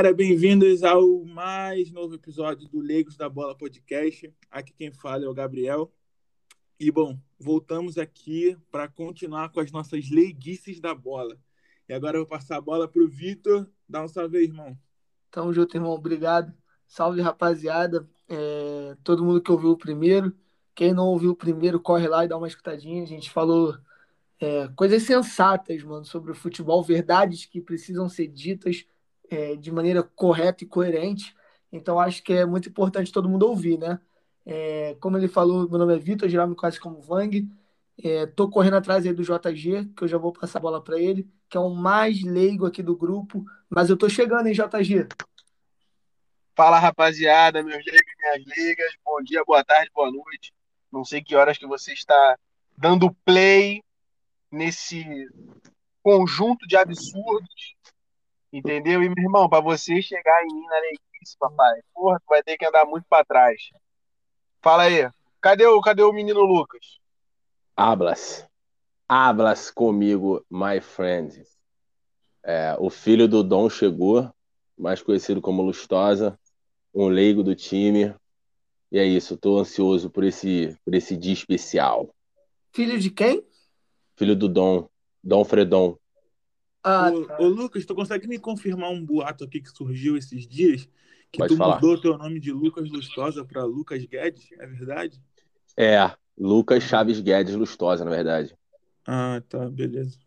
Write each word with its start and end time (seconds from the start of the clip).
Galera, 0.00 0.16
bem-vindos 0.16 0.82
ao 0.82 1.26
mais 1.26 1.92
novo 1.92 2.14
episódio 2.14 2.66
do 2.66 2.80
Leigos 2.80 3.18
da 3.18 3.28
Bola 3.28 3.54
Podcast. 3.54 4.32
Aqui 4.50 4.72
quem 4.72 4.90
fala 4.90 5.26
é 5.26 5.28
o 5.28 5.34
Gabriel. 5.34 5.92
E 6.78 6.90
bom, 6.90 7.18
voltamos 7.38 7.98
aqui 7.98 8.56
para 8.70 8.88
continuar 8.88 9.50
com 9.50 9.60
as 9.60 9.70
nossas 9.70 10.08
leiguices 10.08 10.80
da 10.80 10.94
bola. 10.94 11.36
E 11.86 11.92
agora 11.92 12.16
eu 12.16 12.22
vou 12.22 12.28
passar 12.30 12.56
a 12.56 12.60
bola 12.62 12.88
para 12.88 13.02
o 13.02 13.06
Vitor. 13.06 13.68
Dá 13.86 14.02
um 14.02 14.08
salve 14.08 14.38
aí, 14.38 14.44
irmão. 14.44 14.74
Tamo 15.30 15.52
junto, 15.52 15.76
irmão. 15.76 15.90
Obrigado. 15.90 16.50
Salve, 16.88 17.20
rapaziada. 17.20 18.08
É, 18.26 18.96
todo 19.04 19.22
mundo 19.22 19.42
que 19.42 19.52
ouviu 19.52 19.72
o 19.72 19.76
primeiro. 19.76 20.34
Quem 20.74 20.94
não 20.94 21.08
ouviu 21.08 21.32
o 21.32 21.36
primeiro, 21.36 21.78
corre 21.78 22.08
lá 22.08 22.24
e 22.24 22.28
dá 22.28 22.38
uma 22.38 22.48
escutadinha. 22.48 23.02
A 23.02 23.06
gente 23.06 23.30
falou 23.30 23.76
é, 24.40 24.66
coisas 24.68 25.02
sensatas, 25.02 25.82
mano, 25.82 26.06
sobre 26.06 26.32
o 26.32 26.34
futebol, 26.34 26.82
verdades 26.82 27.44
que 27.44 27.60
precisam 27.60 28.08
ser 28.08 28.28
ditas 28.28 28.86
é, 29.30 29.54
de 29.56 29.70
maneira 29.70 30.02
correta 30.02 30.64
e 30.64 30.66
coerente. 30.66 31.34
Então 31.72 32.00
acho 32.00 32.22
que 32.22 32.32
é 32.32 32.44
muito 32.44 32.68
importante 32.68 33.12
todo 33.12 33.28
mundo 33.28 33.46
ouvir, 33.48 33.78
né? 33.78 34.00
É, 34.44 34.96
como 35.00 35.16
ele 35.16 35.28
falou, 35.28 35.68
meu 35.68 35.78
nome 35.78 35.94
é 35.94 35.98
Vitor, 35.98 36.28
geral 36.28 36.48
me 36.48 36.56
conhece 36.56 36.80
como 36.80 37.00
Vang. 37.00 37.48
É, 38.02 38.26
tô 38.26 38.48
correndo 38.48 38.76
atrás 38.76 39.06
aí 39.06 39.12
do 39.12 39.22
JG, 39.22 39.92
que 39.96 40.04
eu 40.04 40.08
já 40.08 40.18
vou 40.18 40.32
passar 40.32 40.58
a 40.58 40.62
bola 40.62 40.82
para 40.82 40.98
ele, 40.98 41.30
que 41.48 41.56
é 41.56 41.60
o 41.60 41.70
mais 41.70 42.22
leigo 42.22 42.66
aqui 42.66 42.82
do 42.82 42.96
grupo. 42.96 43.44
Mas 43.68 43.88
eu 43.88 43.96
tô 43.96 44.08
chegando, 44.08 44.48
hein, 44.48 44.54
JG? 44.54 45.06
Fala, 46.56 46.78
rapaziada, 46.78 47.62
meus 47.62 47.84
leigos, 47.84 48.12
minhas 48.18 48.56
ligas. 48.56 48.92
Bom 49.04 49.22
dia, 49.22 49.44
boa 49.44 49.62
tarde, 49.64 49.90
boa 49.94 50.10
noite. 50.10 50.52
Não 50.90 51.04
sei 51.04 51.22
que 51.22 51.36
horas 51.36 51.56
que 51.56 51.66
você 51.66 51.92
está 51.92 52.36
dando 52.76 53.14
play 53.24 53.82
nesse 54.50 55.28
conjunto 56.02 56.66
de 56.66 56.76
absurdos 56.76 57.76
Entendeu? 58.52 59.02
E, 59.02 59.08
meu 59.08 59.24
irmão, 59.24 59.48
para 59.48 59.62
você 59.62 60.02
chegar 60.02 60.42
em 60.42 60.54
mim 60.54 60.66
na 60.66 60.76
leguice, 60.76 61.36
papai, 61.38 61.80
porra, 61.94 62.18
tu 62.18 62.26
vai 62.28 62.42
ter 62.42 62.56
que 62.56 62.66
andar 62.66 62.84
muito 62.84 63.06
para 63.08 63.24
trás. 63.24 63.70
Fala 64.60 64.84
aí. 64.84 65.08
Cadê 65.40 65.66
o, 65.66 65.80
cadê 65.80 66.02
o 66.02 66.12
menino 66.12 66.40
Lucas? 66.40 66.98
Hablas. 67.76 68.46
Hablas 69.08 69.70
comigo, 69.70 70.44
my 70.50 70.80
friend. 70.80 71.42
É, 72.42 72.76
o 72.78 72.90
filho 72.90 73.28
do 73.28 73.42
Dom 73.42 73.70
chegou, 73.70 74.30
mais 74.76 75.02
conhecido 75.02 75.40
como 75.40 75.62
Lustosa, 75.62 76.38
um 76.94 77.08
leigo 77.08 77.42
do 77.42 77.54
time. 77.54 78.14
E 78.90 78.98
é 78.98 79.04
isso, 79.04 79.36
tô 79.36 79.58
ansioso 79.58 80.10
por 80.10 80.24
esse, 80.24 80.76
por 80.84 80.94
esse 80.94 81.16
dia 81.16 81.32
especial. 81.32 82.12
Filho 82.72 82.98
de 82.98 83.10
quem? 83.10 83.44
Filho 84.16 84.34
do 84.34 84.48
Dom, 84.48 84.88
Dom 85.22 85.44
Fredon. 85.44 85.96
Ah, 86.82 87.10
ô, 87.10 87.24
tá. 87.26 87.36
ô, 87.40 87.46
Lucas, 87.46 87.84
tu 87.84 87.94
consegue 87.94 88.26
me 88.26 88.38
confirmar 88.38 88.90
um 88.90 89.04
boato 89.04 89.44
aqui 89.44 89.60
que 89.60 89.70
surgiu 89.70 90.16
esses 90.16 90.46
dias? 90.46 90.88
Que 91.30 91.38
Pode 91.38 91.54
tu 91.54 91.58
falar. 91.58 91.76
mudou 91.76 92.00
teu 92.00 92.18
nome 92.18 92.40
de 92.40 92.52
Lucas 92.52 92.90
Lustosa 92.90 93.44
para 93.44 93.64
Lucas 93.64 94.04
Guedes, 94.04 94.48
é 94.58 94.66
verdade? 94.66 95.22
É, 95.76 96.10
Lucas 96.36 96.82
Chaves 96.82 97.20
Guedes 97.20 97.54
Lustosa, 97.54 98.04
na 98.04 98.10
verdade. 98.10 98.56
Ah, 99.06 99.40
tá, 99.48 99.68
beleza. 99.68 100.18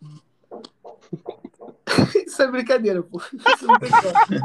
Isso 2.26 2.42
é 2.42 2.50
brincadeira, 2.50 3.02
pô. 3.02 3.18
Isso 3.18 3.66
não 3.66 3.78
tem 3.78 3.90
como. 3.90 4.40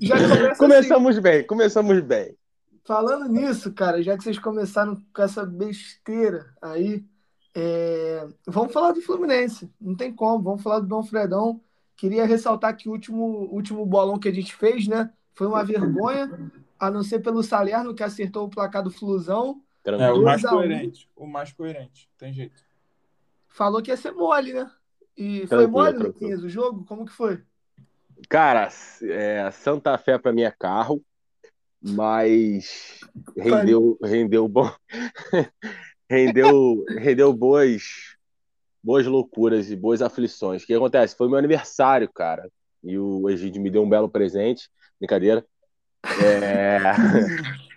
Já 0.00 0.16
começa 0.16 0.56
Começamos 0.56 1.12
assim. 1.12 1.20
bem, 1.22 1.46
começamos 1.46 2.00
bem. 2.02 2.36
Falando 2.84 3.28
nisso, 3.28 3.72
cara, 3.72 4.02
já 4.02 4.16
que 4.16 4.24
vocês 4.24 4.38
começaram 4.38 4.96
com 5.14 5.22
essa 5.22 5.44
besteira 5.44 6.54
aí, 6.62 7.04
é, 7.54 8.26
Vamos 8.46 8.72
falar 8.72 8.92
do 8.92 9.02
Fluminense. 9.02 9.70
Não 9.80 9.94
tem 9.94 10.12
como, 10.12 10.42
vamos 10.42 10.62
falar 10.62 10.80
do 10.80 10.86
Dom 10.86 11.02
Fredão. 11.02 11.60
Queria 11.96 12.26
ressaltar 12.26 12.76
que 12.76 12.88
o 12.88 12.92
último, 12.92 13.24
último 13.50 13.84
bolão 13.84 14.18
que 14.18 14.28
a 14.28 14.32
gente 14.32 14.54
fez, 14.54 14.86
né? 14.86 15.10
Foi 15.34 15.46
uma 15.46 15.64
vergonha, 15.64 16.50
a 16.78 16.90
não 16.90 17.02
ser 17.02 17.20
pelo 17.20 17.42
Salerno, 17.42 17.94
que 17.94 18.02
acertou 18.02 18.46
o 18.46 18.50
placar 18.50 18.82
do 18.82 18.90
Flusão. 18.90 19.60
É, 19.84 20.12
o 20.12 20.22
mais 20.22 20.42
2 20.42 20.44
a 20.44 20.56
1. 20.56 20.58
coerente. 20.58 21.10
O 21.16 21.26
mais 21.26 21.52
coerente, 21.52 22.08
tem 22.18 22.32
jeito. 22.32 22.62
Falou 23.48 23.82
que 23.82 23.90
ia 23.90 23.96
ser 23.96 24.12
mole, 24.12 24.52
né? 24.52 24.70
E 25.16 25.46
foi 25.46 25.66
mole. 25.66 25.98
Luquinhas, 25.98 26.42
o 26.42 26.48
jogo? 26.48 26.84
Como 26.84 27.04
que 27.04 27.12
foi? 27.12 27.42
Cara, 28.28 28.68
é, 29.02 29.50
Santa 29.50 29.96
Fé 29.96 30.18
para 30.18 30.32
mim 30.32 30.42
é 30.42 30.50
carro, 30.50 31.02
mas 31.80 33.00
rendeu, 33.36 33.98
rendeu 34.02 34.48
bom, 34.48 34.70
rendeu, 36.08 36.84
rendeu 36.98 37.32
boas, 37.32 38.16
boas 38.82 39.06
loucuras 39.06 39.70
e 39.70 39.76
boas 39.76 40.02
aflições. 40.02 40.62
O 40.62 40.66
que 40.66 40.74
acontece? 40.74 41.16
Foi 41.16 41.28
meu 41.28 41.38
aniversário, 41.38 42.10
cara, 42.12 42.50
e 42.82 42.98
o 42.98 43.28
Egídio 43.28 43.62
me 43.62 43.70
deu 43.70 43.82
um 43.82 43.88
belo 43.88 44.08
presente, 44.08 44.68
brincadeira. 45.00 45.44
É, 46.22 46.78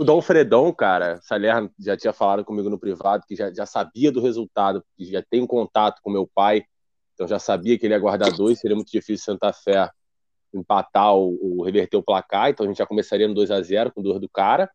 O 0.00 0.04
Dom 0.04 0.22
Fredon, 0.22 0.72
cara, 0.72 1.20
Salerno 1.20 1.70
já 1.78 1.94
tinha 1.94 2.10
falado 2.10 2.42
comigo 2.42 2.70
no 2.70 2.78
privado 2.78 3.22
que 3.28 3.36
já, 3.36 3.52
já 3.52 3.66
sabia 3.66 4.10
do 4.10 4.18
resultado, 4.18 4.82
que 4.96 5.04
já 5.04 5.22
tem 5.22 5.42
um 5.42 5.46
contato 5.46 6.00
com 6.02 6.10
meu 6.10 6.26
pai, 6.26 6.64
então 7.12 7.28
já 7.28 7.38
sabia 7.38 7.78
que 7.78 7.86
ele 7.86 7.92
ia 7.92 7.98
guardar 7.98 8.32
dois, 8.32 8.58
seria 8.58 8.74
muito 8.74 8.90
difícil 8.90 9.22
Santa 9.22 9.52
Fé 9.52 9.90
empatar 10.54 11.12
ou, 11.12 11.38
ou 11.42 11.64
reverter 11.64 11.98
o 11.98 12.02
placar, 12.02 12.48
então 12.48 12.64
a 12.64 12.68
gente 12.70 12.78
já 12.78 12.86
começaria 12.86 13.28
no 13.28 13.34
2 13.34 13.50
a 13.50 13.60
0 13.60 13.92
com 13.92 14.00
duas 14.00 14.18
do 14.18 14.26
cara. 14.26 14.70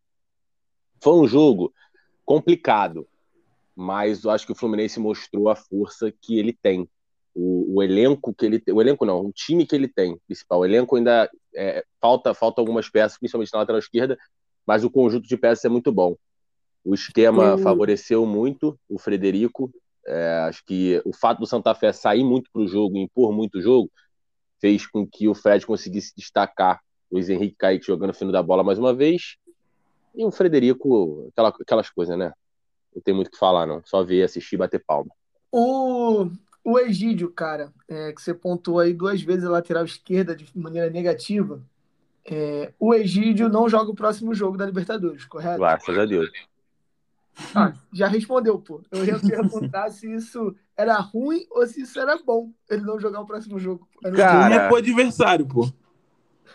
Foi 1.02 1.14
um 1.14 1.28
jogo 1.28 1.74
complicado, 2.26 3.08
mas 3.76 4.24
eu 4.24 4.32
acho 4.32 4.46
que 4.46 4.52
o 4.52 4.56
Fluminense 4.56 5.00
mostrou 5.00 5.50
a 5.50 5.56
força 5.56 6.12
que 6.22 6.40
ele 6.40 6.54
tem. 6.54 6.88
O, 7.36 7.78
o 7.78 7.84
elenco 7.84 8.34
que 8.34 8.46
ele 8.46 8.60
tem, 8.60 8.74
o 8.74 8.82
elenco 8.82 9.06
não, 9.06 9.26
o 9.26 9.32
time 9.34 9.66
que 9.66 9.76
ele 9.76 9.88
tem, 9.90 10.18
principal. 10.28 10.62
O 10.62 10.66
elenco 10.66 10.96
ainda 10.96 11.30
é, 11.56 11.84
falta, 12.02 12.34
falta 12.34 12.62
algumas 12.62 12.90
peças, 12.90 13.18
principalmente 13.20 13.52
na 13.54 13.60
lateral 13.60 13.80
esquerda, 13.80 14.18
mas 14.66 14.84
o 14.86 14.90
conjunto 14.92 15.28
de 15.28 15.38
peças 15.38 15.66
é 15.66 15.70
muito 15.70 15.92
bom. 15.92 16.16
O 16.84 16.94
esquema 16.96 17.58
O- 17.58 17.58
favoreceu 17.58 18.26
muito 18.26 18.80
o 18.90 19.00
Frederico. 19.00 19.72
É, 20.08 20.40
acho 20.50 20.64
que 20.66 21.02
o 21.06 21.14
fato 21.14 21.40
do 21.40 21.48
Santa 21.48 21.76
Fé 21.76 21.92
sair 21.94 22.24
muito 22.24 22.50
para 22.54 22.62
o 22.62 22.68
jogo, 22.68 22.98
impor 22.98 23.34
muito 23.34 23.58
o 23.60 23.62
jogo, 23.62 23.92
fez 24.62 24.88
com 24.88 25.08
que 25.08 25.28
o 25.28 25.36
Fred 25.36 25.66
conseguisse 25.66 26.14
destacar 26.16 26.82
o 27.10 27.16
Luiz 27.16 27.30
Henrique 27.30 27.56
Kaique 27.58 27.86
jogando 27.86 28.14
fino 28.14 28.32
da 28.32 28.44
bola 28.44 28.64
mais 28.64 28.80
uma 28.80 28.94
vez. 28.94 29.38
E 30.16 30.24
o 30.24 30.32
Frederico, 30.32 31.28
aquela, 31.32 31.50
aquelas 31.50 31.90
coisas, 31.90 32.18
né? 32.18 32.32
Não 32.96 33.02
tem 33.02 33.14
muito 33.14 33.28
o 33.28 33.32
que 33.32 33.38
falar, 33.38 33.66
não. 33.66 33.82
Só 33.84 34.04
ver, 34.04 34.24
assistir 34.24 34.56
e 34.56 34.60
bater 34.60 34.84
palma. 34.84 35.12
O, 35.52 36.30
o 36.64 36.80
Egídio, 36.80 37.30
cara, 37.30 37.74
é, 37.88 38.14
que 38.14 38.22
você 38.22 38.34
pontuou 38.34 38.80
aí 38.80 38.94
duas 38.94 39.22
vezes 39.22 39.44
a 39.44 39.50
lateral 39.50 39.84
esquerda 39.84 40.36
de 40.36 40.50
maneira 40.56 40.90
negativa. 40.90 41.62
é, 42.26 42.74
o 42.80 42.94
Egídio 42.94 43.50
não 43.50 43.70
joga 43.70 43.92
o 43.92 43.96
próximo 43.96 44.34
jogo 44.34 44.58
da 44.58 44.66
Libertadores, 44.66 45.26
correto? 45.26 45.60
Graças 45.60 45.98
a 45.98 46.06
Deus. 46.06 46.30
Ah, 47.54 47.74
já 47.92 48.08
respondeu, 48.08 48.58
pô. 48.60 48.82
Eu 48.90 49.06
ia 49.06 49.20
perguntar 49.20 49.92
se 49.92 50.12
isso 50.12 50.56
era 50.76 50.96
ruim 51.00 51.46
ou 51.52 51.68
se 51.68 51.82
isso 51.82 52.00
era 52.00 52.18
bom, 52.18 52.52
ele 52.70 52.82
não 52.82 53.00
jogar 53.00 53.20
o 53.20 53.26
próximo 53.26 53.60
jogo. 53.60 53.88
Não 54.02 54.14
Cara, 54.14 54.48
Ruim 54.48 54.54
é 54.54 54.68
pro 54.68 54.78
adversário, 54.78 55.46
pô. 55.46 55.70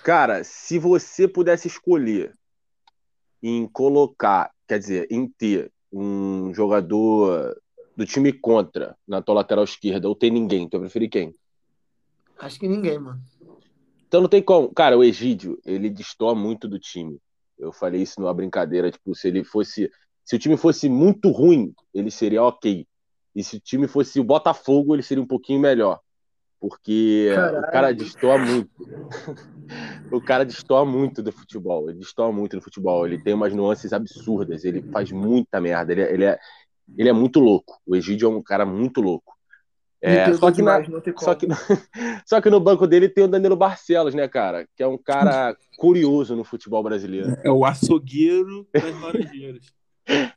Cara, 0.03 0.43
se 0.43 0.79
você 0.79 1.29
pudesse 1.29 1.69
escolher 1.69 2.35
em 3.43 3.67
colocar, 3.67 4.51
quer 4.69 4.79
dizer, 4.79 5.07
em 5.11 5.27
ter 5.27 5.73
um 5.93 6.53
jogador 6.55 7.57
do 7.97 8.07
time 8.07 8.33
contra 8.33 8.97
na 9.07 9.21
tua 9.21 9.37
lateral 9.37 9.65
esquerda 9.65 10.09
ou 10.09 10.15
ter 10.15 10.31
ninguém, 10.31 10.69
tu 10.69 10.73
vai 10.73 10.81
preferir 10.81 11.11
quem? 11.11 11.35
Acho 12.39 12.59
que 12.59 12.69
ninguém, 12.69 12.99
mano. 12.99 13.21
Então 14.09 14.21
não 14.21 14.29
tem 14.29 14.43
como. 14.43 14.73
Cara, 14.73 14.97
o 14.97 15.05
Egídio, 15.05 15.59
ele 15.65 15.91
destoa 15.91 16.35
muito 16.35 16.67
do 16.67 16.79
time. 16.79 17.19
Eu 17.59 17.73
falei 17.73 18.03
isso 18.03 18.19
numa 18.19 18.33
brincadeira, 18.33 18.91
tipo, 18.91 19.15
se 19.15 19.29
ele 19.29 19.45
fosse. 19.45 19.91
Se 20.25 20.37
o 20.37 20.39
time 20.39 20.57
fosse 20.57 20.89
muito 20.89 21.31
ruim, 21.31 21.75
ele 21.93 22.11
seria 22.11 22.43
ok. 22.43 22.87
E 23.35 23.45
se 23.45 23.57
o 23.57 23.61
time 23.61 23.87
fosse 23.87 24.19
o 24.19 24.25
Botafogo, 24.25 24.95
ele 24.95 25.03
seria 25.03 25.23
um 25.23 25.27
pouquinho 25.27 25.61
melhor. 25.61 26.01
Porque 26.59 27.31
Caralho. 27.35 27.59
o 27.59 27.71
cara 27.71 27.95
destoa 27.95 28.39
muito. 28.39 28.71
o 30.11 30.21
cara 30.21 30.45
destoa 30.45 30.85
muito 30.85 31.23
do 31.23 31.33
futebol. 31.33 31.89
Ele 31.89 31.99
destoa 31.99 32.33
muito 32.33 32.57
no 32.57 32.63
futebol. 32.63 33.07
Ele 33.07 33.23
tem 33.23 33.35
umas 33.35 33.55
nuances 33.55 33.93
absurdas. 33.93 34.65
Ele 34.65 34.83
faz 34.83 35.11
muita 35.13 35.61
merda. 35.61 35.93
Ele, 35.93 36.03
é- 36.03 36.13
ele, 36.13 36.25
é, 36.25 36.39
ele 36.97 37.09
é 37.09 37.13
muito 37.13 37.41
louco. 37.41 37.81
O 37.87 37.95
Egídio 37.97 38.27
é 38.27 38.31
um 38.31 38.43
cara 38.43 38.65
muito 38.67 39.01
louco. 39.01 39.35
É, 40.03 40.33
só 40.33 40.51
que 40.51 40.63
na, 40.63 40.83
só 41.19 41.35
que, 41.35 41.47
só 42.25 42.41
que 42.41 42.49
no 42.49 42.59
banco 42.59 42.87
dele 42.87 43.07
tem 43.07 43.25
o 43.25 43.29
Danilo 43.29 43.55
Barcelos, 43.55 44.15
né, 44.15 44.27
cara? 44.27 44.67
Que 44.75 44.83
é 44.83 44.87
um 44.87 44.97
cara 44.97 45.55
curioso 45.77 46.35
no 46.35 46.43
futebol 46.43 46.83
brasileiro. 46.83 47.37
É 47.45 47.51
o 47.51 47.67
açougueiro 47.67 48.67
das 48.73 48.99
Laranjeiras. 48.99 49.73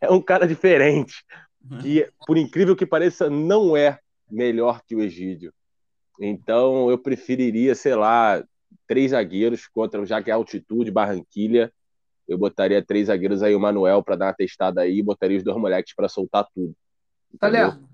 É 0.01 0.11
um 0.11 0.21
cara 0.21 0.45
diferente. 0.45 1.23
Que, 1.81 2.09
por 2.27 2.37
incrível 2.37 2.75
que 2.75 2.85
pareça, 2.85 3.29
não 3.29 3.75
é 3.77 3.99
melhor 4.29 4.81
que 4.85 4.95
o 4.95 5.01
Egídio. 5.01 5.53
Então, 6.19 6.89
eu 6.89 6.97
preferiria, 6.97 7.73
sei 7.73 7.95
lá, 7.95 8.43
três 8.87 9.11
zagueiros 9.11 9.67
contra, 9.67 10.05
já 10.05 10.21
que 10.21 10.29
é 10.29 10.33
altitude, 10.33 10.91
Barranquilha. 10.91 11.71
Eu 12.27 12.37
botaria 12.37 12.83
três 12.83 13.07
zagueiros 13.07 13.43
aí, 13.43 13.53
o 13.55 13.59
Manuel, 13.59 14.01
para 14.03 14.15
dar 14.15 14.25
uma 14.27 14.33
testada 14.33 14.81
aí, 14.81 15.01
botaria 15.01 15.37
os 15.37 15.43
dois 15.43 15.57
moleques 15.57 15.93
para 15.93 16.07
soltar 16.07 16.47
tudo. 16.53 16.73
Salerno, 17.39 17.89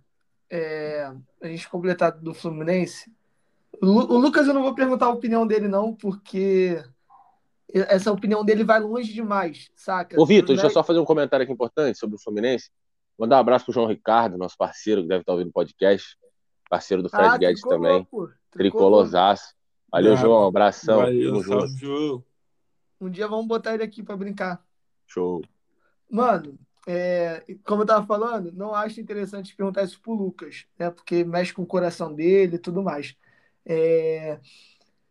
é, 0.49 1.11
a 1.41 1.47
gente 1.47 1.67
completar 1.69 2.11
do 2.11 2.33
Fluminense, 2.33 3.11
O 3.81 3.85
Lu- 3.85 4.11
o 4.13 4.17
Lucas 4.17 4.47
eu 4.47 4.53
não 4.53 4.63
vou 4.63 4.73
perguntar 4.75 5.05
a 5.05 5.09
opinião 5.09 5.45
dele, 5.47 5.67
não, 5.67 5.95
porque 5.95 6.83
essa 7.71 8.11
opinião 8.11 8.43
dele 8.43 8.63
vai 8.63 8.79
longe 8.79 9.13
demais, 9.13 9.69
saca? 9.75 10.19
Ô, 10.19 10.25
Vitor, 10.25 10.47
deixa 10.47 10.63
eu 10.63 10.67
Né? 10.69 10.73
só 10.73 10.83
fazer 10.83 10.99
um 10.99 11.05
comentário 11.05 11.43
aqui 11.43 11.53
importante 11.53 11.97
sobre 11.97 12.15
o 12.15 12.19
Fluminense. 12.19 12.69
Mandar 13.17 13.37
um 13.37 13.39
abraço 13.39 13.65
pro 13.65 13.73
João 13.73 13.85
Ricardo, 13.87 14.37
nosso 14.37 14.57
parceiro, 14.57 15.01
que 15.03 15.07
deve 15.07 15.21
estar 15.21 15.33
ouvindo 15.33 15.49
o 15.49 15.53
podcast. 15.53 16.17
Parceiro 16.69 17.01
do 17.03 17.09
Fred 17.09 17.27
Ah, 17.29 17.37
Guedes 17.37 17.61
também. 17.61 18.07
Tricolorzaço. 18.51 19.53
Valeu, 19.91 20.13
Bravo. 20.13 20.27
João. 20.27 20.47
Abração. 20.47 20.97
Valeu, 20.97 21.43
salve. 21.43 21.77
João. 21.77 22.23
Um 23.01 23.09
dia 23.09 23.27
vamos 23.27 23.47
botar 23.47 23.73
ele 23.73 23.83
aqui 23.83 24.03
pra 24.03 24.17
brincar. 24.17 24.63
Show. 25.07 25.41
Mano, 26.09 26.59
é, 26.87 27.45
como 27.63 27.83
eu 27.83 27.85
tava 27.85 28.05
falando, 28.05 28.51
não 28.51 28.73
acho 28.73 28.99
interessante 28.99 29.55
perguntar 29.55 29.83
isso 29.83 30.01
pro 30.01 30.13
Lucas, 30.13 30.65
né? 30.77 30.89
Porque 30.89 31.23
mexe 31.23 31.53
com 31.53 31.61
o 31.61 31.67
coração 31.67 32.13
dele 32.13 32.55
e 32.55 32.59
tudo 32.59 32.83
mais. 32.83 33.15
É, 33.65 34.39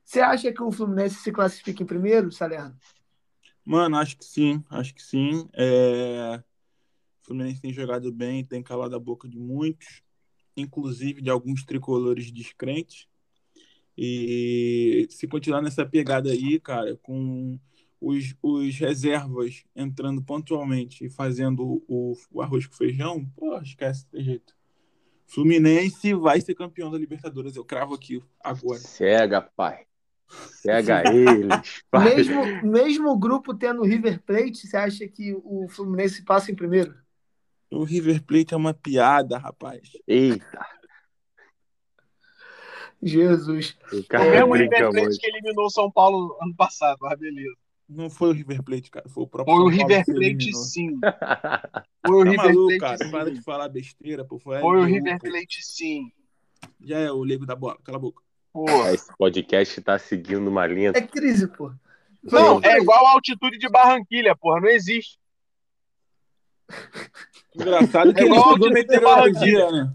Você 0.04 0.20
acha 0.20 0.52
que 0.52 0.62
o 0.62 0.72
Fluminense 0.72 1.16
se 1.16 1.32
classifica 1.32 1.82
em 1.82 1.86
primeiro, 1.86 2.30
Salerno? 2.32 2.76
Mano, 3.64 3.96
acho 3.96 4.16
que 4.16 4.24
sim, 4.24 4.64
acho 4.70 4.94
que 4.94 5.02
sim. 5.02 5.48
É... 5.52 6.42
O 7.22 7.26
Fluminense 7.26 7.60
tem 7.60 7.72
jogado 7.72 8.10
bem, 8.12 8.44
tem 8.44 8.62
calado 8.62 8.96
a 8.96 8.98
boca 8.98 9.28
de 9.28 9.38
muitos, 9.38 10.02
inclusive 10.56 11.20
de 11.20 11.30
alguns 11.30 11.64
tricolores 11.64 12.30
descrentes. 12.30 13.07
E 14.00 15.08
se 15.10 15.26
continuar 15.26 15.60
nessa 15.60 15.84
pegada 15.84 16.30
aí, 16.30 16.60
cara, 16.60 16.96
com 17.02 17.58
os, 18.00 18.32
os 18.40 18.76
reservas 18.76 19.64
entrando 19.74 20.22
pontualmente 20.22 21.04
e 21.04 21.10
fazendo 21.10 21.82
o, 21.88 22.16
o 22.30 22.40
arroz 22.40 22.64
com 22.64 22.76
feijão, 22.76 23.24
pô, 23.36 23.58
esquece 23.58 24.06
de 24.12 24.22
jeito. 24.22 24.54
Fluminense 25.26 26.14
vai 26.14 26.40
ser 26.40 26.54
campeão 26.54 26.92
da 26.92 26.96
Libertadores, 26.96 27.56
eu 27.56 27.64
cravo 27.64 27.92
aqui 27.94 28.22
agora. 28.40 28.78
Cega, 28.78 29.42
pai. 29.42 29.84
Cega 30.28 31.02
eles. 31.12 31.82
pai. 31.90 32.14
Mesmo, 32.14 32.70
mesmo 32.70 33.10
o 33.10 33.18
grupo 33.18 33.52
tendo 33.52 33.80
o 33.80 33.84
River 33.84 34.22
Plate, 34.22 34.64
você 34.68 34.76
acha 34.76 35.08
que 35.08 35.34
o 35.42 35.66
Fluminense 35.68 36.24
passa 36.24 36.52
em 36.52 36.54
primeiro? 36.54 36.94
O 37.68 37.82
River 37.82 38.22
Plate 38.22 38.54
é 38.54 38.56
uma 38.56 38.72
piada, 38.72 39.38
rapaz. 39.38 39.90
Eita. 40.06 40.77
Jesus. 43.02 43.76
O 43.92 43.96
O 43.98 44.04
cara 44.04 44.30
mesmo 44.30 44.50
brinca 44.50 44.76
River 44.76 44.90
Plate 44.90 45.06
muito. 45.06 45.20
que 45.20 45.26
eliminou 45.28 45.66
o 45.66 45.70
São 45.70 45.90
Paulo 45.90 46.36
ano 46.40 46.54
passado, 46.56 46.98
mas 47.00 47.18
beleza. 47.18 47.56
Não 47.88 48.10
foi 48.10 48.28
o 48.28 48.32
River 48.32 48.62
Plate, 48.62 48.90
cara. 48.90 49.08
Foi 49.08 49.24
o 49.24 49.26
próprio 49.26 49.54
Foi 49.56 49.64
o 49.64 49.70
São 49.70 49.78
Paulo 49.78 49.94
River 49.94 50.04
Plate, 50.04 50.56
sim. 50.56 50.98
Foi 52.06 52.16
o 52.16 52.24
Tá 52.24 52.30
River 52.30 52.46
maluco, 52.54 52.78
Plate, 52.78 52.98
cara. 52.98 53.10
Para 53.10 53.26
sim. 53.26 53.34
de 53.34 53.42
falar 53.42 53.68
besteira, 53.68 54.24
pô. 54.24 54.38
Foi, 54.38 54.58
a 54.58 54.60
Foi 54.60 54.78
o 54.78 54.84
River 54.84 55.18
pô. 55.18 55.30
Plate, 55.30 55.64
sim. 55.64 56.12
Já 56.84 56.98
é 56.98 57.10
o 57.10 57.22
leigo 57.22 57.46
da 57.46 57.54
bola. 57.56 57.78
Cala 57.84 57.98
a 57.98 58.00
boca. 58.00 58.22
Porra. 58.52 58.92
Esse 58.92 59.16
podcast 59.16 59.80
tá 59.80 59.98
seguindo 59.98 60.48
uma 60.48 60.66
linha. 60.66 60.92
É 60.94 61.00
crise, 61.00 61.46
pô. 61.46 61.72
Não, 62.22 62.60
é 62.62 62.78
igual 62.78 63.06
a 63.06 63.12
altitude 63.12 63.58
de 63.58 63.68
Barranquilha, 63.68 64.36
porra. 64.36 64.60
Não 64.60 64.68
existe. 64.68 65.18
Engraçado 67.54 68.12
que 68.12 68.20
É 68.20 68.24
igual 68.26 68.40
estudou 68.40 68.68
de 68.68 68.74
meteorologia, 68.74 69.70
né? 69.70 69.94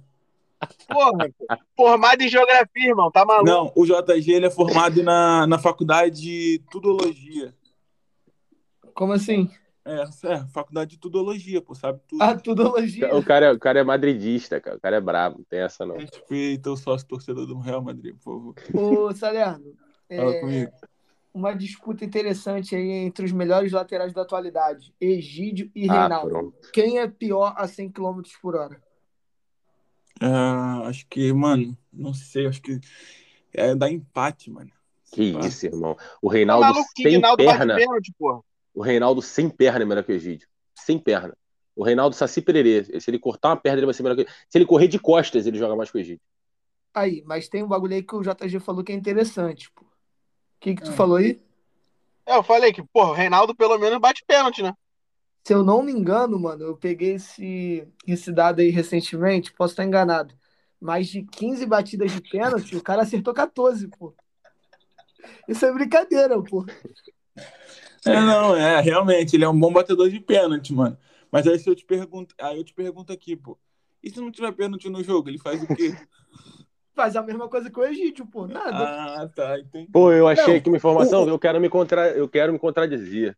Porra. 0.87 1.29
Formado 1.75 2.21
em 2.21 2.27
geografia, 2.29 2.89
irmão. 2.89 3.11
Tá 3.11 3.25
maluco? 3.25 3.45
Não, 3.49 3.71
o 3.75 3.85
JG 3.85 4.31
ele 4.31 4.45
é 4.47 4.49
formado 4.51 5.01
na, 5.03 5.45
na 5.47 5.57
faculdade 5.57 6.21
de 6.21 6.61
Tudologia. 6.71 7.53
Como 8.93 9.13
assim? 9.13 9.49
É, 9.85 10.03
é, 10.03 10.45
faculdade 10.53 10.91
de 10.91 10.97
Tudologia, 10.99 11.61
pô, 11.61 11.75
sabe 11.75 11.99
tudo. 12.07 12.21
A 12.21 12.35
tudologia. 12.37 13.13
O 13.15 13.23
cara, 13.23 13.47
é- 13.47 13.51
o 13.51 13.59
cara 13.59 13.79
é 13.79 13.83
madridista, 13.83 14.61
cara. 14.61 14.77
O 14.77 14.79
cara 14.79 14.95
é 14.95 15.01
brabo, 15.01 15.39
não 15.39 15.45
tem 15.45 15.59
essa 15.59 15.85
não. 15.85 15.97
Respeita 15.97 16.71
o 16.71 16.77
sócio 16.77 17.07
torcedor 17.07 17.45
do 17.45 17.59
Real 17.59 17.81
Madrid, 17.81 18.15
por 18.15 18.23
favor. 18.33 18.55
Ô, 18.73 19.13
Salerno, 19.13 19.75
Fala 20.07 20.31
é, 20.35 20.39
comigo. 20.39 20.71
uma 21.33 21.53
disputa 21.53 22.05
interessante 22.05 22.75
aí 22.75 22.89
entre 22.91 23.25
os 23.25 23.31
melhores 23.31 23.71
laterais 23.73 24.13
da 24.13 24.21
atualidade, 24.21 24.93
Egídio 25.01 25.69
e 25.75 25.89
Ah, 25.89 26.01
Reinaldo. 26.01 26.29
pronto. 26.29 26.53
Quem 26.71 26.99
é 26.99 27.07
pior 27.07 27.53
a 27.57 27.67
100 27.67 27.89
km 27.91 28.21
por 28.41 28.55
hora? 28.55 28.81
Ah, 30.25 30.83
acho 30.87 31.05
que, 31.07 31.33
mano, 31.33 31.77
não 31.91 32.13
sei, 32.13 32.47
acho 32.47 32.61
que 32.61 32.79
é 33.53 33.75
dar 33.75 33.91
empate, 33.91 34.49
mano. 34.49 34.71
Que 35.11 35.33
Pá. 35.33 35.39
isso, 35.45 35.65
irmão. 35.65 35.97
O 36.21 36.29
Tá 36.29 36.33
Reinaldo 36.33 36.65
maluco 36.65 36.89
sem 36.95 37.07
Rinaldo 37.07 37.43
bate 37.43 37.57
perna. 37.57 37.75
pênalti, 37.75 38.13
porra. 38.17 38.41
O 38.73 38.81
Reinaldo 38.81 39.21
sem 39.21 39.49
perna 39.49 39.81
é 39.83 39.85
melhor 39.85 40.03
que 40.03 40.11
o 40.11 40.15
Egídio. 40.15 40.47
Sem 40.73 40.97
perna. 40.97 41.35
O 41.75 41.83
Reinaldo 41.83 42.15
Saci 42.15 42.41
Pererê. 42.41 42.99
Se 42.99 43.09
ele 43.11 43.19
cortar 43.19 43.49
uma 43.49 43.57
perna, 43.57 43.79
ele 43.79 43.85
vai 43.85 43.93
ser 43.93 44.03
melhor 44.03 44.15
que 44.15 44.25
Se 44.49 44.57
ele 44.57 44.65
correr 44.65 44.87
de 44.87 44.97
costas, 44.97 45.45
ele 45.45 45.57
joga 45.57 45.75
mais 45.75 45.91
que 45.91 45.97
o 45.97 45.99
Egídio. 45.99 46.21
Aí, 46.93 47.21
mas 47.25 47.49
tem 47.49 47.63
um 47.63 47.67
bagulho 47.67 47.93
aí 47.95 48.03
que 48.03 48.15
o 48.15 48.21
JG 48.21 48.59
falou 48.59 48.83
que 48.83 48.91
é 48.91 48.95
interessante, 48.95 49.69
pô. 49.71 49.81
O 49.83 49.87
que 50.61 50.75
que 50.75 50.83
tu 50.83 50.91
Ah. 50.91 50.93
falou 50.95 51.17
aí? 51.17 51.41
É, 52.25 52.37
eu 52.37 52.43
falei 52.43 52.71
que, 52.71 52.81
porra, 52.83 53.09
o 53.09 53.13
Reinaldo 53.13 53.53
pelo 53.55 53.77
menos 53.77 53.99
bate 53.99 54.23
pênalti, 54.25 54.63
né? 54.63 54.73
Se 55.43 55.53
eu 55.53 55.63
não 55.63 55.83
me 55.83 55.91
engano, 55.91 56.39
mano, 56.39 56.63
eu 56.63 56.77
peguei 56.77 57.15
esse, 57.15 57.85
esse 58.07 58.31
dado 58.31 58.61
aí 58.61 58.69
recentemente, 58.69 59.51
posso 59.53 59.73
estar 59.73 59.83
enganado. 59.83 60.33
Mais 60.79 61.07
de 61.07 61.23
15 61.23 61.65
batidas 61.65 62.11
de 62.11 62.21
pênalti, 62.21 62.75
o 62.75 62.81
cara 62.83 63.01
acertou 63.01 63.33
14, 63.33 63.87
pô. 63.89 64.13
Isso 65.47 65.65
é 65.65 65.73
brincadeira, 65.73 66.41
pô. 66.41 66.65
É, 68.05 68.19
não, 68.21 68.55
é, 68.55 68.81
realmente, 68.81 69.35
ele 69.35 69.43
é 69.45 69.49
um 69.49 69.57
bom 69.57 69.71
batedor 69.71 70.09
de 70.09 70.19
pênalti, 70.19 70.73
mano. 70.73 70.97
Mas 71.31 71.47
aí 71.47 71.57
se 71.57 71.69
eu 71.69 71.75
te 71.75 71.85
pergunto, 71.85 72.35
aí 72.39 72.57
eu 72.57 72.63
te 72.63 72.73
pergunto 72.73 73.11
aqui, 73.11 73.35
pô. 73.35 73.57
E 74.03 74.09
se 74.09 74.19
não 74.19 74.31
tiver 74.31 74.51
pênalti 74.51 74.89
no 74.89 75.03
jogo, 75.03 75.29
ele 75.29 75.37
faz 75.39 75.61
o 75.61 75.67
quê? 75.67 75.93
Faz 76.95 77.15
a 77.15 77.23
mesma 77.23 77.49
coisa 77.49 77.69
que 77.71 77.79
o 77.79 77.83
Egídio, 77.83 78.25
pô. 78.27 78.45
Nada. 78.45 78.71
ah, 78.71 79.29
tá, 79.33 79.59
entendi. 79.59 79.89
Pô, 79.91 80.11
eu 80.11 80.27
achei 80.27 80.45
Não, 80.45 80.55
aqui 80.55 80.69
uma 80.69 80.77
informação, 80.77 81.23
o- 81.23 81.29
eu 81.29 81.39
quero 81.39 81.59
me 81.59 81.69
contra... 81.69 82.09
eu 82.11 82.29
quero 82.29 82.53
me 82.53 82.59
contradizer. 82.59 83.35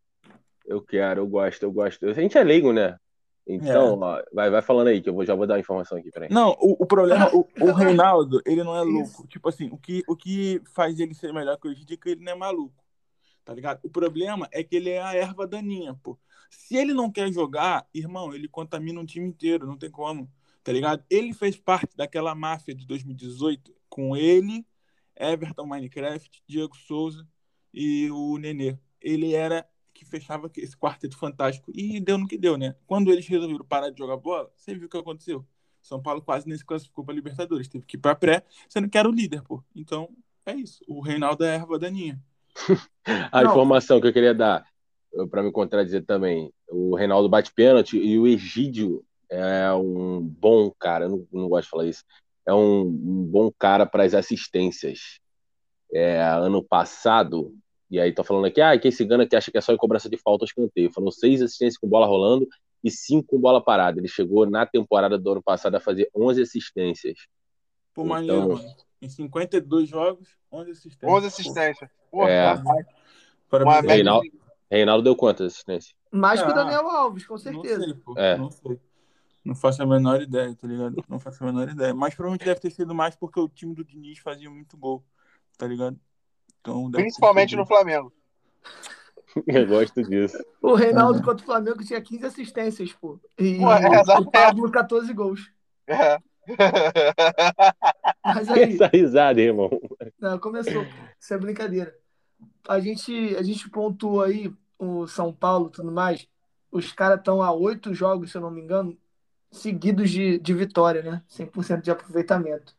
Eu 0.66 0.82
quero, 0.82 1.20
eu 1.20 1.26
gosto, 1.26 1.62
eu 1.62 1.72
gosto. 1.72 2.06
A 2.06 2.12
gente 2.12 2.36
é 2.36 2.42
leigo, 2.42 2.72
né? 2.72 2.98
Então, 3.46 3.98
ó, 4.00 4.22
vai, 4.32 4.50
vai 4.50 4.60
falando 4.60 4.88
aí, 4.88 5.00
que 5.00 5.08
eu 5.08 5.14
vou, 5.14 5.24
já 5.24 5.34
vou 5.34 5.46
dar 5.46 5.54
a 5.54 5.60
informação 5.60 5.96
aqui, 5.96 6.10
peraí. 6.10 6.28
Não, 6.30 6.50
o, 6.60 6.82
o 6.82 6.86
problema, 6.86 7.30
o, 7.32 7.46
o 7.60 7.70
Reinaldo, 7.72 8.42
ele 8.44 8.64
não 8.64 8.76
é 8.76 8.82
Isso. 8.82 8.92
louco. 8.92 9.26
Tipo 9.28 9.48
assim, 9.48 9.68
o 9.70 9.78
que, 9.78 10.02
o 10.08 10.16
que 10.16 10.60
faz 10.74 10.98
ele 10.98 11.14
ser 11.14 11.32
melhor 11.32 11.56
que 11.56 11.68
o 11.68 11.70
Egídio 11.70 11.94
é 11.94 11.96
que 11.96 12.08
ele 12.10 12.24
não 12.24 12.32
é 12.32 12.34
maluco. 12.34 12.84
Tá 13.44 13.54
ligado? 13.54 13.78
O 13.84 13.88
problema 13.88 14.48
é 14.50 14.64
que 14.64 14.74
ele 14.74 14.90
é 14.90 15.00
a 15.00 15.14
erva 15.14 15.46
daninha, 15.46 15.94
pô. 16.02 16.18
Se 16.50 16.76
ele 16.76 16.92
não 16.92 17.10
quer 17.10 17.32
jogar, 17.32 17.86
irmão, 17.94 18.34
ele 18.34 18.48
contamina 18.48 19.00
um 19.00 19.06
time 19.06 19.28
inteiro, 19.28 19.66
não 19.66 19.78
tem 19.78 19.90
como. 19.90 20.28
Tá 20.64 20.72
ligado? 20.72 21.04
Ele 21.08 21.32
fez 21.32 21.56
parte 21.56 21.96
daquela 21.96 22.34
máfia 22.34 22.74
de 22.74 22.84
2018 22.84 23.72
com 23.88 24.16
ele, 24.16 24.66
Everton 25.14 25.64
Minecraft, 25.64 26.42
Diego 26.48 26.76
Souza 26.76 27.24
e 27.72 28.10
o 28.10 28.36
Nenê. 28.36 28.76
Ele 29.00 29.32
era 29.32 29.64
que 29.96 30.04
fechava 30.04 30.50
esse 30.56 30.76
quarteto 30.76 31.16
fantástico 31.16 31.72
e 31.74 31.98
deu 31.98 32.18
no 32.18 32.26
que 32.26 32.36
deu, 32.36 32.56
né? 32.56 32.76
Quando 32.86 33.10
eles 33.10 33.26
resolveram 33.26 33.64
parar 33.64 33.90
de 33.90 33.98
jogar 33.98 34.16
bola, 34.16 34.50
você 34.54 34.74
viu 34.74 34.86
o 34.86 34.90
que 34.90 34.96
aconteceu? 34.96 35.44
São 35.82 36.02
Paulo 36.02 36.20
quase 36.20 36.46
nem 36.46 36.56
se 36.56 36.64
classificou 36.64 37.04
para 37.04 37.14
Libertadores, 37.14 37.68
teve 37.68 37.86
que 37.86 37.96
ir 37.96 38.00
para 38.00 38.14
pré, 38.14 38.44
sendo 38.68 38.88
que 38.88 38.98
era 38.98 39.08
o 39.08 39.12
líder, 39.12 39.42
pô. 39.42 39.62
Então, 39.74 40.08
é 40.44 40.54
isso. 40.54 40.84
O 40.86 41.00
Reinaldo 41.00 41.44
é 41.44 41.50
a 41.50 41.54
erva 41.54 41.78
daninha. 41.78 42.20
A 43.32 43.42
Não. 43.42 43.50
informação 43.50 44.00
que 44.00 44.06
eu 44.08 44.12
queria 44.12 44.34
dar, 44.34 44.66
para 45.30 45.42
me 45.42 45.52
contradizer 45.52 46.04
também, 46.04 46.52
o 46.68 46.96
Reinaldo 46.96 47.28
bate 47.28 47.52
pênalti 47.52 47.96
e 47.96 48.18
o 48.18 48.26
Egídio 48.26 49.04
é 49.30 49.72
um 49.72 50.20
bom 50.20 50.72
cara, 50.76 51.04
eu 51.04 51.10
não, 51.10 51.28
não 51.32 51.48
gosto 51.48 51.64
de 51.64 51.70
falar 51.70 51.86
isso, 51.86 52.04
é 52.44 52.52
um, 52.52 52.80
um 52.80 53.24
bom 53.24 53.50
cara 53.56 53.86
para 53.86 54.04
as 54.04 54.12
assistências. 54.12 55.20
É, 55.92 56.20
ano 56.20 56.64
passado, 56.64 57.54
e 57.90 58.00
aí 58.00 58.12
tô 58.12 58.24
falando 58.24 58.46
aqui, 58.46 58.60
ah, 58.60 58.78
que 58.78 58.88
esse 58.88 59.04
Gana 59.04 59.26
que 59.26 59.36
acha 59.36 59.50
que 59.50 59.58
é 59.58 59.60
só 59.60 59.72
em 59.72 59.76
cobrança 59.76 60.08
de 60.08 60.16
falta, 60.16 60.44
escanteio. 60.44 60.90
Foram 60.92 61.10
seis 61.10 61.40
assistências 61.42 61.78
com 61.78 61.88
bola 61.88 62.06
rolando 62.06 62.46
e 62.82 62.90
cinco 62.90 63.26
com 63.28 63.40
bola 63.40 63.62
parada. 63.62 63.98
Ele 64.00 64.08
chegou 64.08 64.48
na 64.48 64.66
temporada 64.66 65.16
do 65.18 65.30
ano 65.32 65.42
passado 65.42 65.74
a 65.76 65.80
fazer 65.80 66.10
11 66.14 66.42
assistências. 66.42 67.18
Pô, 67.94 68.02
Então- 68.02 68.06
maneiro, 68.14 68.48
mano. 68.54 68.76
Em 69.00 69.08
52 69.08 69.88
jogos, 69.88 70.28
11 70.50 70.70
assistências. 70.70 71.12
11 71.12 71.26
assistências. 71.26 71.90
Porra, 72.10 72.30
É. 72.30 72.54
parabéns. 73.48 73.92
Reinaldo- 73.92 74.30
Reinaldo 74.70 75.04
deu 75.04 75.14
quantas 75.16 75.52
assistências? 75.52 75.94
Mais 76.10 76.40
que 76.42 76.48
o 76.48 76.50
Ah, 76.50 76.54
Daniel 76.54 76.88
Alves, 76.88 77.26
com 77.26 77.34
Não 77.34 77.38
certeza. 77.38 77.84
sei, 77.84 77.94
pô. 77.94 78.14
É. 78.18 78.36
Não 78.36 78.50
sei. 78.50 78.80
Não 79.44 79.54
faço 79.54 79.80
a 79.82 79.86
menor 79.86 80.20
ideia, 80.22 80.52
tá 80.56 80.66
ligado? 80.66 81.04
Não 81.08 81.20
faço 81.20 81.44
a 81.44 81.46
menor 81.46 81.68
ideia. 81.68 81.94
Mas 81.94 82.14
provavelmente 82.14 82.44
deve 82.44 82.58
ter 82.58 82.70
sido 82.70 82.92
mais 82.94 83.14
porque 83.14 83.38
o 83.38 83.48
time 83.48 83.74
do 83.74 83.84
Diniz 83.84 84.18
fazia 84.18 84.50
muito 84.50 84.76
gol, 84.76 85.04
tá 85.56 85.66
ligado? 85.68 85.96
Principalmente 86.92 87.56
no 87.56 87.66
Flamengo. 87.66 88.12
Eu 89.46 89.66
gosto 89.66 90.02
disso. 90.02 90.38
O 90.62 90.74
Reinaldo 90.74 91.22
contra 91.22 91.42
o 91.42 91.46
Flamengo 91.46 91.84
tinha 91.84 92.00
15 92.00 92.26
assistências, 92.26 92.92
pô. 92.92 93.18
E 93.38 93.58
Pô, 93.58 93.72
é, 93.72 94.18
o 94.18 94.30
Pablo 94.30 94.70
14 94.70 95.12
gols. 95.12 95.50
É. 95.86 96.18
Mas 98.24 98.48
aí, 98.50 98.74
Essa 98.74 98.86
risada, 98.86 99.40
irmão. 99.40 99.70
não, 100.18 100.38
começou. 100.38 100.86
Isso 101.18 101.34
é 101.34 101.38
brincadeira. 101.38 101.94
A 102.68 102.80
gente, 102.80 103.36
a 103.36 103.42
gente 103.42 103.68
pontuou 103.68 104.22
aí 104.22 104.52
o 104.78 105.06
São 105.06 105.32
Paulo 105.32 105.68
e 105.68 105.72
tudo 105.72 105.90
mais. 105.92 106.26
Os 106.70 106.92
caras 106.92 107.18
estão 107.18 107.42
a 107.42 107.52
oito 107.52 107.94
jogos, 107.94 108.30
se 108.30 108.36
eu 108.36 108.42
não 108.42 108.50
me 108.50 108.60
engano, 108.60 108.96
seguidos 109.50 110.10
de, 110.10 110.38
de 110.38 110.54
vitória, 110.54 111.02
né? 111.02 111.22
100% 111.30 111.80
de 111.80 111.90
aproveitamento. 111.90 112.74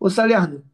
Ô, 0.00 0.08
Salerno, 0.08 0.64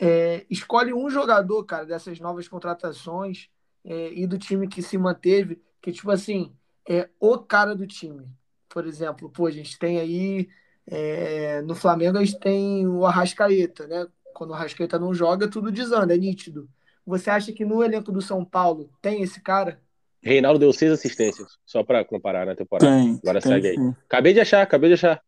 É, 0.00 0.46
escolhe 0.48 0.94
um 0.94 1.10
jogador, 1.10 1.62
cara, 1.64 1.84
dessas 1.84 2.18
novas 2.18 2.48
contratações 2.48 3.48
é, 3.84 4.12
e 4.14 4.26
do 4.26 4.38
time 4.38 4.66
que 4.66 4.80
se 4.80 4.96
manteve, 4.96 5.60
que, 5.82 5.92
tipo 5.92 6.10
assim, 6.10 6.52
é 6.88 7.08
o 7.20 7.36
cara 7.38 7.74
do 7.74 7.86
time. 7.86 8.26
Por 8.68 8.86
exemplo, 8.86 9.28
pô, 9.28 9.46
a 9.46 9.50
gente 9.50 9.78
tem 9.78 9.98
aí 9.98 10.48
é, 10.86 11.62
no 11.62 11.74
Flamengo 11.74 12.18
a 12.18 12.24
gente 12.24 12.38
tem 12.40 12.86
o 12.86 13.06
Arrascaeta, 13.06 13.86
né? 13.86 14.06
Quando 14.34 14.50
o 14.50 14.54
Arrascaeta 14.54 14.98
não 14.98 15.14
joga, 15.14 15.48
tudo 15.48 15.70
desanda, 15.70 16.14
é 16.14 16.18
nítido. 16.18 16.68
Você 17.06 17.30
acha 17.30 17.52
que 17.52 17.64
no 17.64 17.82
elenco 17.82 18.10
do 18.10 18.20
São 18.20 18.44
Paulo 18.44 18.90
tem 19.00 19.22
esse 19.22 19.40
cara? 19.40 19.80
Reinaldo 20.22 20.58
deu 20.58 20.72
seis 20.72 20.92
assistências, 20.92 21.58
só 21.64 21.82
para 21.82 22.04
comparar 22.04 22.44
na 22.44 22.54
temporada. 22.54 22.90
Tem, 22.90 23.20
Agora 23.22 23.40
tem, 23.40 23.52
segue 23.52 23.68
aí. 23.68 23.76
Sim. 23.76 23.94
Acabei 24.04 24.32
de 24.32 24.40
achar, 24.40 24.62
acabei 24.62 24.90
de 24.90 24.94
achar. 24.94 25.22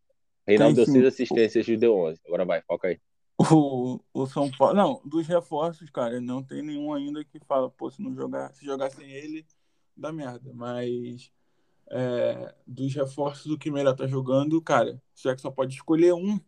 Reinaldo 0.46 0.74
tem, 0.74 0.84
deu 0.84 0.86
sim. 0.86 0.92
seis 0.92 1.14
assistências 1.14 1.68
e 1.68 1.76
deu 1.76 1.96
11. 1.96 2.20
Agora 2.26 2.44
vai, 2.44 2.62
foca 2.62 2.88
aí. 2.88 2.98
O, 3.38 4.00
o 4.12 4.26
São 4.26 4.50
Paulo. 4.50 4.74
Não, 4.74 5.02
dos 5.04 5.26
reforços, 5.26 5.90
cara, 5.90 6.20
não 6.20 6.42
tem 6.42 6.62
nenhum 6.62 6.92
ainda 6.92 7.24
que 7.24 7.40
fala, 7.40 7.70
pô, 7.70 7.90
se 7.90 8.00
não 8.02 8.14
jogar, 8.14 8.52
se 8.52 8.64
jogar 8.64 8.90
sem 8.90 9.10
ele, 9.10 9.44
dá 9.96 10.12
merda. 10.12 10.52
Mas 10.54 11.30
é, 11.90 12.54
dos 12.66 12.94
reforços 12.94 13.46
do 13.46 13.58
que 13.58 13.70
melhor 13.70 13.94
tá 13.94 14.06
jogando, 14.06 14.60
cara, 14.60 15.00
já 15.14 15.34
que 15.34 15.40
só 15.40 15.50
pode 15.50 15.74
escolher 15.74 16.14
um, 16.14 16.38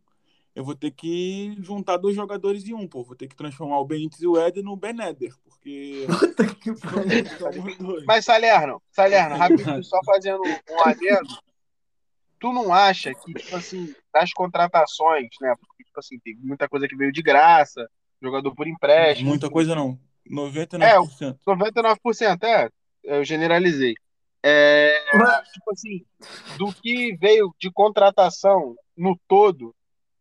eu 0.55 0.65
vou 0.65 0.75
ter 0.75 0.93
que 0.93 1.57
juntar 1.61 1.97
dois 1.97 2.15
jogadores 2.15 2.67
em 2.67 2.75
um, 2.75 2.87
pô. 2.87 3.03
Vou 3.03 3.17
ter 3.17 3.27
que 3.27 3.35
transformar 3.35 3.81
o 3.81 3.85
Benítez 3.85 4.23
e 4.23 4.27
o 4.27 4.39
Éder 4.39 4.63
no 4.63 4.77
Beneder, 4.77 5.35
porque. 5.43 6.07
Mas, 8.07 8.25
Salerno, 8.25 8.81
Salerno, 8.91 9.35
rapidinho, 9.37 9.83
só 9.83 9.99
fazendo 10.05 10.41
um 10.43 10.89
adendo. 10.89 11.29
Tu 12.45 12.53
não 12.53 12.75
acha 12.75 13.11
que, 13.15 13.33
tipo 13.33 13.57
assim, 13.57 13.95
das 14.13 14.31
contratações, 14.35 15.31
né? 15.41 15.55
Porque, 15.59 15.83
tipo 15.83 15.99
assim, 15.99 16.19
tem 16.19 16.37
muita 16.43 16.69
coisa 16.69 16.87
que 16.87 16.95
veio 16.95 17.11
de 17.11 17.23
graça, 17.23 17.89
jogador 18.21 18.55
por 18.55 18.69
empréstimo. 18.69 19.31
Muita 19.31 19.49
coisa 19.49 19.75
não. 19.75 19.99
99%. 20.31 20.79
É, 20.83 21.51
99%, 21.51 22.43
é. 22.45 22.69
Eu 23.03 23.25
generalizei. 23.25 23.95
É, 24.43 25.01
tipo 25.55 25.73
assim, 25.73 26.05
do 26.59 26.71
que 26.71 27.17
veio 27.17 27.51
de 27.59 27.73
contratação 27.73 28.77
no 28.95 29.19
todo, 29.27 29.75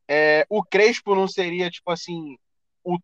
é, 0.08 0.46
o 0.50 0.64
Crespo 0.64 1.14
não 1.16 1.28
seria, 1.28 1.70
tipo 1.70 1.92
assim, 1.92 2.38
o, 2.86 2.98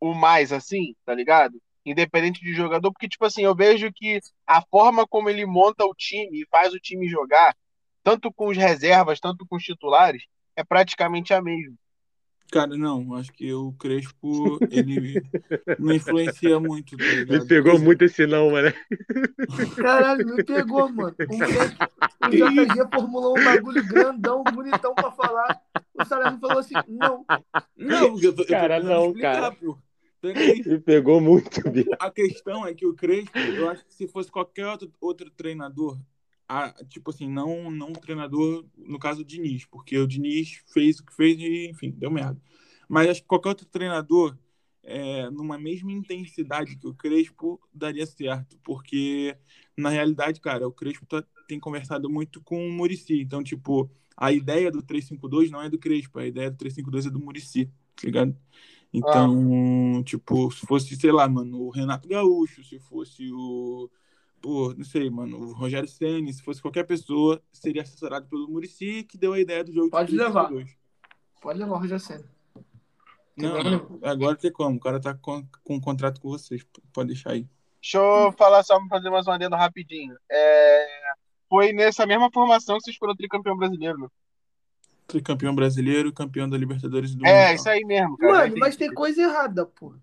o 0.00 0.12
mais 0.12 0.52
assim, 0.52 0.96
tá 1.06 1.14
ligado? 1.14 1.62
Independente 1.86 2.40
de 2.40 2.52
jogador, 2.52 2.90
porque, 2.90 3.08
tipo 3.08 3.24
assim, 3.24 3.44
eu 3.44 3.54
vejo 3.54 3.92
que 3.94 4.18
a 4.44 4.60
forma 4.62 5.06
como 5.06 5.30
ele 5.30 5.46
monta 5.46 5.84
o 5.84 5.94
time 5.94 6.42
e 6.42 6.48
faz 6.50 6.74
o 6.74 6.80
time 6.80 7.06
jogar, 7.06 7.54
tanto 8.04 8.30
com 8.32 8.48
os 8.48 8.56
reservas, 8.56 9.18
tanto 9.18 9.46
com 9.46 9.56
os 9.56 9.64
titulares, 9.64 10.24
é 10.54 10.62
praticamente 10.62 11.32
a 11.32 11.42
mesma. 11.42 11.74
Cara, 12.52 12.76
não, 12.76 13.14
acho 13.14 13.32
que 13.32 13.52
o 13.52 13.72
Crespo, 13.72 14.58
ele 14.70 15.20
não 15.78 15.92
influencia 15.92 16.60
muito, 16.60 16.96
tá? 16.96 17.04
Me 17.28 17.44
pegou 17.46 17.80
muito 17.80 18.04
esse 18.04 18.26
não, 18.26 18.52
mano. 18.52 18.72
Caralho, 19.74 20.26
me 20.26 20.44
pegou, 20.44 20.88
mano. 20.92 21.16
O, 21.18 22.26
o 22.26 22.30
JG 22.30 22.88
formulou 22.94 23.36
um 23.36 23.42
bagulho 23.44 23.84
grandão, 23.88 24.44
bonitão 24.44 24.94
pra 24.94 25.10
falar. 25.10 25.60
O 25.98 26.04
Salerno 26.04 26.38
falou 26.38 26.58
assim, 26.58 26.74
não. 26.86 27.24
Não, 27.76 28.20
eu 28.20 28.32
tô, 28.32 28.46
cara, 28.46 28.78
eu 28.78 28.84
não, 28.84 29.06
explicar, 29.06 29.34
cara. 29.34 29.52
Pô. 29.52 29.78
Me 30.22 30.78
pegou 30.78 31.20
muito, 31.20 31.68
bicho. 31.70 31.90
A 31.98 32.10
questão 32.10 32.66
é 32.66 32.72
que 32.72 32.86
o 32.86 32.94
Crespo, 32.94 33.36
eu 33.36 33.68
acho 33.68 33.84
que 33.84 33.94
se 33.94 34.06
fosse 34.06 34.30
qualquer 34.30 34.66
outro, 34.66 34.92
outro 35.00 35.30
treinador, 35.30 35.98
a, 36.48 36.72
tipo 36.84 37.10
assim, 37.10 37.28
não, 37.28 37.70
não 37.70 37.90
o 37.90 38.00
treinador, 38.00 38.64
no 38.76 38.98
caso 38.98 39.22
o 39.22 39.24
Diniz, 39.24 39.64
porque 39.66 39.98
o 39.98 40.06
Diniz 40.06 40.62
fez 40.72 40.98
o 40.98 41.04
que 41.04 41.14
fez 41.14 41.38
e, 41.38 41.70
enfim, 41.70 41.90
deu 41.90 42.10
merda. 42.10 42.40
Mas 42.88 43.08
acho 43.08 43.22
que 43.22 43.28
qualquer 43.28 43.50
outro 43.50 43.66
treinador, 43.66 44.36
é, 44.82 45.30
numa 45.30 45.58
mesma 45.58 45.90
intensidade 45.90 46.76
que 46.76 46.86
o 46.86 46.94
Crespo, 46.94 47.60
daria 47.72 48.06
certo, 48.06 48.58
porque 48.62 49.36
na 49.76 49.88
realidade, 49.88 50.40
cara, 50.40 50.68
o 50.68 50.72
Crespo 50.72 51.06
tá, 51.06 51.24
tem 51.48 51.58
conversado 51.58 52.10
muito 52.10 52.40
com 52.42 52.66
o 52.66 52.72
Murici, 52.72 53.20
então, 53.20 53.42
tipo, 53.42 53.90
a 54.16 54.32
ideia 54.32 54.70
do 54.70 54.82
352 54.82 55.50
não 55.50 55.62
é 55.62 55.70
do 55.70 55.78
Crespo, 55.78 56.18
a 56.18 56.26
ideia 56.26 56.50
do 56.50 56.56
352 56.56 57.06
é 57.06 57.10
do 57.10 57.20
Murici, 57.24 57.66
tá 57.66 58.04
ligado? 58.04 58.36
Então, 58.92 59.98
ah. 59.98 60.04
tipo, 60.04 60.50
se 60.52 60.64
fosse, 60.66 60.94
sei 60.94 61.10
lá, 61.10 61.28
mano, 61.28 61.62
o 61.62 61.70
Renato 61.70 62.06
Gaúcho, 62.06 62.62
se 62.62 62.78
fosse 62.78 63.28
o 63.32 63.90
por, 64.44 64.76
não 64.76 64.84
sei, 64.84 65.08
mano, 65.08 65.38
o 65.38 65.52
Rogério 65.54 65.88
Senni, 65.88 66.30
se 66.30 66.42
fosse 66.42 66.60
qualquer 66.60 66.84
pessoa, 66.84 67.42
seria 67.50 67.80
assessorado 67.80 68.28
pelo 68.28 68.46
Murici, 68.46 69.02
que 69.02 69.16
deu 69.16 69.32
a 69.32 69.40
ideia 69.40 69.64
do 69.64 69.72
jogo. 69.72 69.88
Pode 69.88 70.14
levar. 70.14 70.50
Pode 71.40 71.58
levar 71.58 71.76
o 71.76 71.78
Rogério 71.78 71.98
Senni. 71.98 72.24
Não, 73.34 73.64
não, 73.64 73.98
agora 74.02 74.36
tem 74.36 74.52
como. 74.52 74.76
O 74.76 74.80
cara 74.80 75.00
tá 75.00 75.14
com, 75.14 75.42
com 75.64 75.76
um 75.76 75.80
contrato 75.80 76.20
com 76.20 76.28
vocês. 76.28 76.62
Pode 76.92 77.08
deixar 77.08 77.30
aí. 77.30 77.48
Deixa 77.80 77.96
eu 77.96 78.32
falar 78.32 78.62
só 78.62 78.78
pra 78.80 78.98
fazer 78.98 79.08
mais 79.08 79.26
uma 79.26 79.34
adendo 79.36 79.56
rapidinho. 79.56 80.14
É... 80.30 80.86
Foi 81.48 81.72
nessa 81.72 82.04
mesma 82.04 82.30
formação 82.30 82.76
que 82.76 82.84
vocês 82.84 82.96
foram 82.96 83.16
tricampeão 83.16 83.56
brasileiro, 83.56 83.96
né? 83.98 84.08
Tricampeão 85.06 85.54
brasileiro, 85.54 86.12
campeão 86.12 86.50
da 86.50 86.58
Libertadores 86.58 87.14
do 87.14 87.26
É, 87.26 87.30
mundial. 87.30 87.54
isso 87.54 87.68
aí 87.70 87.82
mesmo, 87.86 88.18
cara. 88.18 88.32
Mano, 88.32 88.56
mas 88.58 88.76
tem 88.76 88.92
coisa 88.92 89.22
errada, 89.22 89.64
pô 89.64 89.94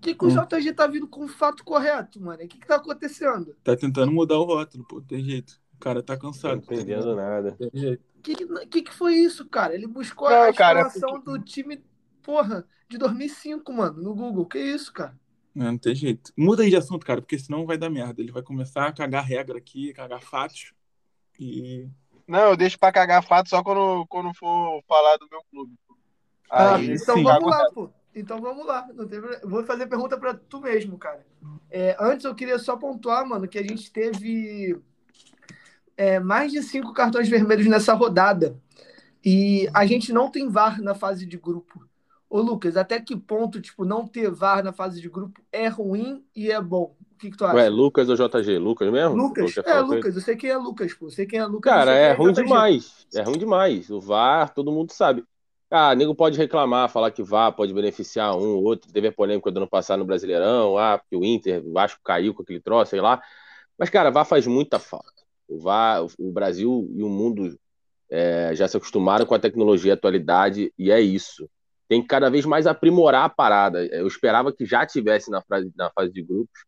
que, 0.00 0.14
que 0.14 0.24
o 0.24 0.28
hum. 0.28 0.46
JG 0.46 0.72
tá 0.72 0.86
vindo 0.86 1.08
com 1.08 1.24
o 1.24 1.28
fato 1.28 1.64
correto, 1.64 2.20
mano? 2.20 2.42
O 2.42 2.48
que, 2.48 2.58
que 2.58 2.66
tá 2.66 2.76
acontecendo? 2.76 3.56
Tá 3.64 3.76
tentando 3.76 4.12
mudar 4.12 4.38
o 4.38 4.44
rótulo, 4.44 4.84
pô, 4.84 5.00
tem 5.00 5.22
jeito. 5.22 5.60
O 5.74 5.78
cara 5.78 6.02
tá 6.02 6.16
cansado. 6.16 6.56
Não 6.56 6.62
entendendo 6.62 7.04
tá 7.04 7.14
nada. 7.14 7.52
Tem 7.52 7.70
jeito. 7.72 8.02
O 8.18 8.20
que, 8.20 8.66
que, 8.66 8.82
que 8.82 8.94
foi 8.94 9.14
isso, 9.14 9.46
cara? 9.46 9.74
Ele 9.74 9.86
buscou 9.86 10.28
não, 10.28 10.42
a 10.42 10.50
escalação 10.50 11.10
porque... 11.10 11.30
do 11.30 11.38
time, 11.38 11.82
porra, 12.22 12.66
de 12.88 12.98
2005, 12.98 13.72
mano, 13.72 14.02
no 14.02 14.14
Google. 14.14 14.46
Que 14.46 14.58
isso, 14.58 14.92
cara? 14.92 15.18
Não, 15.54 15.72
não 15.72 15.78
tem 15.78 15.94
jeito. 15.94 16.32
Muda 16.36 16.62
aí 16.62 16.70
de 16.70 16.76
assunto, 16.76 17.06
cara, 17.06 17.20
porque 17.20 17.38
senão 17.38 17.66
vai 17.66 17.78
dar 17.78 17.90
merda. 17.90 18.20
Ele 18.20 18.32
vai 18.32 18.42
começar 18.42 18.86
a 18.86 18.92
cagar 18.92 19.24
regra 19.24 19.58
aqui, 19.58 19.92
cagar 19.92 20.20
fatos. 20.20 20.72
E. 21.38 21.88
Não, 22.26 22.50
eu 22.50 22.56
deixo 22.56 22.78
pra 22.78 22.92
cagar 22.92 23.24
fato 23.24 23.48
só 23.48 23.62
quando, 23.62 24.06
quando 24.08 24.34
for 24.34 24.82
falar 24.86 25.16
do 25.16 25.28
meu 25.30 25.42
clube. 25.50 25.74
Ah, 26.50 26.76
aí, 26.76 26.92
então 26.92 27.16
sim. 27.16 27.22
vamos 27.22 27.50
lá, 27.50 27.70
pô. 27.72 27.90
Então 28.18 28.40
vamos 28.40 28.66
lá. 28.66 28.86
Vou 29.44 29.64
fazer 29.64 29.86
pergunta 29.86 30.18
para 30.18 30.34
tu 30.34 30.60
mesmo, 30.60 30.98
cara. 30.98 31.24
É, 31.70 31.96
antes 32.00 32.24
eu 32.24 32.34
queria 32.34 32.58
só 32.58 32.76
pontuar, 32.76 33.26
mano, 33.26 33.46
que 33.48 33.58
a 33.58 33.62
gente 33.62 33.92
teve 33.92 34.78
é, 35.96 36.20
mais 36.20 36.52
de 36.52 36.62
cinco 36.62 36.92
cartões 36.92 37.28
vermelhos 37.28 37.66
nessa 37.66 37.94
rodada. 37.94 38.56
E 39.24 39.68
a 39.74 39.84
gente 39.84 40.12
não 40.12 40.30
tem 40.30 40.48
VAR 40.48 40.80
na 40.80 40.94
fase 40.94 41.26
de 41.26 41.36
grupo. 41.36 41.86
Ô, 42.30 42.40
Lucas, 42.40 42.76
até 42.76 43.00
que 43.00 43.16
ponto, 43.16 43.60
tipo, 43.60 43.84
não 43.84 44.06
ter 44.06 44.30
VAR 44.30 44.62
na 44.62 44.72
fase 44.72 45.00
de 45.00 45.08
grupo 45.08 45.40
é 45.50 45.66
ruim 45.66 46.24
e 46.36 46.50
é 46.50 46.60
bom? 46.60 46.94
O 47.12 47.18
que, 47.18 47.30
que 47.30 47.36
tu 47.36 47.44
acha? 47.44 47.56
Ué, 47.56 47.68
Lucas 47.68 48.08
ou 48.08 48.16
JG? 48.16 48.58
Lucas 48.58 48.92
mesmo? 48.92 49.16
Lucas, 49.16 49.56
é, 49.64 49.80
Lucas. 49.80 50.14
Eu 50.14 50.22
sei 50.22 50.36
quem 50.36 50.50
é 50.50 50.56
Lucas, 50.56 50.94
pô. 50.94 51.06
Eu 51.06 51.10
sei 51.10 51.26
quem 51.26 51.38
é 51.38 51.46
Lucas. 51.46 51.72
Cara, 51.72 51.92
é, 51.92 52.10
é 52.10 52.12
ruim 52.12 52.32
JG. 52.32 52.42
demais. 52.42 53.06
É 53.14 53.22
ruim 53.22 53.38
demais. 53.38 53.90
O 53.90 54.00
VAR, 54.00 54.52
todo 54.54 54.70
mundo 54.70 54.92
sabe. 54.92 55.24
Ah, 55.70 55.94
nego 55.94 56.14
pode 56.14 56.38
reclamar, 56.38 56.88
falar 56.88 57.10
que 57.10 57.22
vá, 57.22 57.52
pode 57.52 57.74
beneficiar 57.74 58.34
um 58.34 58.56
ou 58.56 58.64
outro. 58.64 58.90
Teve 58.90 59.08
a 59.08 59.12
polêmica 59.12 59.50
do 59.50 59.58
ano 59.58 59.68
passado 59.68 59.98
no 60.00 60.06
Brasileirão, 60.06 60.78
ah, 60.78 60.98
porque 60.98 61.16
o 61.16 61.24
Inter, 61.24 61.62
o 61.66 61.72
Vasco 61.72 62.00
caiu 62.02 62.32
com 62.34 62.42
aquele 62.42 62.60
troço, 62.60 62.90
sei 62.90 63.00
lá. 63.00 63.20
Mas, 63.78 63.90
cara, 63.90 64.10
vá 64.10 64.24
faz 64.24 64.46
muita 64.46 64.78
falta. 64.78 65.22
O 65.46 65.58
VAR, 65.58 66.04
o 66.18 66.32
Brasil 66.32 66.90
e 66.94 67.02
o 67.02 67.08
mundo 67.08 67.58
é, 68.10 68.50
já 68.54 68.66
se 68.66 68.76
acostumaram 68.76 69.26
com 69.26 69.34
a 69.34 69.38
tecnologia 69.38 69.90
e 69.90 69.92
a 69.92 69.94
atualidade, 69.94 70.72
e 70.78 70.90
é 70.90 71.00
isso. 71.00 71.48
Tem 71.88 72.02
que 72.02 72.08
cada 72.08 72.30
vez 72.30 72.44
mais 72.46 72.66
aprimorar 72.66 73.24
a 73.24 73.28
parada. 73.28 73.84
Eu 73.86 74.06
esperava 74.06 74.52
que 74.52 74.66
já 74.66 74.86
tivesse 74.86 75.30
na 75.30 75.42
fase, 75.42 75.72
na 75.76 75.90
fase 75.90 76.12
de 76.12 76.22
grupos, 76.22 76.64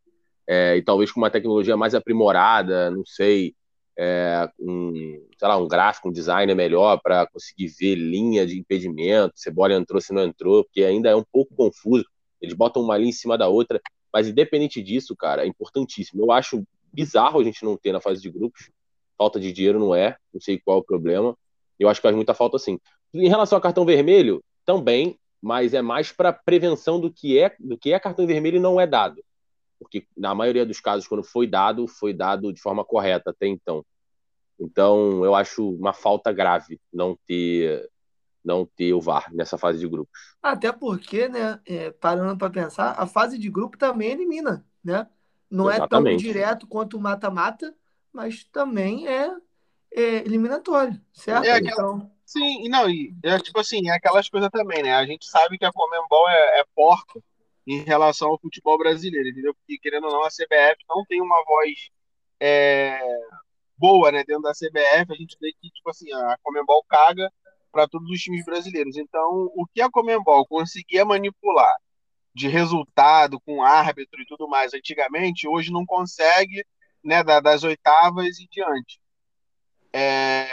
é, 0.46 0.76
e 0.76 0.82
talvez 0.82 1.12
com 1.12 1.20
uma 1.20 1.30
tecnologia 1.30 1.76
mais 1.76 1.94
aprimorada, 1.94 2.90
não 2.90 3.04
sei, 3.04 3.54
é, 4.02 4.50
um, 4.58 4.92
sei 5.38 5.46
lá, 5.46 5.58
um 5.58 5.68
gráfico, 5.68 6.08
um 6.08 6.12
design 6.12 6.54
melhor 6.54 6.98
para 7.02 7.26
conseguir 7.26 7.68
ver 7.78 7.96
linha 7.96 8.46
de 8.46 8.58
impedimento, 8.58 9.34
se 9.36 9.50
bola 9.50 9.74
entrou, 9.74 10.00
se 10.00 10.10
não 10.10 10.24
entrou, 10.24 10.64
porque 10.64 10.82
ainda 10.82 11.10
é 11.10 11.14
um 11.14 11.22
pouco 11.22 11.54
confuso. 11.54 12.06
Eles 12.40 12.54
botam 12.54 12.82
uma 12.82 12.96
linha 12.96 13.10
em 13.10 13.12
cima 13.12 13.36
da 13.36 13.48
outra, 13.48 13.78
mas 14.10 14.26
independente 14.26 14.82
disso, 14.82 15.14
cara, 15.14 15.44
é 15.44 15.46
importantíssimo. 15.46 16.22
Eu 16.22 16.32
acho 16.32 16.64
bizarro 16.90 17.40
a 17.40 17.44
gente 17.44 17.62
não 17.62 17.76
ter 17.76 17.92
na 17.92 18.00
fase 18.00 18.22
de 18.22 18.30
grupos. 18.30 18.70
Falta 19.18 19.38
de 19.38 19.52
dinheiro 19.52 19.78
não 19.78 19.94
é, 19.94 20.16
não 20.32 20.40
sei 20.40 20.58
qual 20.58 20.78
é 20.78 20.80
o 20.80 20.84
problema. 20.84 21.36
Eu 21.78 21.86
acho 21.90 22.00
que 22.00 22.06
faz 22.06 22.16
muita 22.16 22.32
falta 22.32 22.58
sim. 22.58 22.78
Em 23.12 23.28
relação 23.28 23.56
ao 23.56 23.62
cartão 23.62 23.84
vermelho, 23.84 24.42
também, 24.64 25.18
mas 25.42 25.74
é 25.74 25.82
mais 25.82 26.10
para 26.10 26.32
prevenção 26.32 26.98
do 26.98 27.12
que 27.12 27.38
é 27.38 27.54
do 27.60 27.76
que 27.76 27.92
é 27.92 28.00
cartão 28.00 28.26
vermelho 28.26 28.56
e 28.56 28.60
não 28.60 28.80
é 28.80 28.86
dado 28.86 29.22
porque 29.80 30.06
na 30.14 30.34
maioria 30.34 30.66
dos 30.66 30.78
casos, 30.78 31.08
quando 31.08 31.24
foi 31.24 31.46
dado, 31.46 31.88
foi 31.88 32.12
dado 32.12 32.52
de 32.52 32.60
forma 32.60 32.84
correta 32.84 33.30
até 33.30 33.46
então. 33.46 33.82
Então, 34.60 35.24
eu 35.24 35.34
acho 35.34 35.68
uma 35.74 35.92
falta 35.92 36.32
grave 36.32 36.78
não 36.92 37.18
ter 37.26 37.88
não 38.42 38.64
ter 38.64 38.94
o 38.94 39.00
VAR 39.00 39.30
nessa 39.34 39.58
fase 39.58 39.78
de 39.78 39.86
grupos. 39.86 40.18
Até 40.42 40.72
porque, 40.72 41.28
né, 41.28 41.60
é, 41.66 41.90
parando 41.90 42.38
para 42.38 42.48
pensar, 42.48 42.92
a 42.92 43.06
fase 43.06 43.38
de 43.38 43.50
grupo 43.50 43.76
também 43.76 44.12
elimina, 44.12 44.64
né? 44.82 45.06
Não 45.50 45.70
Exatamente. 45.70 46.14
é 46.14 46.24
tão 46.24 46.32
direto 46.32 46.66
quanto 46.66 46.96
o 46.96 47.00
mata-mata, 47.00 47.74
mas 48.10 48.44
também 48.44 49.06
é, 49.06 49.30
é 49.92 50.02
eliminatório, 50.24 50.98
certo? 51.12 51.44
É 51.44 51.52
aquela... 51.52 51.72
então... 51.72 52.10
Sim, 52.24 52.68
não, 52.68 52.88
e 52.88 53.14
é 53.24 53.38
tipo 53.40 53.58
assim, 53.58 53.90
é 53.90 53.92
aquelas 53.92 54.28
coisas 54.28 54.48
também, 54.50 54.82
né? 54.82 54.94
A 54.94 55.04
gente 55.04 55.26
sabe 55.26 55.58
que 55.58 55.64
a 55.64 55.72
Comembol 55.72 56.28
é, 56.28 56.60
é 56.60 56.64
porca, 56.74 57.20
em 57.66 57.82
relação 57.82 58.30
ao 58.30 58.40
futebol 58.40 58.78
brasileiro, 58.78 59.28
entendeu? 59.28 59.54
Porque, 59.54 59.78
querendo 59.78 60.06
ou 60.06 60.12
não, 60.12 60.24
a 60.24 60.28
CBF 60.28 60.82
não 60.88 61.04
tem 61.04 61.20
uma 61.20 61.44
voz 61.44 61.90
é, 62.40 62.98
boa 63.80 64.12
né, 64.12 64.22
dentro 64.24 64.42
da 64.42 64.52
CBF. 64.52 65.12
A 65.12 65.16
gente 65.16 65.36
vê 65.40 65.52
que, 65.60 65.70
tipo 65.70 65.88
assim, 65.88 66.12
a 66.12 66.36
Comembol 66.42 66.84
caga 66.86 67.32
para 67.72 67.88
todos 67.88 68.08
os 68.10 68.20
times 68.20 68.44
brasileiros. 68.44 68.96
Então, 68.96 69.50
o 69.54 69.66
que 69.72 69.80
a 69.80 69.90
Comembol 69.90 70.46
conseguia 70.46 71.04
manipular 71.04 71.74
de 72.34 72.46
resultado 72.46 73.40
com 73.40 73.62
árbitro 73.62 74.20
e 74.20 74.26
tudo 74.26 74.46
mais 74.48 74.74
antigamente, 74.74 75.48
hoje 75.48 75.72
não 75.72 75.84
consegue, 75.84 76.64
né, 77.02 77.24
das 77.24 77.64
oitavas 77.64 78.38
e 78.38 78.46
diante. 78.48 79.00
É, 79.92 80.46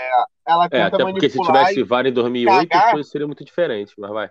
ela 0.48 0.68
é, 0.72 0.82
até 0.82 0.98
porque 0.98 1.30
se 1.30 1.40
tivesse 1.40 1.84
VAR 1.84 2.08
em 2.08 2.14
2008, 2.14 2.70
cagar, 2.70 3.04
seria 3.04 3.28
muito 3.28 3.46
diferente, 3.46 3.94
mas 3.98 4.12
vai. 4.12 4.30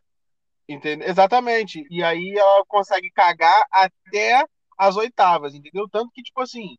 Entendeu? 0.68 1.08
Exatamente. 1.08 1.86
E 1.88 2.02
aí 2.02 2.34
ela 2.36 2.64
consegue 2.66 3.08
cagar 3.12 3.64
até 3.70 4.44
as 4.76 4.96
oitavas, 4.96 5.54
entendeu? 5.54 5.88
Tanto 5.88 6.10
que, 6.12 6.22
tipo 6.22 6.40
assim, 6.40 6.76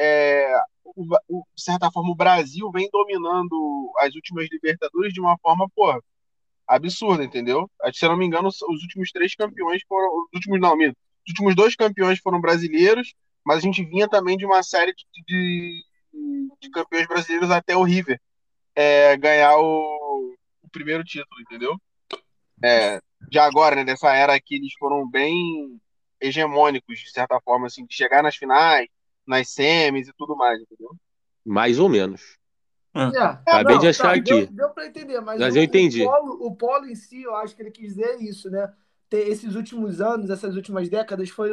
é, 0.00 0.54
o, 0.84 1.04
o, 1.28 1.44
de 1.54 1.62
certa 1.62 1.90
forma, 1.90 2.10
o 2.10 2.16
Brasil 2.16 2.70
vem 2.70 2.88
dominando 2.90 3.92
as 3.98 4.14
últimas 4.14 4.48
Libertadores 4.50 5.12
de 5.12 5.20
uma 5.20 5.36
forma, 5.38 5.68
pô, 5.74 6.02
absurda, 6.66 7.24
entendeu? 7.24 7.70
Se 7.92 8.04
eu 8.04 8.10
não 8.10 8.16
me 8.16 8.26
engano, 8.26 8.48
os 8.48 8.82
últimos 8.82 9.10
três 9.12 9.34
campeões 9.34 9.82
foram. 9.88 10.08
Os 10.08 10.28
últimos, 10.34 10.60
não. 10.60 10.74
Os 10.76 11.28
últimos 11.28 11.54
dois 11.54 11.76
campeões 11.76 12.18
foram 12.20 12.40
brasileiros, 12.40 13.14
mas 13.44 13.58
a 13.58 13.60
gente 13.60 13.84
vinha 13.84 14.08
também 14.08 14.36
de 14.36 14.46
uma 14.46 14.62
série 14.62 14.94
de, 14.94 15.04
de, 15.26 15.84
de 16.60 16.70
campeões 16.70 17.06
brasileiros 17.06 17.50
até 17.50 17.76
o 17.76 17.82
River 17.82 18.18
é, 18.74 19.16
ganhar 19.16 19.56
o, 19.58 20.34
o, 20.62 20.68
primeiro 20.70 21.04
título, 21.04 21.40
entendeu? 21.40 21.76
É, 22.62 23.00
agora, 23.38 23.76
né, 23.76 23.84
dessa 23.84 24.14
era 24.14 24.34
aqui, 24.34 24.56
eles 24.56 24.72
foram 24.78 25.08
bem 25.08 25.78
hegemônicos, 26.20 26.98
de 26.98 27.10
certa 27.10 27.40
forma, 27.40 27.66
assim, 27.66 27.84
de 27.84 27.94
chegar 27.94 28.22
nas 28.22 28.36
finais, 28.36 28.88
nas 29.26 29.48
semis 29.48 30.08
e 30.08 30.12
tudo 30.16 30.36
mais, 30.36 30.60
entendeu? 30.60 30.90
Mais 31.44 31.78
ou 31.78 31.88
menos. 31.88 32.38
É. 32.94 33.00
É, 33.00 33.22
Acabei 33.22 33.74
não, 33.74 33.80
de 33.80 33.88
achar 33.88 34.04
tá, 34.04 34.12
aqui. 34.12 34.22
Deu, 34.22 34.46
deu 34.46 34.70
para 34.70 34.86
entender, 34.86 35.20
mas, 35.20 35.38
mas 35.38 35.54
o, 35.54 35.58
eu 35.58 35.62
entendi. 35.62 36.02
O 36.02 36.10
polo, 36.10 36.46
o 36.46 36.56
polo 36.56 36.86
em 36.86 36.94
si, 36.94 37.22
eu 37.22 37.34
acho 37.36 37.54
que 37.54 37.62
ele 37.62 37.70
quis 37.70 37.94
dizer 37.94 38.20
isso, 38.20 38.50
né? 38.50 38.72
Ter 39.08 39.28
esses 39.28 39.54
últimos 39.54 40.00
anos, 40.00 40.30
essas 40.30 40.56
últimas 40.56 40.88
décadas, 40.88 41.30
foi, 41.30 41.50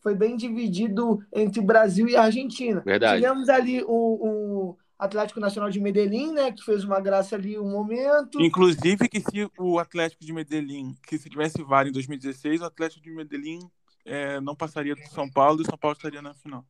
foi 0.00 0.14
bem 0.14 0.36
dividido 0.36 1.24
entre 1.32 1.60
Brasil 1.60 2.08
e 2.08 2.16
Argentina. 2.16 2.82
Verdade. 2.84 3.20
Tivemos 3.20 3.48
ali 3.48 3.82
o, 3.84 3.88
o 3.88 4.78
Atlético 4.98 5.40
Nacional 5.40 5.70
de 5.70 5.80
Medellín, 5.80 6.32
né? 6.32 6.52
Que 6.52 6.64
fez 6.64 6.84
uma 6.84 7.00
graça 7.00 7.36
ali 7.36 7.58
um 7.58 7.70
momento. 7.70 8.40
Inclusive 8.40 9.08
que 9.08 9.20
se 9.20 9.48
o 9.58 9.78
Atlético 9.78 10.24
de 10.24 10.32
Medellín, 10.32 10.96
que 11.06 11.18
se 11.18 11.30
tivesse 11.30 11.62
VAR 11.62 11.86
em 11.86 11.92
2016, 11.92 12.60
o 12.60 12.64
Atlético 12.64 13.02
de 13.02 13.10
Medellín 13.10 13.60
é, 14.04 14.40
não 14.40 14.56
passaria 14.56 14.94
do 14.94 15.08
São 15.08 15.30
Paulo 15.30 15.60
e 15.60 15.62
o 15.62 15.66
São 15.66 15.78
Paulo 15.78 15.96
estaria 15.96 16.20
na 16.20 16.34
final. 16.34 16.64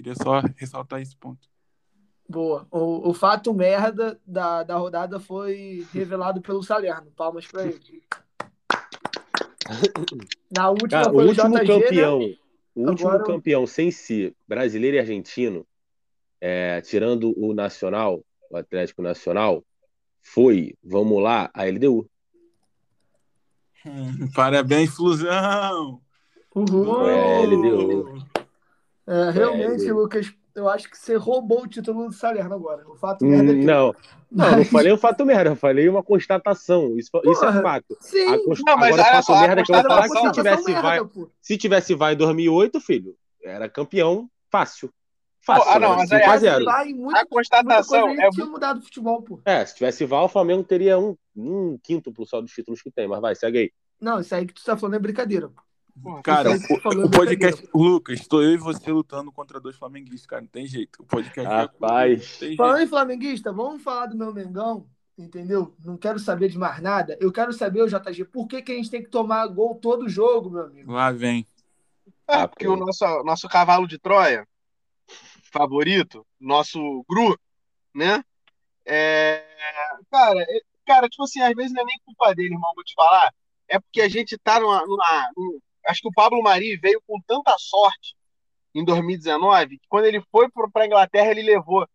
Queria 0.00 0.14
só 0.14 0.40
ressaltar 0.56 1.02
esse 1.02 1.14
ponto. 1.14 1.46
Boa. 2.26 2.66
O, 2.70 3.10
o 3.10 3.12
fato 3.12 3.52
merda 3.52 4.18
da, 4.26 4.62
da 4.62 4.76
rodada 4.78 5.20
foi 5.20 5.86
revelado 5.92 6.40
pelo 6.40 6.62
Salerno. 6.62 7.10
Palmas 7.14 7.46
para 7.46 7.66
ele. 7.66 8.02
Na 10.56 10.70
última 10.70 10.88
Cara, 10.88 11.10
foi 11.12 11.24
o 11.26 11.28
último 11.28 11.58
JG, 11.58 11.66
campeão, 11.66 12.18
né? 12.20 12.34
o 12.74 12.88
último 12.88 13.08
Agora- 13.10 13.24
campeão 13.24 13.66
sem 13.66 13.90
si, 13.90 14.34
brasileiro 14.48 14.96
e 14.96 15.00
argentino, 15.00 15.66
é, 16.40 16.80
tirando 16.80 17.34
o 17.38 17.52
Nacional, 17.52 18.24
o 18.50 18.56
Atlético 18.56 19.02
Nacional, 19.02 19.62
foi, 20.22 20.74
vamos 20.82 21.22
lá, 21.22 21.50
a 21.52 21.64
LDU. 21.66 22.08
Hum, 23.84 24.30
Parabéns, 24.34 24.94
Flusão! 24.96 26.00
Uhul! 26.54 27.06
É, 27.06 27.44
LDU. 27.44 28.29
É, 29.12 29.30
realmente, 29.30 29.88
É, 29.88 29.92
Lucas, 29.92 30.32
eu 30.54 30.68
acho 30.68 30.88
que 30.88 30.96
você 30.96 31.16
roubou 31.16 31.62
o 31.62 31.66
título 31.66 32.06
do 32.06 32.12
Salerno 32.12 32.54
agora. 32.54 32.88
O 32.88 32.94
fato 32.96 33.24
merda 33.24 33.52
é 33.52 33.56
teu. 33.56 33.64
Não, 33.64 33.94
não, 34.30 34.50
não 34.50 34.58
Mas- 34.58 34.68
falei 34.70 34.92
o 34.92 34.96
fato 34.98 35.24
merda, 35.26 35.50
eu 35.50 35.56
falei 35.56 35.88
uma 35.88 36.02
constatação. 36.02 36.96
Isso, 36.96 37.10
isso 37.24 37.44
é 37.44 37.48
Porra, 37.48 37.62
fato. 37.62 37.96
Sim, 38.00 38.26
A 38.34 38.44
const- 38.44 38.62
Não, 38.64 38.76
mas 38.76 38.98
Agora 38.98 39.22
fato 39.22 39.40
merda 39.40 39.62
que 39.64 39.72
eu 39.72 39.74
vou 39.76 39.82
falar 39.84 40.04
é 40.04 40.08
que 40.08 40.18
se 40.20 40.32
tivesse 40.32 40.64
merda, 40.66 40.82
vai, 40.82 41.04
pô. 41.04 41.30
se 41.40 41.58
tivesse 41.58 41.94
vai 41.94 42.14
em 42.14 42.16
2008, 42.16 42.80
filho, 42.80 43.16
era 43.42 43.68
campeão 43.68 44.30
fácil. 44.50 44.92
Fácil, 45.42 45.70
ah, 45.72 45.78
não, 45.78 45.90
né? 45.92 45.96
mas 45.96 46.12
aí 46.12 46.18
5 46.20 46.30
a 46.30 46.34
a- 46.34 46.38
0. 46.38 46.64
Vai, 46.66 46.92
muita, 46.92 47.20
A 47.20 47.26
constatação 47.26 48.00
muita 48.00 48.14
coisa 48.16 48.28
é 48.28 48.30
tinha 48.30 48.46
mudado 48.46 48.78
o 48.78 48.82
futebol, 48.82 49.22
pô. 49.22 49.40
É, 49.44 49.64
se 49.64 49.74
tivesse 49.74 50.04
VAR, 50.04 50.24
o 50.24 50.28
Flamengo 50.28 50.62
teria 50.62 50.98
um, 50.98 51.16
um 51.34 51.78
quinto 51.82 52.12
pro 52.12 52.26
só 52.26 52.40
dos 52.42 52.52
títulos 52.52 52.82
que 52.82 52.90
tem, 52.90 53.08
mas 53.08 53.20
vai, 53.20 53.34
segue 53.34 53.58
aí. 53.58 53.72
Não, 54.00 54.20
isso 54.20 54.34
aí 54.34 54.46
que 54.46 54.52
tu 54.52 54.62
tá 54.62 54.76
falando 54.76 54.96
é 54.96 54.98
brincadeira. 54.98 55.48
pô. 55.48 55.60
Porra, 56.02 56.22
Cara, 56.22 56.60
falou 56.82 56.98
o, 56.98 57.02
é 57.02 57.06
o 57.06 57.10
podcast. 57.10 57.68
Lucas, 57.74 58.20
estou 58.20 58.42
eu 58.42 58.52
e 58.52 58.56
você 58.56 58.90
lutando 58.90 59.30
contra 59.30 59.60
dois 59.60 59.76
flamenguistas, 59.76 60.26
cara. 60.26 60.42
Não 60.42 60.48
tem 60.48 60.66
jeito. 60.66 61.02
O 61.02 61.04
podcast. 61.06 61.50
é 61.52 61.56
Rapaz. 61.56 62.38
Tem 62.38 62.56
Falando 62.56 62.76
jeito. 62.76 62.86
em 62.86 62.90
flamenguista, 62.90 63.52
vamos 63.52 63.82
falar 63.82 64.06
do 64.06 64.16
meu 64.16 64.32
Mengão, 64.32 64.86
entendeu? 65.18 65.74
Não 65.84 65.96
quero 65.96 66.18
saber 66.18 66.48
de 66.48 66.58
mais 66.58 66.80
nada. 66.80 67.16
Eu 67.20 67.30
quero 67.32 67.52
saber, 67.52 67.82
o 67.82 67.88
JG, 67.88 68.24
por 68.24 68.46
que, 68.46 68.62
que 68.62 68.72
a 68.72 68.74
gente 68.76 68.90
tem 68.90 69.02
que 69.02 69.10
tomar 69.10 69.46
gol 69.48 69.74
todo 69.74 70.08
jogo, 70.08 70.50
meu 70.50 70.62
amigo? 70.64 70.92
Lá 70.92 71.10
vem. 71.10 71.46
É, 72.28 72.46
porque 72.46 72.66
o 72.68 72.76
nosso, 72.76 73.04
nosso 73.24 73.48
cavalo 73.48 73.86
de 73.86 73.98
Troia 73.98 74.46
favorito, 75.52 76.24
nosso 76.38 77.04
Gru, 77.08 77.36
né? 77.94 78.22
É, 78.86 79.44
cara, 80.10 80.40
é- 80.42 80.60
cara, 80.86 81.08
tipo 81.08 81.24
assim, 81.24 81.40
às 81.40 81.54
vezes 81.54 81.72
não 81.72 81.82
é 81.82 81.84
nem 81.84 81.98
culpa 82.04 82.34
dele, 82.34 82.54
irmão, 82.54 82.72
vou 82.74 82.84
te 82.84 82.94
falar. 82.94 83.32
É 83.68 83.78
porque 83.78 84.00
a 84.00 84.08
gente 84.08 84.38
tá 84.38 84.58
numa. 84.60 84.84
numa- 84.86 85.30
num- 85.36 85.60
acho 85.90 86.00
que 86.02 86.08
o 86.08 86.12
Pablo 86.14 86.42
Mari 86.42 86.76
veio 86.76 87.02
com 87.06 87.20
tanta 87.26 87.54
sorte 87.58 88.14
em 88.74 88.84
2019 88.84 89.78
que 89.78 89.86
quando 89.88 90.04
ele 90.06 90.22
foi 90.30 90.48
pro- 90.50 90.70
pra 90.70 90.86
Inglaterra 90.86 91.30
ele 91.30 91.42
levou. 91.42 91.86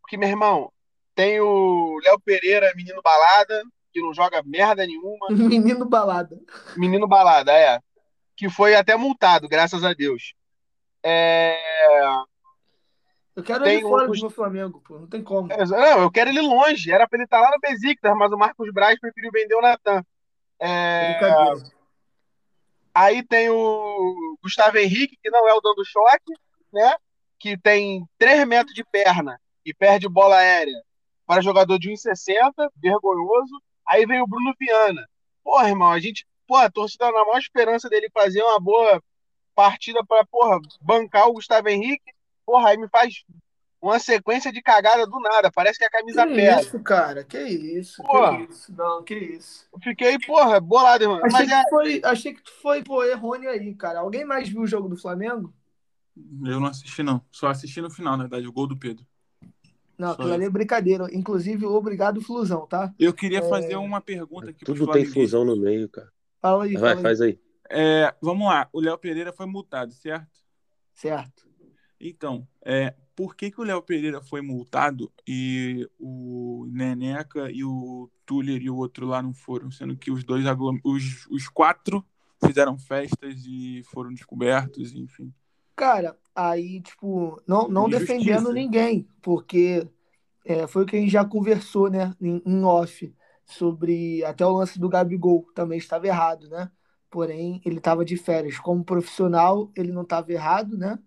Porque, 0.00 0.16
meu 0.16 0.28
irmão, 0.28 0.72
tem 1.14 1.40
o 1.40 1.98
Léo 2.04 2.18
Pereira, 2.20 2.72
menino 2.76 3.00
balada, 3.02 3.62
que 3.92 4.00
não 4.00 4.12
joga 4.14 4.42
merda 4.44 4.86
nenhuma. 4.86 5.26
Menino 5.30 5.84
balada. 5.84 6.38
Menino 6.76 7.06
balada, 7.08 7.52
é. 7.52 7.80
Que 8.36 8.48
foi 8.50 8.74
até 8.74 8.94
multado, 8.96 9.48
graças 9.48 9.82
a 9.82 9.92
Deus. 9.94 10.34
É, 11.02 11.58
Eu 13.34 13.42
quero 13.42 13.64
Tem 13.64 13.74
ele 13.74 13.82
fora 13.82 14.08
um- 14.08 14.12
do 14.12 14.30
Flamengo, 14.30 14.80
pô. 14.86 14.98
Não 14.98 15.06
tem 15.06 15.22
como. 15.22 15.52
É, 15.52 15.64
Não, 15.66 16.02
eu 16.02 16.10
quero 16.10 16.30
ele 16.30 16.40
longe. 16.40 16.90
Era 16.90 17.06
pra 17.08 17.16
ele 17.18 17.24
estar 17.24 17.40
lá 17.40 17.50
no 17.50 17.58
Besiktas, 17.60 18.14
mas 18.16 18.32
o 18.32 18.36
Marcos 18.38 18.72
Braz 18.72 18.98
preferiu 18.98 19.30
vender 19.32 19.54
o 19.54 19.60
Natan. 19.62 20.02
É, 20.58 21.18
Brincadeira. 21.18 21.75
Aí 22.96 23.22
tem 23.22 23.50
o 23.50 24.38
Gustavo 24.42 24.78
Henrique, 24.78 25.18
que 25.22 25.30
não 25.30 25.46
é 25.46 25.52
o 25.52 25.60
dando 25.60 25.84
choque, 25.84 26.32
né? 26.72 26.96
Que 27.38 27.58
tem 27.58 28.08
3 28.16 28.46
metros 28.46 28.74
de 28.74 28.82
perna 28.82 29.38
e 29.66 29.74
perde 29.74 30.08
bola 30.08 30.36
aérea 30.36 30.82
para 31.26 31.42
jogador 31.42 31.78
de 31.78 31.90
1,60, 31.90 32.52
vergonhoso. 32.76 33.62
Aí 33.86 34.06
vem 34.06 34.22
o 34.22 34.26
Bruno 34.26 34.54
Viana. 34.58 35.06
Porra, 35.44 35.68
irmão, 35.68 35.92
a 35.92 36.00
gente, 36.00 36.26
porra, 36.46 36.64
a 36.64 36.70
torcida 36.70 37.04
na 37.12 37.24
maior 37.24 37.38
esperança 37.38 37.88
dele 37.90 38.08
fazer 38.14 38.42
uma 38.42 38.58
boa 38.58 39.02
partida 39.54 40.02
para, 40.06 40.24
porra, 40.24 40.58
bancar 40.80 41.28
o 41.28 41.34
Gustavo 41.34 41.68
Henrique. 41.68 42.14
Porra, 42.46 42.70
aí 42.70 42.78
me 42.78 42.88
faz 42.88 43.24
uma 43.80 43.98
sequência 43.98 44.50
de 44.52 44.60
cagada 44.62 45.06
do 45.06 45.20
nada. 45.20 45.50
Parece 45.52 45.78
que 45.78 45.84
a 45.84 45.90
camisa 45.90 46.26
Que 46.26 46.34
pesa. 46.34 46.60
isso, 46.60 46.80
cara? 46.80 47.24
Que 47.24 47.38
isso? 47.42 48.02
Porra. 48.02 48.36
Que 48.46 48.52
isso? 48.52 48.74
Não, 48.76 49.02
que 49.04 49.14
isso. 49.14 49.66
Eu 49.72 49.78
Fiquei, 49.80 50.18
porra, 50.18 50.58
bolado, 50.60 51.04
irmão. 51.04 51.20
Achei 51.24 51.30
Mas 51.30 51.50
é, 51.50 51.62
que, 51.62 51.70
foi, 51.70 52.00
achei 52.04 52.34
que 52.34 52.42
tu 52.42 52.52
foi, 52.62 52.82
pô, 52.82 53.04
errôneo 53.04 53.50
aí, 53.50 53.74
cara. 53.74 54.00
Alguém 54.00 54.24
mais 54.24 54.48
viu 54.48 54.62
o 54.62 54.66
jogo 54.66 54.88
do 54.88 54.96
Flamengo? 54.96 55.52
Eu 56.44 56.58
não 56.58 56.66
assisti, 56.68 57.02
não. 57.02 57.20
Só 57.30 57.48
assisti 57.48 57.80
no 57.80 57.90
final, 57.90 58.16
na 58.16 58.24
verdade, 58.24 58.46
o 58.48 58.52
gol 58.52 58.66
do 58.66 58.76
Pedro. 58.76 59.04
Não, 59.98 60.08
Só 60.08 60.14
aquilo 60.14 60.32
ali 60.34 60.44
é 60.44 60.50
brincadeira. 60.50 61.06
Inclusive, 61.12 61.64
obrigado, 61.66 62.20
Flusão, 62.20 62.66
tá? 62.66 62.92
Eu 62.98 63.12
queria 63.14 63.38
É. 63.38 63.48
fazer 63.48 63.76
uma 63.76 64.00
pergunta 64.00 64.50
aqui 64.50 64.64
Tudo 64.64 64.90
tem 64.90 65.04
fusão 65.06 65.44
no 65.44 65.56
meio, 65.56 65.88
cara. 65.88 66.10
Fala 66.40 66.64
aí, 66.64 66.72
Vai, 66.74 66.80
fala 66.80 66.94
aí. 66.96 67.02
faz 67.02 67.20
aí. 67.20 67.40
É, 67.70 68.14
vamos 68.20 68.46
lá. 68.46 68.68
O 68.72 68.80
Léo 68.80 68.96
Pereira 68.98 69.32
foi 69.32 69.46
multado, 69.46 69.92
certo? 69.92 70.28
Certo. 70.92 71.45
Então, 72.00 72.46
é, 72.64 72.94
por 73.14 73.34
que, 73.34 73.50
que 73.50 73.60
o 73.60 73.64
Léo 73.64 73.82
Pereira 73.82 74.20
foi 74.20 74.42
multado 74.42 75.10
e 75.26 75.88
o 75.98 76.66
Neneca 76.70 77.50
e 77.50 77.64
o 77.64 78.10
Tuller 78.26 78.60
e 78.60 78.68
o 78.68 78.76
outro 78.76 79.06
lá 79.06 79.22
não 79.22 79.32
foram? 79.32 79.70
Sendo 79.70 79.96
que 79.96 80.10
os 80.10 80.22
dois 80.22 80.44
os, 80.84 81.26
os 81.30 81.48
quatro 81.48 82.04
fizeram 82.44 82.78
festas 82.78 83.44
e 83.46 83.82
foram 83.84 84.12
descobertos, 84.12 84.94
enfim. 84.94 85.32
Cara, 85.74 86.16
aí, 86.34 86.80
tipo, 86.80 87.40
não, 87.46 87.68
não 87.68 87.88
Injustiça. 87.88 88.14
defendendo 88.14 88.52
ninguém, 88.52 89.08
porque 89.22 89.88
é, 90.44 90.66
foi 90.66 90.82
o 90.82 90.86
que 90.86 90.96
a 90.96 91.00
gente 91.00 91.10
já 91.10 91.24
conversou, 91.24 91.90
né, 91.90 92.14
em, 92.20 92.42
em 92.44 92.64
off, 92.64 93.14
sobre 93.44 94.24
até 94.24 94.44
o 94.44 94.52
lance 94.52 94.78
do 94.78 94.88
Gabigol, 94.88 95.46
também 95.54 95.78
estava 95.78 96.06
errado, 96.06 96.48
né? 96.48 96.70
Porém, 97.10 97.60
ele 97.64 97.78
estava 97.78 98.04
de 98.04 98.16
férias. 98.16 98.58
Como 98.58 98.84
profissional, 98.84 99.70
ele 99.76 99.92
não 99.92 100.02
estava 100.02 100.32
errado, 100.32 100.76
né? 100.76 100.98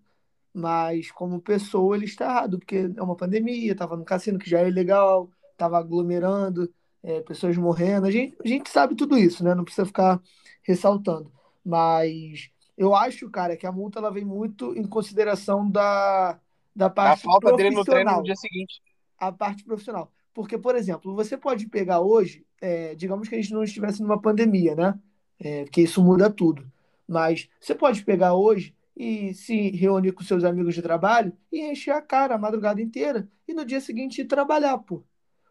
Mas 0.52 1.10
como 1.10 1.40
pessoa, 1.40 1.96
ele 1.96 2.06
está 2.06 2.24
errado, 2.24 2.58
porque 2.58 2.90
é 2.96 3.02
uma 3.02 3.16
pandemia, 3.16 3.72
estava 3.72 3.96
no 3.96 4.04
cassino, 4.04 4.38
que 4.38 4.50
já 4.50 4.60
é 4.60 4.68
ilegal, 4.68 5.30
estava 5.52 5.78
aglomerando, 5.78 6.72
é, 7.02 7.20
pessoas 7.20 7.56
morrendo. 7.56 8.06
A 8.06 8.10
gente, 8.10 8.36
a 8.44 8.48
gente 8.48 8.68
sabe 8.68 8.94
tudo 8.94 9.16
isso, 9.16 9.44
né? 9.44 9.54
Não 9.54 9.64
precisa 9.64 9.86
ficar 9.86 10.20
ressaltando. 10.62 11.32
Mas 11.64 12.50
eu 12.76 12.94
acho, 12.94 13.30
cara, 13.30 13.56
que 13.56 13.66
a 13.66 13.72
multa 13.72 13.98
ela 13.98 14.10
vem 14.10 14.24
muito 14.24 14.74
em 14.76 14.84
consideração 14.84 15.70
da, 15.70 16.40
da 16.74 16.86
A 16.86 16.90
parte 16.90 17.22
falta 17.22 17.54
dele 17.54 17.70
no 17.76 17.84
treino 17.84 18.16
no 18.16 18.22
dia 18.22 18.36
seguinte. 18.36 18.82
A 19.18 19.30
parte 19.30 19.64
profissional. 19.64 20.10
Porque, 20.32 20.56
por 20.56 20.74
exemplo, 20.74 21.14
você 21.14 21.36
pode 21.36 21.68
pegar 21.68 22.00
hoje, 22.00 22.44
é, 22.60 22.94
digamos 22.94 23.28
que 23.28 23.34
a 23.34 23.38
gente 23.40 23.52
não 23.52 23.62
estivesse 23.62 24.02
numa 24.02 24.20
pandemia, 24.20 24.74
né? 24.74 24.98
É, 25.38 25.64
porque 25.64 25.82
isso 25.82 26.02
muda 26.02 26.30
tudo. 26.30 26.70
Mas 27.06 27.48
você 27.60 27.74
pode 27.74 28.04
pegar 28.04 28.34
hoje 28.34 28.74
e 29.00 29.32
se 29.32 29.70
reunir 29.70 30.12
com 30.12 30.22
seus 30.22 30.44
amigos 30.44 30.74
de 30.74 30.82
trabalho 30.82 31.32
e 31.50 31.62
encher 31.62 31.92
a 31.92 32.02
cara 32.02 32.34
a 32.34 32.38
madrugada 32.38 32.82
inteira 32.82 33.26
e 33.48 33.54
no 33.54 33.64
dia 33.64 33.80
seguinte 33.80 34.20
ir 34.20 34.26
trabalhar, 34.26 34.76
pô. 34.76 35.02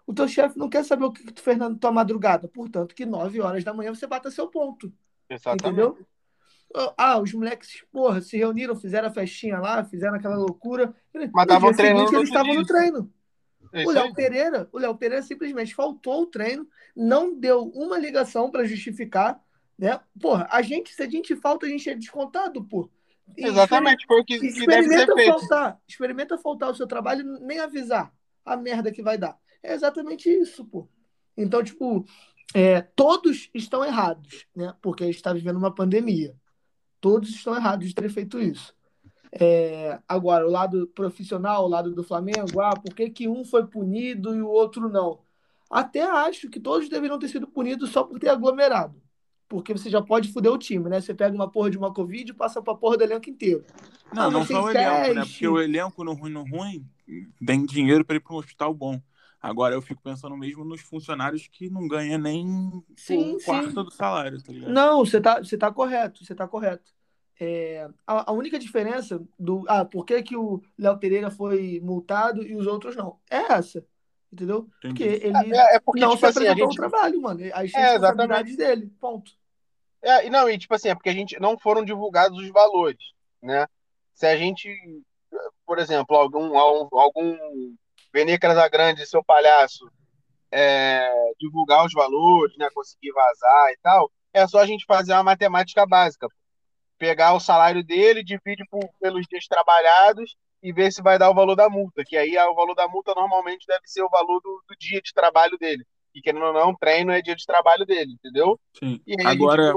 O 0.06 0.14
teu 0.14 0.28
chefe 0.28 0.56
não 0.56 0.70
quer 0.70 0.86
saber 0.86 1.06
o 1.06 1.12
que 1.12 1.24
que 1.24 1.34
tu 1.34 1.42
fez 1.42 1.58
na 1.58 1.74
tua 1.74 1.92
madrugada, 1.92 2.48
portanto, 2.48 2.94
que 2.94 3.08
9 3.08 3.42
horas 3.42 3.64
da 3.64 3.74
manhã 3.74 3.92
você 3.92 4.06
bata 4.06 4.30
seu 4.30 4.48
ponto. 4.50 4.94
Exatamente. 5.28 5.66
Entendeu? 5.66 5.98
Ah, 6.96 7.20
os 7.20 7.34
moleques, 7.34 7.84
porra, 7.92 8.22
se 8.22 8.38
reuniram, 8.38 8.76
fizeram 8.76 9.08
a 9.08 9.12
festinha 9.12 9.58
lá, 9.58 9.84
fizeram 9.84 10.14
aquela 10.14 10.36
loucura. 10.36 10.94
Mas 11.34 11.46
estavam 11.46 11.74
treinando 11.74 12.16
eles 12.16 12.30
estavam 12.30 12.54
no 12.54 12.64
treino. 12.64 13.12
É 13.74 13.84
O. 13.84 13.90
Léo 13.90 14.14
Pereira, 14.14 14.70
o 14.72 14.78
Léo 14.78 14.96
Pereira 14.96 15.24
simplesmente 15.24 15.74
faltou 15.74 16.22
o 16.22 16.28
treino, 16.28 16.68
não 16.96 17.34
deu 17.34 17.64
uma 17.70 17.98
ligação 17.98 18.52
para 18.52 18.64
justificar, 18.64 19.44
né? 19.76 20.00
Porra, 20.22 20.48
a 20.52 20.62
gente, 20.62 20.94
se 20.94 21.02
a 21.02 21.10
gente 21.10 21.36
falta, 21.36 21.66
a 21.66 21.70
gente 21.70 21.90
é 21.90 21.96
descontado, 21.96 22.64
pô. 22.64 22.92
Exatamente, 23.38 24.06
foi 24.06 24.22
o 24.22 24.26
que, 24.26 24.40
que 24.40 24.48
deve 24.48 24.54
ser 24.54 24.64
Experimenta 24.64 25.16
feito. 25.16 25.40
faltar, 25.40 25.80
experimenta 25.88 26.38
faltar 26.38 26.70
o 26.70 26.76
seu 26.76 26.88
trabalho 26.88 27.22
e 27.22 27.46
nem 27.46 27.60
avisar 27.60 28.14
a 28.46 28.58
merda 28.58 28.92
que 28.92 29.02
vai 29.02 29.18
dar. 29.18 29.38
É 29.64 29.74
exatamente 29.74 30.30
isso, 30.30 30.66
pô. 30.66 30.88
Então, 31.38 31.64
tipo, 31.64 32.06
é, 32.54 32.82
todos 32.82 33.50
estão 33.54 33.86
errados, 33.86 34.46
né? 34.56 34.74
Porque 34.82 35.04
a 35.04 35.08
gente 35.08 35.16
está 35.16 35.32
vivendo 35.34 35.58
uma 35.58 35.74
pandemia. 35.74 36.36
Todos 37.00 37.30
estão 37.30 37.56
errados 37.56 37.88
de 37.88 37.96
ter 37.96 38.10
feito 38.10 38.40
isso. 38.40 38.76
É, 39.32 40.00
agora, 40.08 40.46
o 40.46 40.50
lado 40.50 40.88
profissional, 40.88 41.66
o 41.66 41.70
lado 41.70 41.94
do 41.94 42.04
Flamengo, 42.04 42.60
ah, 42.60 42.76
por 42.76 42.94
que, 42.96 43.10
que 43.10 43.28
um 43.28 43.46
foi 43.46 43.66
punido 43.68 44.36
e 44.36 44.42
o 44.42 44.48
outro 44.48 44.90
não? 44.90 45.20
Até 45.70 46.02
acho 46.02 46.50
que 46.50 46.60
todos 46.60 46.90
deveriam 46.90 47.20
ter 47.20 47.28
sido 47.28 47.48
punidos 47.48 47.92
só 47.92 48.04
por 48.04 48.20
ter 48.20 48.30
aglomerado. 48.30 49.00
Porque 49.50 49.74
você 49.74 49.90
já 49.90 50.02
pode 50.02 50.32
foder 50.32 50.52
o 50.52 50.58
time, 50.58 50.88
né? 50.90 51.02
Você 51.02 51.14
pega 51.14 51.36
uma 51.36 51.50
porra 51.52 51.70
de 51.72 51.78
uma 51.78 51.94
Covid 51.94 52.32
e 52.32 52.36
passa 52.36 52.62
pra 52.62 52.76
porra 52.76 52.98
do 52.98 53.04
elenco 53.04 53.30
inteiro. 53.30 53.66
Não, 54.14 54.24
Ah, 54.24 54.32
não 54.32 54.46
só 54.46 54.64
o 54.64 54.70
elenco, 54.70 55.14
né? 55.14 55.26
Porque 55.26 55.48
o 55.48 55.60
elenco 55.60 56.04
no 56.04 56.14
ruim, 56.14 56.32
no 56.32 56.44
ruim, 56.44 56.86
tem 57.46 57.66
dinheiro 57.66 58.06
para 58.06 58.16
ir 58.16 58.20
para 58.20 58.34
um 58.34 58.38
hospital 58.38 58.74
bom. 58.74 59.02
Agora 59.42 59.74
eu 59.74 59.82
fico 59.82 60.02
pensando 60.02 60.36
mesmo 60.38 60.64
nos 60.66 60.82
funcionários 60.82 61.48
que 61.48 61.70
não 61.70 61.88
ganham 61.88 62.20
nem 62.20 62.46
Sim, 62.96 63.36
um 63.36 63.40
sim. 63.40 63.46
quarto 63.46 63.84
do 63.84 63.92
salário, 63.92 64.42
tá 64.44 64.52
ligado? 64.52 64.72
Não, 64.74 65.00
você 65.06 65.22
tá, 65.22 65.40
você 65.40 65.58
tá 65.58 65.72
correto, 65.72 66.24
você 66.26 66.36
tá 66.36 66.48
correto. 66.48 66.92
É, 67.40 67.90
a, 68.06 68.30
a 68.32 68.34
única 68.34 68.60
diferença 68.60 69.24
do. 69.40 69.64
Ah, 69.68 69.86
por 69.86 70.06
que, 70.06 70.22
que 70.22 70.36
o 70.36 70.62
Léo 70.78 70.98
Pereira 71.00 71.32
foi 71.32 71.80
multado 71.82 72.44
e 72.44 72.54
os 72.54 72.68
outros 72.68 72.96
não? 72.98 73.18
É 73.32 73.54
essa. 73.54 73.86
Entendeu? 74.32 74.70
Porque 74.82 75.04
Entendi. 75.06 75.26
ele 75.26 75.56
É, 75.56 75.76
é 75.78 75.80
porque, 75.80 76.02
não 76.02 76.12
tipo 76.12 76.20
se 76.20 76.26
assim, 76.28 76.40
apresentou 76.42 76.68
gente. 76.68 76.76
trabalho, 76.78 77.22
mano. 77.22 77.40
As 77.54 77.74
É, 77.74 77.94
responsabilidades 77.94 78.58
dele. 78.58 78.92
Ponto. 79.00 79.39
É, 80.02 80.30
não, 80.30 80.50
e 80.50 80.58
tipo 80.58 80.74
assim, 80.74 80.90
é 80.90 80.96
porque 80.96 81.10
a 81.10 81.14
gente 81.14 81.40
não 81.40 81.58
foram 81.60 81.84
divulgados 81.84 82.38
os 82.40 82.50
valores, 82.50 82.98
né? 83.42 83.68
Se 84.14 84.26
a 84.26 84.38
gente, 84.38 84.70
por 85.66 85.80
exemplo, 85.80 86.16
algum, 86.16 86.58
algum, 86.58 87.00
algum 87.00 87.76
Vene 88.14 88.40
Casagrande, 88.40 89.06
seu 89.06 89.24
palhaço, 89.24 89.90
é, 90.52 91.12
divulgar 91.40 91.86
os 91.86 91.94
valores, 91.94 92.58
né? 92.58 92.70
Conseguir 92.74 93.12
vazar 93.14 93.72
e 93.72 93.78
tal, 93.84 94.12
é 94.34 94.48
só 94.48 94.60
a 94.60 94.66
gente 94.66 94.86
fazer 94.86 95.14
uma 95.14 95.24
matemática 95.24 95.86
básica. 95.86 96.28
Pegar 96.98 97.34
o 97.34 97.40
salário 97.40 97.84
dele, 97.84 98.24
divide 98.24 98.66
por- 98.70 98.90
pelos 99.00 99.26
dias 99.28 99.46
trabalhados 99.48 100.36
e 100.64 100.74
ver 100.74 100.92
se 100.92 101.02
vai 101.02 101.18
dar 101.20 101.30
o 101.32 101.36
valor 101.36 101.56
da 101.56 101.70
multa. 101.70 102.04
Que 102.06 102.18
aí 102.18 102.38
ah, 102.38 102.50
o 102.50 102.56
valor 102.56 102.76
da 102.76 102.88
multa 102.88 103.14
normalmente 103.16 103.66
deve 103.68 103.88
ser 103.88 104.04
o 104.04 104.10
valor 104.10 104.42
do, 104.42 104.64
do 104.68 104.76
dia 104.80 105.02
de 105.02 105.14
trabalho 105.14 105.58
dele. 105.58 105.86
E 106.20 106.22
querendo 106.22 106.44
ou 106.46 106.54
não, 106.54 106.76
treino 106.76 107.12
é 107.12 107.22
dia 107.22 107.36
de 107.36 107.46
trabalho 107.46 107.86
dele, 107.86 108.12
entendeu? 108.14 108.60
Sim. 108.78 109.00
E 109.08 109.14
aí 109.20 109.26
a 109.26 109.32
gente 109.32 109.42
Agora, 109.42 109.74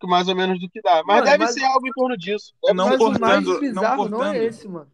que 0.00 0.06
mais 0.06 0.28
ou 0.28 0.36
menos 0.36 0.60
do 0.60 0.70
que 0.70 0.80
dá. 0.80 1.02
Mas 1.04 1.16
Mano, 1.16 1.24
deve 1.24 1.38
mas- 1.44 1.54
ser 1.54 1.64
algo 1.64 1.86
em 1.86 1.92
torno 1.92 2.16
disso. 2.16 2.54
Deve 2.62 2.76
Não 2.76 2.88
Mas 2.88 3.00
o 3.00 3.04
mais 3.04 3.18
cortando- 3.18 3.46
não 3.52 3.60
bizarro 3.60 4.08
não, 4.08 4.18
é 4.22 4.26
cortando. 4.26 4.42
esse, 4.42 4.68
mano. 4.68 4.90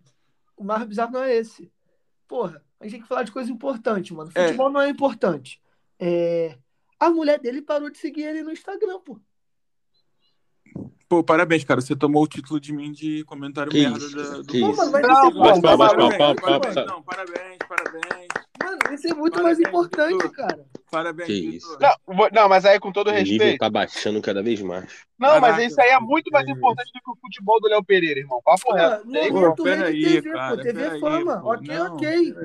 O 0.56 0.64
mais 0.64 0.84
bizarro 0.84 1.12
não 1.12 1.22
é 1.22 1.34
esse. 1.36 1.70
Porra, 2.26 2.62
a 2.80 2.84
gente 2.84 2.92
tem 2.92 3.02
que 3.02 3.08
falar 3.08 3.22
de 3.24 3.32
coisa 3.32 3.52
importante, 3.52 4.14
mano. 4.14 4.30
É. 4.34 4.44
Futebol 4.46 4.70
não 4.70 4.80
é 4.80 4.88
importante. 4.88 5.60
É, 6.00 6.56
A 6.98 7.10
mulher 7.10 7.38
dele 7.38 7.60
parou 7.60 7.90
de 7.90 7.98
seguir 7.98 8.22
ele 8.22 8.42
no 8.42 8.50
Instagram, 8.52 8.98
pô. 9.00 9.20
pô, 11.08 11.22
parabéns, 11.22 11.62
cara. 11.64 11.80
Você 11.80 11.94
tomou 11.94 12.22
o 12.22 12.26
título 12.26 12.58
de 12.58 12.72
mim 12.72 12.90
de 12.92 13.22
comentário 13.24 13.70
Que 13.70 13.82
merda 13.82 13.98
isso, 13.98 14.16
da- 14.16 14.38
do 14.38 14.44
que 14.46 14.60
Pô, 14.60 14.70
isso. 14.70 14.76
mano, 14.90 14.96
é 14.96 15.02
Parabéns. 15.02 16.86
Não, 16.86 17.02
parabéns, 17.02 17.58
parabéns. 17.68 18.28
Mano, 18.62 18.78
isso 18.94 19.08
é 19.08 19.14
muito 19.14 19.42
mais 19.42 19.58
Parabéns, 19.58 19.68
importante, 19.68 20.12
Vitor. 20.14 20.32
cara. 20.32 20.64
Parabéns, 20.90 21.26
Que 21.26 21.32
isso. 21.56 21.76
Não, 21.80 22.28
não, 22.32 22.48
mas 22.48 22.64
aí 22.64 22.78
com 22.78 22.92
todo 22.92 23.08
O 23.08 23.12
nível 23.12 23.26
respeito. 23.38 23.58
tá 23.58 23.68
baixando 23.68 24.22
cada 24.22 24.42
vez 24.42 24.60
mais. 24.62 24.84
Não, 25.18 25.40
mas 25.40 25.40
Caraca, 25.40 25.64
isso 25.64 25.80
aí 25.80 25.90
é 25.90 25.98
muito 25.98 26.30
mais 26.30 26.48
importante 26.48 26.90
do 26.94 27.00
que 27.00 27.10
o 27.10 27.16
futebol 27.20 27.60
do 27.60 27.68
Léo 27.68 27.82
Pereira, 27.84 28.20
irmão. 28.20 28.40
Papo 28.44 28.62
Pô, 28.64 28.72
reto. 28.74 29.06
momento 29.06 29.56
Pô, 29.56 29.62
rede 29.64 29.76
peraí, 29.78 30.02
TV, 30.02 30.30
cara. 30.32 30.56
pô. 30.56 30.62
TV 30.62 30.80
peraí, 30.84 31.00
Fama. 31.00 31.40
pô. 31.40 31.52
Ok, 31.52 31.74
Não, 31.76 31.94
ok. 31.96 32.32
pô, 32.32 32.40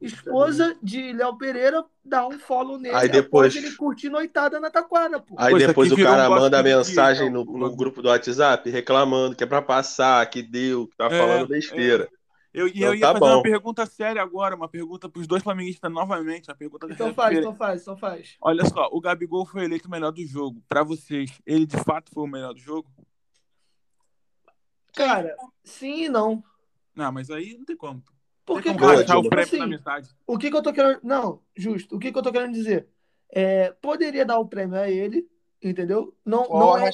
Esposa 0.00 0.76
de 0.82 1.12
Léo 1.12 1.36
Pereira 1.36 1.84
dá 2.04 2.26
um 2.26 2.38
follow 2.38 2.78
nele 2.78 2.94
Aí 2.96 3.08
depois- 3.08 3.54
ele 3.54 3.72
curtir 3.72 4.08
noitada 4.08 4.58
na 4.60 4.70
taquara, 4.70 5.20
pô. 5.20 5.34
Aí 5.36 5.54
depois 5.58 5.92
o 5.92 5.96
cara 5.96 6.26
um 6.30 6.30
manda 6.34 6.62
do 6.62 6.64
dia, 6.64 6.76
mensagem 6.78 7.28
então, 7.28 7.44
no, 7.44 7.50
o 7.52 7.58
no 7.58 7.76
grupo 7.76 8.00
do 8.00 8.08
WhatsApp 8.08 8.68
reclamando 8.70 9.36
que 9.36 9.44
é 9.44 9.46
pra 9.46 9.60
passar, 9.60 10.24
que 10.30 10.42
deu, 10.42 10.86
que 10.86 10.96
tá 10.96 11.06
É, 11.06 11.18
falando 11.18 11.48
besteira. 11.48 12.08
Eu, 12.52 12.66
e 12.66 12.70
Então 12.70 12.88
eu 12.88 12.94
ia 12.94 13.00
tá 13.00 13.12
fazer 13.12 13.24
uma 13.24 13.36
bom. 13.36 13.42
pergunta 13.42 13.86
séria 13.86 14.22
agora, 14.22 14.56
uma 14.56 14.68
pergunta 14.68 15.08
pros 15.08 15.26
dois 15.26 15.42
flamenguistas 15.42 15.90
novamente, 15.90 16.48
uma 16.48 16.56
pergunta 16.56 16.88
Então 16.90 17.14
faz, 17.14 17.38
então 17.38 17.54
faz, 17.54 17.82
então 17.82 17.96
faz. 17.96 18.36
Olha 18.40 18.64
só, 18.66 18.88
o 18.90 19.00
Gabigol 19.00 19.46
foi 19.46 19.64
eleito 19.64 19.86
o 19.86 19.90
melhor 19.90 20.10
do 20.10 20.24
jogo. 20.26 20.60
Pra 20.68 20.82
vocês, 20.82 21.40
ele 21.46 21.64
de 21.64 21.76
fato 21.76 22.10
foi 22.12 22.24
o 22.24 22.26
melhor 22.26 22.52
do 22.52 22.60
jogo? 22.60 22.90
Cara, 24.94 25.36
sim 25.62 26.04
e 26.04 26.08
não. 26.08 26.42
Não, 26.94 27.12
mas 27.12 27.30
aí 27.30 27.56
não 27.56 27.64
tem 27.64 27.76
como. 27.76 28.02
Porque, 28.44 28.70
tem 28.70 28.78
como 28.78 28.90
cara, 28.90 29.00
o 29.00 29.04
tipo 29.04 29.28
prêmio 29.28 29.44
assim, 29.46 29.58
na 29.58 29.66
metade. 29.66 30.08
o 30.26 30.36
que 30.36 30.50
que 30.50 30.56
eu 30.56 30.62
tô 30.62 30.72
querendo. 30.72 30.98
Não, 31.04 31.40
justo. 31.56 31.94
O 31.94 31.98
que 32.00 32.10
que 32.10 32.18
eu 32.18 32.22
tô 32.22 32.32
querendo 32.32 32.52
dizer? 32.52 32.88
É, 33.30 33.70
poderia 33.80 34.26
dar 34.26 34.40
o 34.40 34.48
prêmio 34.48 34.76
a 34.76 34.90
ele, 34.90 35.28
entendeu? 35.62 36.16
Não, 36.24 36.46
Ó, 36.50 36.58
não, 36.58 36.76
é, 36.76 36.90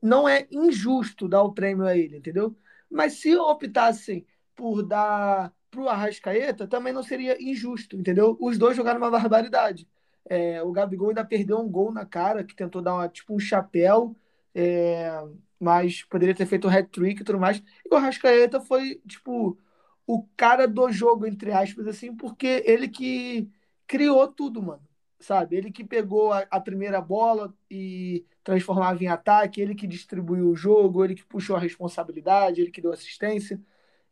não 0.00 0.28
é 0.28 0.46
injusto 0.52 1.26
dar 1.26 1.42
o 1.42 1.52
prêmio 1.52 1.84
a 1.84 1.96
ele, 1.96 2.18
entendeu? 2.18 2.56
Mas 2.88 3.14
se 3.14 3.34
optassem 3.36 4.24
por 4.54 4.82
dar 4.82 5.52
pro 5.70 5.88
Arrascaeta, 5.88 6.68
também 6.68 6.92
não 6.92 7.02
seria 7.02 7.36
injusto, 7.42 7.96
entendeu? 7.96 8.36
Os 8.40 8.56
dois 8.58 8.76
jogaram 8.76 8.98
uma 8.98 9.10
barbaridade. 9.10 9.88
É, 10.24 10.62
o 10.62 10.72
Gabigol 10.72 11.08
ainda 11.08 11.24
perdeu 11.24 11.58
um 11.58 11.68
gol 11.68 11.92
na 11.92 12.06
cara, 12.06 12.44
que 12.44 12.54
tentou 12.54 12.80
dar 12.80 12.94
uma, 12.94 13.08
tipo 13.08 13.34
um 13.34 13.38
chapéu, 13.38 14.16
é, 14.54 15.10
mas 15.58 16.02
poderia 16.04 16.34
ter 16.34 16.46
feito 16.46 16.66
o 16.66 16.70
hat-trick 16.70 17.20
e 17.22 17.24
tudo 17.24 17.38
mais. 17.40 17.62
E 17.84 17.92
o 17.92 17.96
Arrascaeta 17.96 18.60
foi, 18.60 19.00
tipo, 19.06 19.58
o 20.06 20.26
cara 20.36 20.66
do 20.68 20.90
jogo, 20.90 21.26
entre 21.26 21.52
aspas, 21.52 21.86
assim, 21.86 22.14
porque 22.14 22.62
ele 22.66 22.88
que 22.88 23.50
criou 23.86 24.28
tudo, 24.28 24.62
mano. 24.62 24.82
Sabe? 25.18 25.56
Ele 25.56 25.72
que 25.72 25.84
pegou 25.84 26.32
a, 26.32 26.40
a 26.50 26.60
primeira 26.60 27.00
bola 27.00 27.54
e 27.70 28.26
transformava 28.42 29.02
em 29.02 29.06
ataque, 29.08 29.60
ele 29.60 29.74
que 29.74 29.86
distribuiu 29.86 30.50
o 30.50 30.56
jogo, 30.56 31.02
ele 31.04 31.14
que 31.14 31.24
puxou 31.24 31.56
a 31.56 31.58
responsabilidade, 31.58 32.60
ele 32.60 32.70
que 32.70 32.80
deu 32.82 32.92
assistência. 32.92 33.58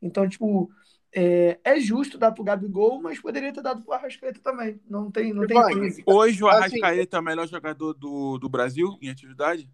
Então, 0.03 0.29
tipo, 0.29 0.71
é, 1.15 1.59
é 1.63 1.79
justo 1.79 2.19
dar 2.19 2.33
pro 2.33 2.43
Gabigol, 2.43 3.01
mas 3.01 3.21
poderia 3.21 3.53
ter 3.53 3.63
dado 3.63 3.83
pro 3.83 3.93
Arrascaeta 3.93 4.41
também. 4.43 4.81
Não 4.89 5.11
tem, 5.11 5.33
não 5.33 5.47
tem 5.47 5.63
crise. 5.63 6.03
Hoje 6.05 6.43
o 6.43 6.49
Assim- 6.49 6.59
Arrascaeta 6.83 7.17
é 7.17 7.21
o 7.21 7.23
melhor 7.23 7.47
jogador 7.47 7.95
do, 7.95 8.39
do 8.39 8.49
Brasil 8.49 8.99
em 9.01 9.09
atividade? 9.09 9.71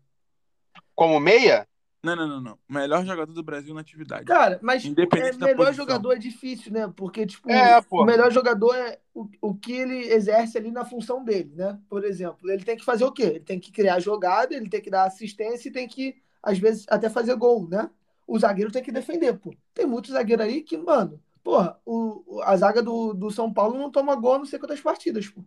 Como 0.95 1.19
meia? 1.19 1.67
Não, 2.03 2.15
não, 2.15 2.29
não, 2.29 2.41
não. 2.41 2.59
Melhor 2.69 3.05
jogador 3.05 3.33
do 3.33 3.43
Brasil 3.43 3.75
na 3.75 3.81
atividade. 3.81 4.25
Cara, 4.25 4.59
mas 4.63 4.85
é, 4.85 4.89
Independente 4.89 5.39
melhor 5.39 5.57
posição. 5.57 5.75
jogador 5.85 6.13
é 6.13 6.19
difícil, 6.19 6.73
né? 6.73 6.93
Porque, 6.95 7.27
tipo, 7.27 7.51
É, 7.51 7.81
o 7.91 8.05
melhor 8.05 8.31
jogador 8.31 8.73
é 8.75 9.01
o, 9.13 9.29
o 9.41 9.55
que 9.55 9.73
ele 9.73 10.09
exerce 10.13 10.57
ali 10.57 10.71
na 10.71 10.85
função 10.85 11.25
dele, 11.25 11.53
né? 11.57 11.79
Por 11.89 12.05
exemplo, 12.05 12.49
ele 12.51 12.65
tem 12.65 12.77
que 12.77 12.85
fazer 12.85 13.05
o 13.05 13.11
quê? 13.13 13.25
Ele 13.25 13.41
tem 13.41 13.59
que 13.59 13.73
criar 13.73 13.99
jogada, 13.99 14.55
ele 14.55 14.69
tem 14.69 14.81
que 14.81 14.91
dar 14.91 15.05
assistência 15.05 15.69
e 15.69 15.73
tem 15.73 15.89
que, 15.89 16.15
às 16.41 16.57
vezes, 16.59 16.87
até 16.89 17.11
fazer 17.11 17.35
gol, 17.35 17.69
né? 17.69 17.91
O 18.29 18.39
zagueiro 18.39 18.71
tem 18.71 18.83
que 18.83 18.93
defender, 18.93 19.33
pô. 19.39 19.55
Tem 19.73 19.87
muito 19.87 20.13
zagueiro 20.13 20.43
aí 20.43 20.61
que, 20.63 20.77
mano, 20.77 21.19
porra, 21.43 21.81
o, 21.87 22.43
a 22.45 22.55
zaga 22.59 22.83
do, 22.83 23.15
do 23.15 23.31
São 23.31 23.51
Paulo 23.51 23.79
não 23.79 23.91
toma 23.91 24.15
gol 24.15 24.39
não 24.39 24.45
sei 24.45 24.59
quantas 24.59 24.83
partidas, 24.83 25.27
pô. 25.29 25.43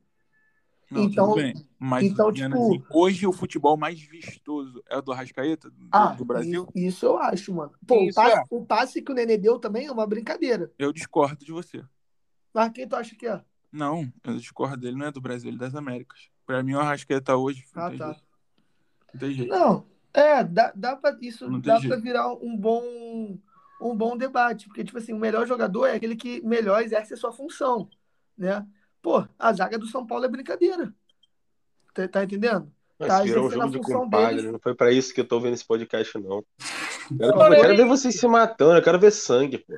Não, 0.90 1.04
então- 1.04 1.28
tudo 1.30 1.36
bem. 1.36 1.54
Mas 1.80 2.04
então, 2.06 2.32
dizendo 2.32 2.56
tipo- 2.56 2.66
assim, 2.74 2.84
hoje 2.92 3.28
o 3.28 3.32
futebol 3.32 3.78
mais 3.78 4.02
vistoso 4.02 4.84
é 4.90 4.98
o 4.98 5.02
do 5.02 5.12
Arrascaeta, 5.12 5.70
do, 5.70 5.88
Ah, 5.92 6.08
do 6.08 6.26
Brasil? 6.26 6.68
Isso 6.76 7.06
eu 7.06 7.18
acho, 7.20 7.54
mano. 7.54 7.72
Pô, 7.88 8.04
o 8.04 8.14
passe, 8.14 8.38
é. 8.38 8.44
o 8.50 8.66
passe 8.66 9.02
que 9.02 9.12
o 9.12 9.16
Nenê 9.16 9.38
deu 9.38 9.60
também 9.60 9.86
é 9.86 9.92
uma 9.92 10.06
brincadeira. 10.08 10.72
Eu 10.78 10.92
discordo 10.92 11.46
de 11.46 11.52
você. 11.52 11.84
Mas 12.54 12.72
quem 12.74 12.88
tu 12.88 12.96
acha 12.96 13.16
que 13.16 13.28
é? 13.28 13.42
Não, 13.72 14.12
eu 14.26 14.36
discordo 14.38 14.78
dele, 14.78 14.98
não 14.98 15.06
é 15.06 15.12
do 15.12 15.22
Brasil, 15.22 15.50
ele 15.50 15.58
é 15.58 15.60
das 15.60 15.76
Américas. 15.76 16.30
Pra 16.46 16.62
mim, 16.62 16.74
o 16.74 16.80
Arrascaeta 16.80 17.38
hoje. 17.38 17.64
Ah, 17.74 17.90
tá. 17.92 18.08
jeito. 18.12 18.24
Não 19.14 19.20
tem 19.20 19.32
jeito. 19.34 19.50
Não, 19.50 19.86
É, 20.14 20.44
dá, 20.44 20.72
dá 20.76 20.96
pra, 20.96 21.16
isso 21.22 21.50
Não 21.50 21.60
dá 21.60 21.80
pra 21.80 21.96
virar 21.96 22.32
um 22.34 22.56
bom, 22.58 23.38
um 23.82 23.96
bom 23.96 24.18
debate, 24.18 24.68
porque, 24.68 24.84
tipo 24.84 24.98
assim, 24.98 25.14
o 25.14 25.18
melhor 25.20 25.48
jogador 25.48 25.86
é 25.88 25.96
aquele 25.96 26.16
que 26.16 26.42
melhor 26.46 26.82
exerce 26.82 27.14
a 27.14 27.18
sua 27.18 27.32
função, 27.32 27.90
né? 28.38 28.66
Pô, 29.02 29.26
a 29.40 29.54
zaga 29.54 29.78
do 29.80 29.88
São 29.88 30.06
Paulo 30.06 30.26
é 30.26 30.28
brincadeira. 30.30 30.94
Tá, 31.94 32.08
tá 32.08 32.24
entendendo? 32.24 32.72
Mas 33.00 33.08
Tá 33.08 33.24
virou 33.24 33.46
um 33.46 33.48
exercendo 33.48 33.62
a 33.62 33.66
jogo 33.68 33.78
de 33.80 33.84
função 33.86 34.02
compadre. 34.04 34.36
deles. 34.36 34.52
Não 34.52 34.60
foi 34.60 34.76
pra 34.76 34.92
isso 34.92 35.14
que 35.14 35.22
eu 35.22 35.28
tô 35.28 35.40
vendo 35.40 35.54
esse 35.54 35.66
podcast, 35.66 36.18
não. 36.20 36.44
Quero, 37.18 37.34
Porém- 37.34 37.56
eu 37.58 37.62
quero 37.62 37.78
ver 37.78 37.86
vocês 37.86 38.20
se 38.20 38.28
matando, 38.28 38.76
eu 38.78 38.84
quero 38.84 39.00
ver 39.00 39.12
sangue, 39.12 39.58
pô. 39.60 39.74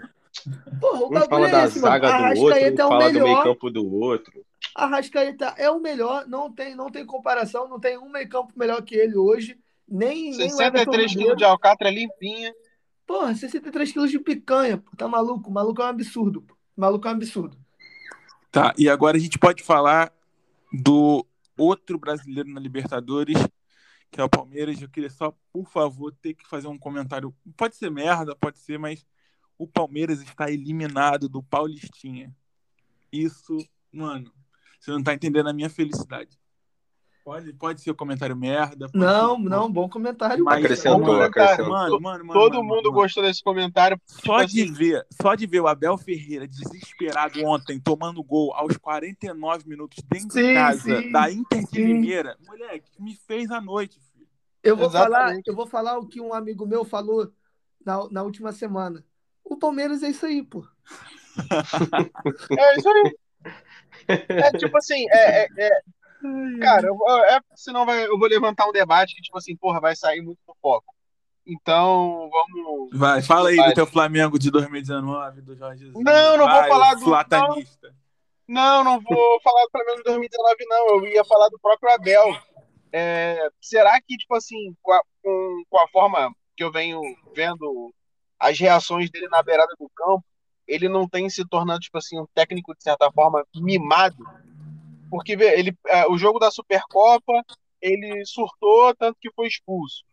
Porra, 0.82 1.00
o 1.04 1.06
Um 1.06 1.10
bagulho 1.10 1.30
fala 1.30 1.48
é 1.48 1.52
da 1.52 1.65
esse, 1.65 1.80
mano. 1.80 1.93
zaga 1.93 2.08
do 2.08 2.41
outro, 2.41 2.43
um 2.43 2.48
Arrascaeta 2.50 2.82
é 2.82 2.86
o 2.86 2.88
fala 2.89 3.06
do 3.08 3.13
meio 3.13 3.26
melhor. 3.26 3.43
campo 3.43 3.69
do 3.69 3.93
outro. 3.93 4.46
Arrascaeta 4.76 5.46
é 5.58 5.69
o 5.69 5.80
melhor, 5.80 6.28
não 6.28 6.52
tem, 6.52 6.76
não 6.76 6.89
tem 6.91 7.06
comparação, 7.06 7.67
não 7.69 7.80
tem 7.80 7.98
um 7.98 8.10
meio 8.10 8.28
campo 8.28 8.52
melhor 8.58 8.82
que 8.82 8.96
ele 8.96 9.15
hoje. 9.15 9.58
Nem, 9.88 10.32
nem 10.32 10.54
o 10.54 10.62
Everton 10.62 10.91
63 10.91 11.15
quilos 11.15 11.38
de 11.38 11.43
alcatra 11.43 11.89
limpinha. 11.89 12.54
Porra, 13.06 13.36
63 13.36 13.91
quilos 13.91 14.12
de 14.12 14.19
picanha, 14.19 14.78
pô. 14.78 14.96
Tá 14.96 15.08
maluco? 15.08 15.50
O 15.50 15.54
maluco 15.54 15.82
é 15.82 15.86
um 15.86 15.89
absurdo, 15.89 16.41
pô. 16.41 16.54
O 16.76 16.82
maluco 16.82 17.08
é 17.08 17.12
um 17.12 17.13
absurdo. 17.13 17.58
Tá, 18.52 18.74
e 18.78 18.88
agora 18.88 19.17
a 19.17 19.19
gente 19.19 19.39
pode 19.39 19.63
falar 19.63 20.12
do 20.72 21.26
outro 21.58 21.98
brasileiro 21.98 22.50
na 22.50 22.60
Libertadores, 22.60 23.38
que 24.12 24.22
é 24.22 24.24
o 24.24 24.30
Palmeiras. 24.30 24.82
Eu 24.82 24.89
queria 24.89 25.10
só, 25.10 25.36
por 25.52 25.67
favor, 25.67 26.13
ter 26.22 26.34
que 26.34 26.48
fazer 26.48 26.67
um 26.67 26.78
comentário. 26.78 27.34
Pode 27.58 27.76
ser 27.76 27.89
merda, 27.89 28.36
pode 28.36 28.60
ser, 28.60 28.78
mas 28.78 29.06
o 29.58 29.67
Palmeiras 29.67 30.22
está 30.22 30.52
eliminado 30.52 31.28
do 31.28 31.41
Paulistinha. 31.41 32.36
Isso, 33.12 33.58
mano, 33.91 34.32
você 34.80 34.91
não 34.91 35.04
tá 35.04 35.13
entendendo 35.13 35.50
a 35.50 35.54
minha 35.54 35.69
felicidade. 35.69 36.38
Pode, 37.23 37.53
pode 37.53 37.79
ser 37.81 37.89
o 37.89 37.95
comentário 37.95 38.36
merda. 38.36 38.89
Não, 38.93 39.38
ser- 39.38 39.43
não, 39.49 39.71
bom 39.71 39.88
comentário. 39.88 40.43
Mas- 40.43 40.57
Acrescentou, 40.63 40.99
Bom 40.99 41.05
comentário. 41.05 41.43
acrescentou. 41.53 41.69
Mano, 41.73 42.01
mano, 42.01 42.25
mano. 42.25 42.39
Todo 42.39 42.55
mano, 42.55 42.63
mundo 42.65 42.83
mano. 42.89 42.91
gostou 42.91 43.23
desse 43.23 43.41
comentário. 43.41 43.97
Só 44.05 44.39
Tipo 44.39 44.47
de 44.51 44.62
assim, 44.63 44.73
ver, 44.73 45.07
só 45.21 45.33
de 45.33 45.47
ver 45.47 45.62
o 45.62 45.67
Abel 45.67 45.97
Ferreira 45.97 46.45
desesperado 46.45 47.41
ontem, 47.45 47.79
tomando 47.79 48.21
gol 48.21 48.53
aos 48.53 48.75
49 48.75 49.67
minutos 49.69 50.03
dentro 50.09 50.27
de 50.27 50.33
Sim, 50.33 50.53
casa 50.53 51.01
sim, 51.01 51.12
da 51.13 51.31
Inter 51.31 51.63
de. 51.71 51.81
Limeira, 51.81 52.38
moleque, 52.45 52.91
me 52.99 53.15
fez 53.15 53.49
a 53.51 53.62
noite, 53.62 53.97
filho. 54.12 54.27
Eu 54.62 54.75
vou, 54.75 54.89
falar, 54.91 55.33
eu 55.45 55.55
vou 55.55 55.65
falar 55.67 55.97
o 55.99 56.07
que 56.07 56.19
um 56.19 56.33
amigo 56.33 56.65
meu 56.65 56.83
falou 56.83 57.31
na, 57.86 58.05
na 58.12 58.23
última 58.23 58.51
semana. 58.51 59.03
O 59.45 59.55
Palmeiras 59.57 60.03
é 60.03 60.09
isso 60.09 60.25
aí, 60.25 60.43
pô. 60.43 60.65
É 62.59 62.77
isso 62.77 62.89
aí. 62.89 63.15
É 64.27 64.51
tipo 64.57 64.77
assim, 64.77 65.05
é, 65.09 65.43
é- 65.43 65.47
é- 65.57 65.81
cara, 66.59 66.88
eu, 66.88 66.95
vou- 66.95 67.23
é, 67.25 67.39
senão 67.55 67.86
vai, 67.86 68.05
eu 68.05 68.17
vou 68.17 68.27
levantar 68.27 68.67
um 68.67 68.71
debate 68.71 69.15
que, 69.15 69.21
tipo 69.21 69.38
assim, 69.38 69.55
porra, 69.55 69.79
vai 69.79 69.95
sair 69.95 70.21
muito 70.21 70.39
do 70.47 70.55
foco. 70.62 70.93
Então, 71.45 72.29
vamos. 72.31 72.89
Vai, 72.97 73.21
fala 73.21 73.49
aí 73.49 73.57
Vai. 73.57 73.69
do 73.69 73.75
teu 73.75 73.86
Flamengo 73.86 74.39
de 74.39 74.49
2019, 74.49 75.41
do 75.41 75.55
Jorge 75.55 75.86
Jesus. 75.86 76.03
Não, 76.03 76.38
não 76.38 76.45
vou 76.45 76.59
Vai, 76.59 76.69
falar 76.69 76.91
o 76.93 76.95
do- 76.99 77.05
Flatanista. 77.05 77.93
Não, 78.47 78.83
não 78.83 78.99
vou 79.01 79.41
falar 79.41 79.63
do 79.65 79.71
Flamengo 79.71 79.97
de 79.97 80.03
2019, 80.03 80.65
não. 80.67 80.88
Eu 80.89 81.07
ia 81.07 81.23
falar 81.25 81.49
do 81.49 81.59
próprio 81.59 81.91
Abel. 81.93 82.36
É, 82.91 83.49
será 83.62 83.99
que, 84.01 84.15
tipo 84.17 84.36
assim, 84.36 84.73
com 84.81 84.91
a, 84.93 85.01
com, 85.21 85.63
com 85.69 85.79
a 85.79 85.88
forma 85.89 86.33
que 86.55 86.63
eu 86.63 86.71
venho 86.71 87.01
vendo 87.36 87.93
as 88.39 88.57
reações 88.59 89.09
dele 89.09 89.27
na 89.29 89.41
beirada 89.41 89.73
do 89.79 89.89
campo, 89.95 90.23
ele 90.67 90.88
não 90.88 91.07
tem 91.09 91.29
se 91.29 91.43
tornando, 91.47 91.79
tipo 91.79 91.97
assim, 91.97 92.19
um 92.19 92.27
técnico, 92.33 92.75
de 92.75 92.83
certa 92.83 93.12
forma, 93.12 93.43
mimado? 93.55 94.15
Porque, 95.17 95.36
vê, 95.36 95.60
ele, 95.60 95.78
é, 95.88 96.08
o 96.08 96.17
jogo 96.17 96.39
da 96.39 96.49
Supercopa, 96.49 97.34
ele 97.80 98.26
surtou, 98.26 98.95
tanto 98.95 99.17
que 99.21 99.32
foi 99.32 99.47
expulso. 99.47 100.04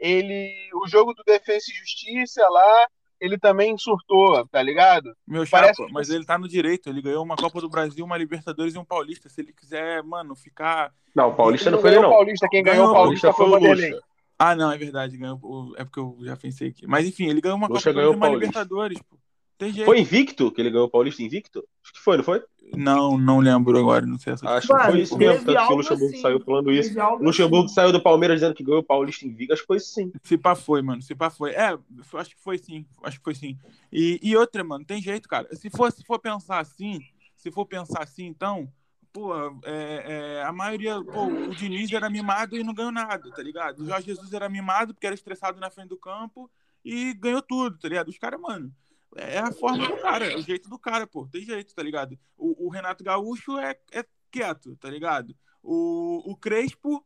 Ele, 0.00 0.52
o 0.82 0.88
jogo 0.88 1.14
do 1.14 1.22
Defensa 1.24 1.70
e 1.70 1.74
Justiça 1.74 2.44
lá, 2.48 2.88
ele 3.20 3.38
também 3.38 3.76
surtou, 3.78 4.46
tá 4.48 4.60
ligado? 4.62 5.12
Meu 5.26 5.44
Parece 5.48 5.76
chapa, 5.76 5.86
que- 5.86 5.92
mas 5.92 6.10
ele 6.10 6.24
tá 6.24 6.36
no 6.36 6.48
direito. 6.48 6.88
Ele 6.88 7.02
ganhou 7.02 7.22
uma 7.24 7.36
Copa 7.36 7.60
do 7.60 7.68
Brasil, 7.68 8.04
uma 8.04 8.16
Libertadores 8.16 8.74
e 8.74 8.78
um 8.78 8.84
Paulista. 8.84 9.28
Se 9.28 9.40
ele 9.40 9.52
quiser, 9.52 10.02
mano, 10.02 10.34
ficar. 10.34 10.92
Não, 11.14 11.30
o 11.30 11.34
Paulista 11.34 11.68
Ele 11.68 11.76
não 11.76 11.80
foi 11.80 11.90
ele, 11.90 11.96
ganhou 11.96 12.08
o 12.08 12.12
não. 12.12 12.18
Paulista, 12.18 12.48
quem 12.48 12.62
ganhou 12.62 12.88
o 12.88 12.92
Paulista 12.92 13.32
foi 13.32 13.46
o 13.46 13.50
Vanderlei. 13.50 13.98
Ah, 14.38 14.54
não, 14.54 14.70
é 14.70 14.78
verdade. 14.78 15.16
Ganhou, 15.16 15.74
é 15.76 15.84
porque 15.84 15.98
eu 15.98 16.16
já 16.22 16.36
pensei 16.36 16.68
aqui. 16.68 16.86
Mas 16.86 17.06
enfim, 17.06 17.28
ele 17.28 17.40
ganhou 17.40 17.56
uma 17.56 17.66
Lucha 17.68 17.90
Copa 17.92 17.92
do 17.92 17.94
Brasil 17.94 18.12
e 18.12 18.16
uma. 18.16 18.28
Libertadores, 18.28 18.98
pô. 19.02 19.17
Tem 19.58 19.72
jeito. 19.72 19.86
Foi 19.86 19.98
invicto 19.98 20.52
que 20.52 20.60
ele 20.60 20.70
ganhou 20.70 20.86
o 20.86 20.90
Paulista 20.90 21.20
invicto? 21.20 21.66
Acho 21.82 21.92
que 21.92 21.98
foi, 21.98 22.16
não 22.16 22.22
foi? 22.22 22.40
Não, 22.76 23.18
não 23.18 23.40
lembro 23.40 23.76
agora, 23.76 24.06
não 24.06 24.16
sei 24.16 24.34
essa. 24.34 24.48
Acho 24.48 24.68
que 24.68 24.84
foi 24.84 25.00
isso 25.00 25.18
mesmo, 25.18 25.44
tanto 25.44 25.66
que 25.66 25.72
o 25.72 25.76
Luxemburgo 25.76 26.12
assim, 26.12 26.20
saiu 26.20 26.40
falando 26.40 26.70
isso. 26.70 27.00
O 27.00 27.24
Luxemburgo 27.24 27.64
assim. 27.64 27.74
saiu 27.74 27.90
do 27.90 28.00
Palmeiras 28.00 28.36
dizendo 28.36 28.54
que 28.54 28.62
ganhou 28.62 28.80
o 28.80 28.84
Paulista 28.84 29.26
invicto, 29.26 29.54
acho 29.54 29.62
que 29.62 29.66
foi 29.66 29.78
isso 29.78 29.92
sim. 29.92 30.12
Se 30.22 30.38
pá 30.38 30.54
foi, 30.54 30.80
mano. 30.80 31.02
Se 31.02 31.12
pá 31.12 31.28
foi. 31.28 31.50
É, 31.52 31.76
acho 32.14 32.36
que 32.36 32.40
foi 32.40 32.56
sim. 32.56 32.86
Acho 33.02 33.18
que 33.18 33.24
foi 33.24 33.34
sim. 33.34 33.58
E, 33.92 34.20
e 34.22 34.36
outra, 34.36 34.62
mano, 34.62 34.84
tem 34.84 35.02
jeito, 35.02 35.28
cara. 35.28 35.52
Se 35.56 35.68
for, 35.70 35.90
se 35.90 36.04
for 36.04 36.20
pensar 36.20 36.60
assim, 36.60 37.00
se 37.36 37.50
for 37.50 37.66
pensar 37.66 38.02
assim, 38.02 38.26
então, 38.26 38.70
pô, 39.12 39.34
é, 39.64 40.38
é, 40.38 40.42
a 40.44 40.52
maioria, 40.52 41.02
pô, 41.02 41.26
o 41.26 41.54
Diniz 41.54 41.90
era 41.92 42.08
mimado 42.08 42.56
e 42.56 42.62
não 42.62 42.74
ganhou 42.74 42.92
nada, 42.92 43.28
tá 43.30 43.42
ligado? 43.42 43.80
O 43.80 43.86
Jorge 43.86 44.06
Jesus 44.06 44.32
era 44.32 44.48
mimado 44.48 44.94
porque 44.94 45.06
era 45.06 45.14
estressado 45.14 45.58
na 45.58 45.70
frente 45.70 45.88
do 45.88 45.96
campo 45.96 46.48
e 46.84 47.12
ganhou 47.14 47.42
tudo, 47.42 47.76
tá 47.76 47.88
ligado? 47.88 48.08
Os 48.08 48.18
caras, 48.18 48.40
mano. 48.40 48.72
É 49.16 49.38
a 49.38 49.52
forma 49.52 49.86
do 49.88 49.96
cara, 49.96 50.26
é 50.32 50.36
o 50.36 50.42
jeito 50.42 50.68
do 50.68 50.78
cara, 50.78 51.06
pô. 51.06 51.26
Tem 51.26 51.42
jeito, 51.42 51.74
tá 51.74 51.82
ligado? 51.82 52.18
O, 52.36 52.66
o 52.66 52.68
Renato 52.68 53.02
Gaúcho 53.02 53.58
é, 53.58 53.78
é 53.92 54.04
quieto, 54.30 54.76
tá 54.76 54.90
ligado? 54.90 55.34
O, 55.62 56.30
o 56.30 56.36
Crespo, 56.36 57.04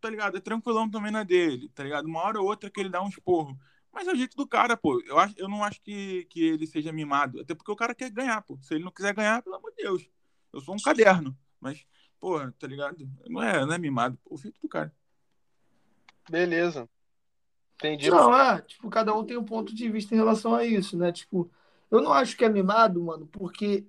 tá 0.00 0.10
ligado? 0.10 0.36
É 0.36 0.40
tranquilão 0.40 0.90
também 0.90 1.12
na 1.12 1.22
dele, 1.22 1.68
tá 1.70 1.82
ligado? 1.82 2.06
Uma 2.06 2.22
hora 2.22 2.40
ou 2.40 2.46
outra 2.46 2.68
que 2.68 2.80
ele 2.80 2.88
dá 2.88 3.02
um 3.02 3.08
esporro. 3.08 3.58
Mas 3.92 4.08
é 4.08 4.12
o 4.12 4.16
jeito 4.16 4.36
do 4.36 4.46
cara, 4.46 4.76
pô. 4.76 5.00
Eu, 5.06 5.18
acho, 5.18 5.34
eu 5.38 5.48
não 5.48 5.62
acho 5.62 5.80
que, 5.80 6.24
que 6.24 6.44
ele 6.44 6.66
seja 6.66 6.92
mimado. 6.92 7.40
Até 7.40 7.54
porque 7.54 7.70
o 7.70 7.76
cara 7.76 7.94
quer 7.94 8.10
ganhar, 8.10 8.42
pô. 8.42 8.58
Se 8.60 8.74
ele 8.74 8.84
não 8.84 8.90
quiser 8.90 9.14
ganhar, 9.14 9.40
pelo 9.40 9.54
amor 9.54 9.70
de 9.70 9.82
Deus. 9.84 10.10
Eu 10.52 10.60
sou 10.60 10.74
um 10.74 10.82
caderno. 10.82 11.36
Mas, 11.60 11.86
porra, 12.18 12.52
tá 12.58 12.66
ligado? 12.66 13.08
Não 13.28 13.40
é, 13.40 13.64
não 13.64 13.72
é 13.72 13.78
mimado. 13.78 14.18
Pô, 14.24 14.34
o 14.34 14.38
jeito 14.38 14.60
do 14.60 14.68
cara. 14.68 14.92
Beleza. 16.28 16.88
Entendi. 17.84 18.10
Não, 18.10 18.34
é, 18.34 18.62
tipo, 18.62 18.88
cada 18.88 19.14
um 19.14 19.24
tem 19.24 19.36
um 19.36 19.44
ponto 19.44 19.74
de 19.74 19.90
vista 19.90 20.14
em 20.14 20.18
relação 20.18 20.54
a 20.54 20.64
isso, 20.64 20.96
né? 20.96 21.12
Tipo, 21.12 21.50
eu 21.90 22.00
não 22.00 22.12
acho 22.12 22.36
que 22.36 22.44
é 22.44 22.48
mimado, 22.48 23.02
mano, 23.02 23.28
porque 23.30 23.84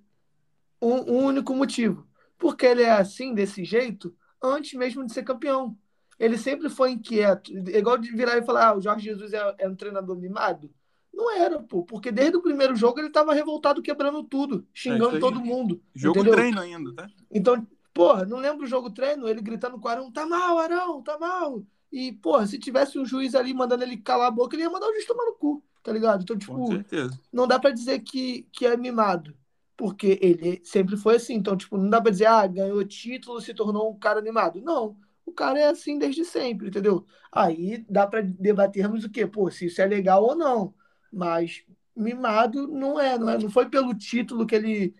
um, 0.81 1.13
um 1.13 1.25
único 1.25 1.55
motivo. 1.55 2.05
Porque 2.38 2.65
ele 2.65 2.84
é 2.84 2.91
assim, 2.91 3.34
desse 3.34 3.63
jeito, 3.63 4.13
antes 4.43 4.73
mesmo 4.73 5.05
de 5.05 5.13
ser 5.13 5.23
campeão. 5.23 5.77
Ele 6.19 6.38
sempre 6.38 6.69
foi 6.69 6.91
inquieto. 6.91 7.51
É 7.69 7.77
Igual 7.77 7.97
de 7.97 8.12
virar 8.12 8.38
e 8.38 8.43
falar, 8.43 8.67
ah, 8.67 8.77
o 8.77 8.81
Jorge 8.81 9.05
Jesus 9.05 9.34
é, 9.34 9.55
é 9.60 9.69
um 9.69 9.75
treinador 9.75 10.17
mimado. 10.17 10.69
Não 11.13 11.31
era, 11.31 11.63
pô, 11.63 11.84
porque 11.84 12.12
desde 12.12 12.36
o 12.36 12.41
primeiro 12.41 12.75
jogo 12.75 12.99
ele 12.99 13.10
tava 13.10 13.34
revoltado, 13.34 13.81
quebrando 13.81 14.21
tudo, 14.23 14.67
xingando 14.73 15.15
aí. 15.15 15.19
todo 15.21 15.39
mundo. 15.39 15.81
Jogo 15.93 16.19
entendeu? 16.19 16.36
treino 16.36 16.60
ainda, 16.60 16.93
tá? 16.93 17.10
Então, 17.31 17.65
porra, 17.93 18.25
não 18.25 18.38
lembro 18.38 18.65
o 18.65 18.67
jogo 18.67 18.89
treino, 18.89 19.27
ele 19.29 19.41
gritando 19.41 19.79
com 19.79 19.88
o 19.88 19.91
Arão, 19.91 20.12
tá 20.12 20.25
mal, 20.25 20.58
Arão, 20.60 21.01
tá 21.01 21.17
mal. 21.17 21.63
E, 21.95 22.12
porra, 22.12 22.45
se 22.45 22.60
tivesse 22.60 22.99
um 22.99 23.05
juiz 23.05 23.34
ali 23.36 23.53
mandando 23.53 23.81
ele 23.86 23.95
calar 23.95 24.27
a 24.27 24.31
boca, 24.31 24.53
ele 24.53 24.63
ia 24.63 24.69
mandar 24.69 24.86
o 24.89 24.91
juiz 24.91 25.05
tomar 25.05 25.23
no 25.23 25.36
cu, 25.36 25.63
tá 25.81 25.93
ligado? 25.93 26.23
Então, 26.23 26.36
Com 26.36 26.39
tipo, 26.41 26.67
certeza. 26.67 27.17
não 27.31 27.47
dá 27.47 27.58
pra 27.58 27.71
dizer 27.71 27.99
que, 28.01 28.45
que 28.51 28.65
é 28.65 28.75
mimado, 28.75 29.34
porque 29.77 30.19
ele 30.21 30.60
sempre 30.65 30.97
foi 30.97 31.15
assim. 31.15 31.36
Então, 31.36 31.55
tipo, 31.55 31.77
não 31.77 31.89
dá 31.89 32.01
pra 32.01 32.12
dizer, 32.12 32.25
ah, 32.25 32.45
ganhou 32.47 32.84
título, 32.84 33.39
se 33.39 33.53
tornou 33.53 33.89
um 33.89 33.97
cara 33.97 34.21
mimado. 34.21 34.60
Não, 34.60 34.97
o 35.25 35.31
cara 35.31 35.58
é 35.58 35.67
assim 35.67 35.97
desde 35.97 36.25
sempre, 36.25 36.67
entendeu? 36.67 37.05
Aí 37.31 37.86
dá 37.89 38.05
pra 38.05 38.19
debatermos 38.19 39.05
o 39.05 39.10
quê? 39.10 39.25
Pô, 39.25 39.49
se 39.49 39.67
isso 39.67 39.81
é 39.81 39.86
legal 39.86 40.21
ou 40.21 40.36
não. 40.36 40.73
Mas 41.13 41.63
mimado 41.95 42.67
não 42.67 42.99
é, 42.99 43.17
não 43.17 43.29
é, 43.29 43.38
não 43.38 43.49
foi 43.49 43.69
pelo 43.69 43.95
título 43.95 44.45
que 44.45 44.55
ele 44.55 44.93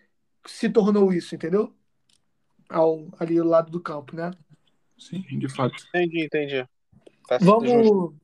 se 0.48 0.70
tornou 0.70 1.12
isso, 1.12 1.36
entendeu? 1.36 1.76
Ao, 2.70 3.10
ali 3.20 3.36
do 3.36 3.44
lado 3.44 3.70
do 3.70 3.82
campo, 3.82 4.16
né? 4.16 4.32
Sim, 4.98 5.22
de 5.38 5.50
fato. 5.50 5.76
Entendi, 5.90 6.24
entendi. 6.24 6.66
Tá 7.28 7.40
certo, 7.40 7.66
justo. 7.66 7.94
Vamos, 7.94 8.16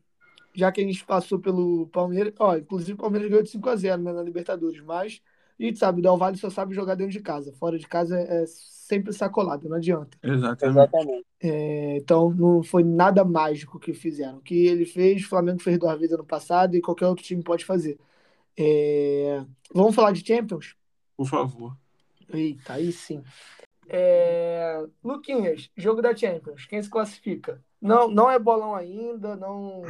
já 0.53 0.71
que 0.71 0.81
a 0.81 0.83
gente 0.83 1.05
passou 1.05 1.39
pelo 1.39 1.87
Palmeiras, 1.87 2.33
ó, 2.39 2.57
inclusive 2.57 2.93
o 2.93 2.97
Palmeiras 2.97 3.29
ganhou 3.29 3.43
de 3.43 3.49
5 3.49 3.69
a 3.69 3.75
0 3.75 4.01
né, 4.01 4.11
na 4.13 4.21
Libertadores, 4.21 4.81
mas 4.81 5.21
a 5.59 5.63
gente 5.63 5.77
sabe, 5.77 5.99
o 5.99 6.01
Del 6.01 6.17
Valle 6.17 6.37
só 6.37 6.49
sabe 6.49 6.73
jogar 6.73 6.95
dentro 6.95 7.13
de 7.13 7.21
casa, 7.21 7.53
fora 7.53 7.77
de 7.77 7.87
casa 7.87 8.19
é 8.19 8.45
sempre 8.47 9.13
sacolado, 9.13 9.69
não 9.69 9.77
adianta. 9.77 10.17
Exatamente. 10.21 10.65
Exatamente. 10.65 11.25
É, 11.39 11.97
então 11.97 12.29
não 12.31 12.61
foi 12.61 12.83
nada 12.83 13.23
mágico 13.23 13.79
que 13.79 13.93
fizeram. 13.93 14.39
O 14.39 14.41
que 14.41 14.67
ele 14.67 14.85
fez, 14.85 15.23
o 15.23 15.29
Flamengo 15.29 15.61
fez 15.61 15.77
duas 15.77 15.97
vezes 15.97 16.13
ano 16.13 16.25
passado 16.25 16.75
e 16.75 16.81
qualquer 16.81 17.07
outro 17.07 17.23
time 17.23 17.43
pode 17.43 17.63
fazer. 17.63 17.97
É, 18.57 19.43
Vamos 19.73 19.95
falar 19.95 20.11
de 20.11 20.25
Champions? 20.25 20.75
Por 21.15 21.25
favor. 21.25 21.77
Eita, 22.33 22.73
aí 22.73 22.91
sim. 22.91 23.23
É, 23.87 24.85
Luquinhas, 25.03 25.69
jogo 25.75 26.01
da 26.01 26.15
Champions, 26.15 26.65
quem 26.65 26.81
se 26.81 26.89
classifica? 26.89 27.63
Não, 27.81 28.07
não 28.09 28.29
é 28.29 28.37
bolão 28.37 28.75
ainda, 28.75 29.35
não, 29.35 29.81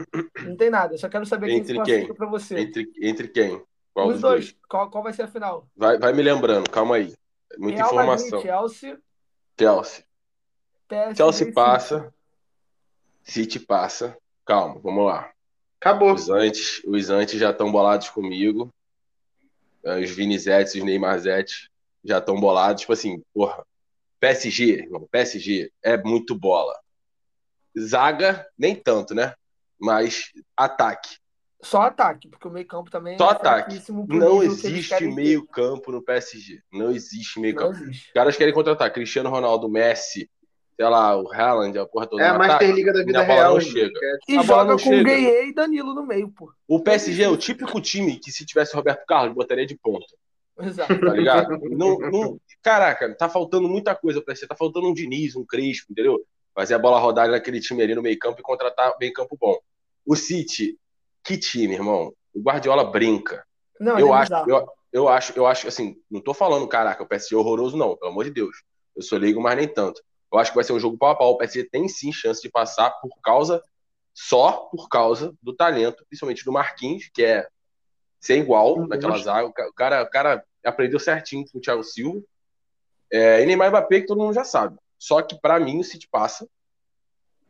não 0.45 0.55
tem 0.55 0.69
nada. 0.69 0.97
Só 0.97 1.09
quero 1.09 1.25
saber 1.25 1.47
quem 1.47 1.57
Entre 1.57 1.73
classifica 1.75 2.05
quem? 2.07 2.15
para 2.15 2.27
você. 2.27 2.59
Entre, 2.59 2.91
entre 3.01 3.27
quem? 3.27 3.61
Qual 3.93 4.07
Os 4.07 4.21
dois. 4.21 4.45
dois? 4.45 4.55
Qual, 4.69 4.89
qual 4.89 5.03
vai 5.03 5.11
ser 5.11 5.23
a 5.23 5.27
final? 5.27 5.67
Vai, 5.75 5.97
vai 5.99 6.13
me 6.13 6.21
lembrando, 6.23 6.69
calma 6.69 6.95
aí. 6.95 7.13
Muita 7.57 7.77
Real 7.79 7.87
informação. 7.89 8.29
Madrid, 8.39 8.51
Chelsea, 8.51 8.99
Chelsea. 9.59 10.05
PSG, 10.87 11.15
Chelsea 11.15 11.39
City. 11.39 11.51
passa. 11.53 12.13
City 13.23 13.59
passa. 13.59 14.17
calma, 14.45 14.79
vamos 14.79 15.05
lá. 15.05 15.31
Acabou. 15.79 16.13
Os 16.13 16.29
antes, 16.29 16.81
os 16.85 17.09
antes 17.09 17.39
já 17.39 17.51
estão 17.51 17.71
bolados 17.71 18.09
comigo. 18.09 18.69
Os 19.83 20.11
Vinizetes, 20.11 20.75
os 20.75 20.83
Neymarzetes 20.83 21.67
já 22.03 22.19
estão 22.19 22.39
bolados. 22.39 22.81
Tipo 22.81 22.93
assim, 22.93 23.21
porra, 23.33 23.65
PSG, 24.19 24.83
irmão, 24.83 25.07
PSG 25.11 25.71
é 25.83 25.97
muito 25.97 26.35
bola. 26.37 26.79
Zaga, 27.79 28.45
nem 28.57 28.75
tanto, 28.75 29.13
né? 29.13 29.33
Mas 29.79 30.31
ataque. 30.55 31.17
Só 31.63 31.81
ataque, 31.83 32.27
porque 32.27 32.47
o 32.47 32.51
meio 32.51 32.65
campo 32.65 32.89
também 32.89 33.17
Só 33.17 33.29
é 33.29 33.31
ataque. 33.33 33.79
Não 34.07 34.41
existe 34.41 34.89
querem 34.89 35.13
meio 35.13 35.45
campo 35.45 35.91
no 35.91 36.01
PSG. 36.01 36.59
Não 36.73 36.91
existe 36.91 37.39
meio 37.39 37.55
ter. 37.55 37.61
Não 37.63 37.71
campo. 37.71 37.83
existe. 37.83 38.07
Os 38.07 38.13
caras 38.13 38.35
querem 38.35 38.53
contratar 38.53 38.91
Cristiano 38.91 39.29
Ronaldo, 39.29 39.69
Messi, 39.69 40.27
sei 40.75 40.85
lá, 40.89 41.15
o 41.15 41.31
Haaland, 41.31 41.77
a 41.77 41.85
porra 41.85 42.07
toda. 42.07 42.23
É 42.23 42.31
Master 42.35 42.55
ataque. 42.55 42.71
Liga 42.71 42.91
da 42.93 43.01
E 43.01 43.05
vida 43.05 43.21
a 43.21 43.25
bola 43.25 43.35
real. 43.39 43.51
não 43.53 43.59
irmão. 43.61 43.71
chega. 43.73 43.99
E 44.27 44.37
A 44.37 44.43
bola 44.43 44.45
joga 44.45 44.65
não 44.71 44.79
com. 44.79 45.03
Gueye 45.03 45.49
e 45.49 45.53
Danilo 45.53 45.93
no 45.93 46.05
meio, 46.05 46.29
pô. 46.31 46.51
O 46.67 46.79
PSG 46.81 47.23
é 47.23 47.29
o 47.29 47.37
típico 47.37 47.79
time 47.79 48.19
que 48.19 48.31
se 48.31 48.43
tivesse 48.43 48.75
Roberto 48.75 49.05
Carlos, 49.05 49.35
botaria 49.35 49.65
de 49.65 49.77
ponta. 49.77 50.05
Exato. 50.59 50.99
tá 50.99 51.13
ligado? 51.13 51.59
Não, 51.69 51.97
não, 51.99 52.39
caraca, 52.61 53.15
tá 53.15 53.29
faltando 53.29 53.67
muita 53.69 53.93
coisa 53.95 54.19
pra 54.21 54.35
você. 54.35 54.47
Tá 54.47 54.55
faltando 54.55 54.87
um 54.87 54.93
Diniz, 54.93 55.35
um 55.35 55.45
Crespo, 55.45 55.91
entendeu? 55.91 56.19
Fazer 56.53 56.75
a 56.75 56.79
bola 56.79 56.99
rodar 56.99 57.29
naquele 57.29 57.59
time 57.59 57.81
ali 57.81 57.95
no 57.95 58.01
meio 58.01 58.19
campo 58.19 58.39
e 58.39 58.43
contratar 58.43 58.93
meio 58.99 59.13
campo 59.13 59.37
bom. 59.39 59.57
O 60.05 60.15
City, 60.15 60.77
que 61.23 61.37
time, 61.37 61.73
irmão? 61.73 62.13
O 62.33 62.41
Guardiola 62.41 62.83
brinca. 62.83 63.45
Não, 63.79 63.97
eu 63.97 64.13
é 64.13 64.17
acho, 64.17 64.33
eu, 64.47 64.67
eu 64.91 65.09
acho, 65.09 65.33
eu 65.35 65.47
acho, 65.47 65.67
assim, 65.67 65.95
não 66.09 66.21
tô 66.21 66.33
falando, 66.33 66.67
caraca, 66.67 67.03
o 67.03 67.07
PSG 67.07 67.35
é 67.35 67.37
horroroso, 67.37 67.77
não, 67.77 67.95
pelo 67.95 68.11
amor 68.11 68.25
de 68.25 68.31
Deus. 68.31 68.63
Eu 68.95 69.01
sou 69.01 69.17
leigo, 69.17 69.41
mas 69.41 69.55
nem 69.55 69.67
tanto. 69.67 70.01
Eu 70.31 70.39
acho 70.39 70.51
que 70.51 70.55
vai 70.55 70.63
ser 70.63 70.73
um 70.73 70.79
jogo 70.79 70.97
pau 70.97 71.09
a 71.09 71.15
pau. 71.15 71.31
O 71.31 71.37
PSG 71.37 71.69
tem 71.69 71.87
sim 71.87 72.11
chance 72.11 72.41
de 72.41 72.49
passar 72.49 72.89
por 73.01 73.09
causa, 73.21 73.61
só 74.13 74.69
por 74.71 74.87
causa 74.89 75.33
do 75.41 75.55
talento, 75.55 76.05
principalmente 76.07 76.43
do 76.45 76.51
Marquinhos, 76.51 77.09
que 77.13 77.23
é 77.23 77.47
ser 78.19 78.37
igual 78.37 78.77
Uhum. 78.77 78.87
naquela 78.87 79.17
zaga. 79.17 79.47
O 79.47 79.73
cara, 79.73 80.03
o 80.03 80.09
cara 80.09 80.45
aprendeu 80.63 80.99
certinho 80.99 81.45
com 81.51 81.57
o 81.57 81.61
Thiago 81.61 81.83
Silva. 81.83 82.21
É, 83.11 83.41
e 83.41 83.45
Neymar 83.45 83.67
e 83.67 83.69
Mbappé, 83.71 84.01
que 84.01 84.07
todo 84.07 84.21
mundo 84.21 84.33
já 84.33 84.43
sabe. 84.43 84.77
Só 85.01 85.19
que 85.23 85.35
pra 85.41 85.59
mim 85.59 85.79
o 85.79 85.83
City 85.83 86.07
passa. 86.07 86.47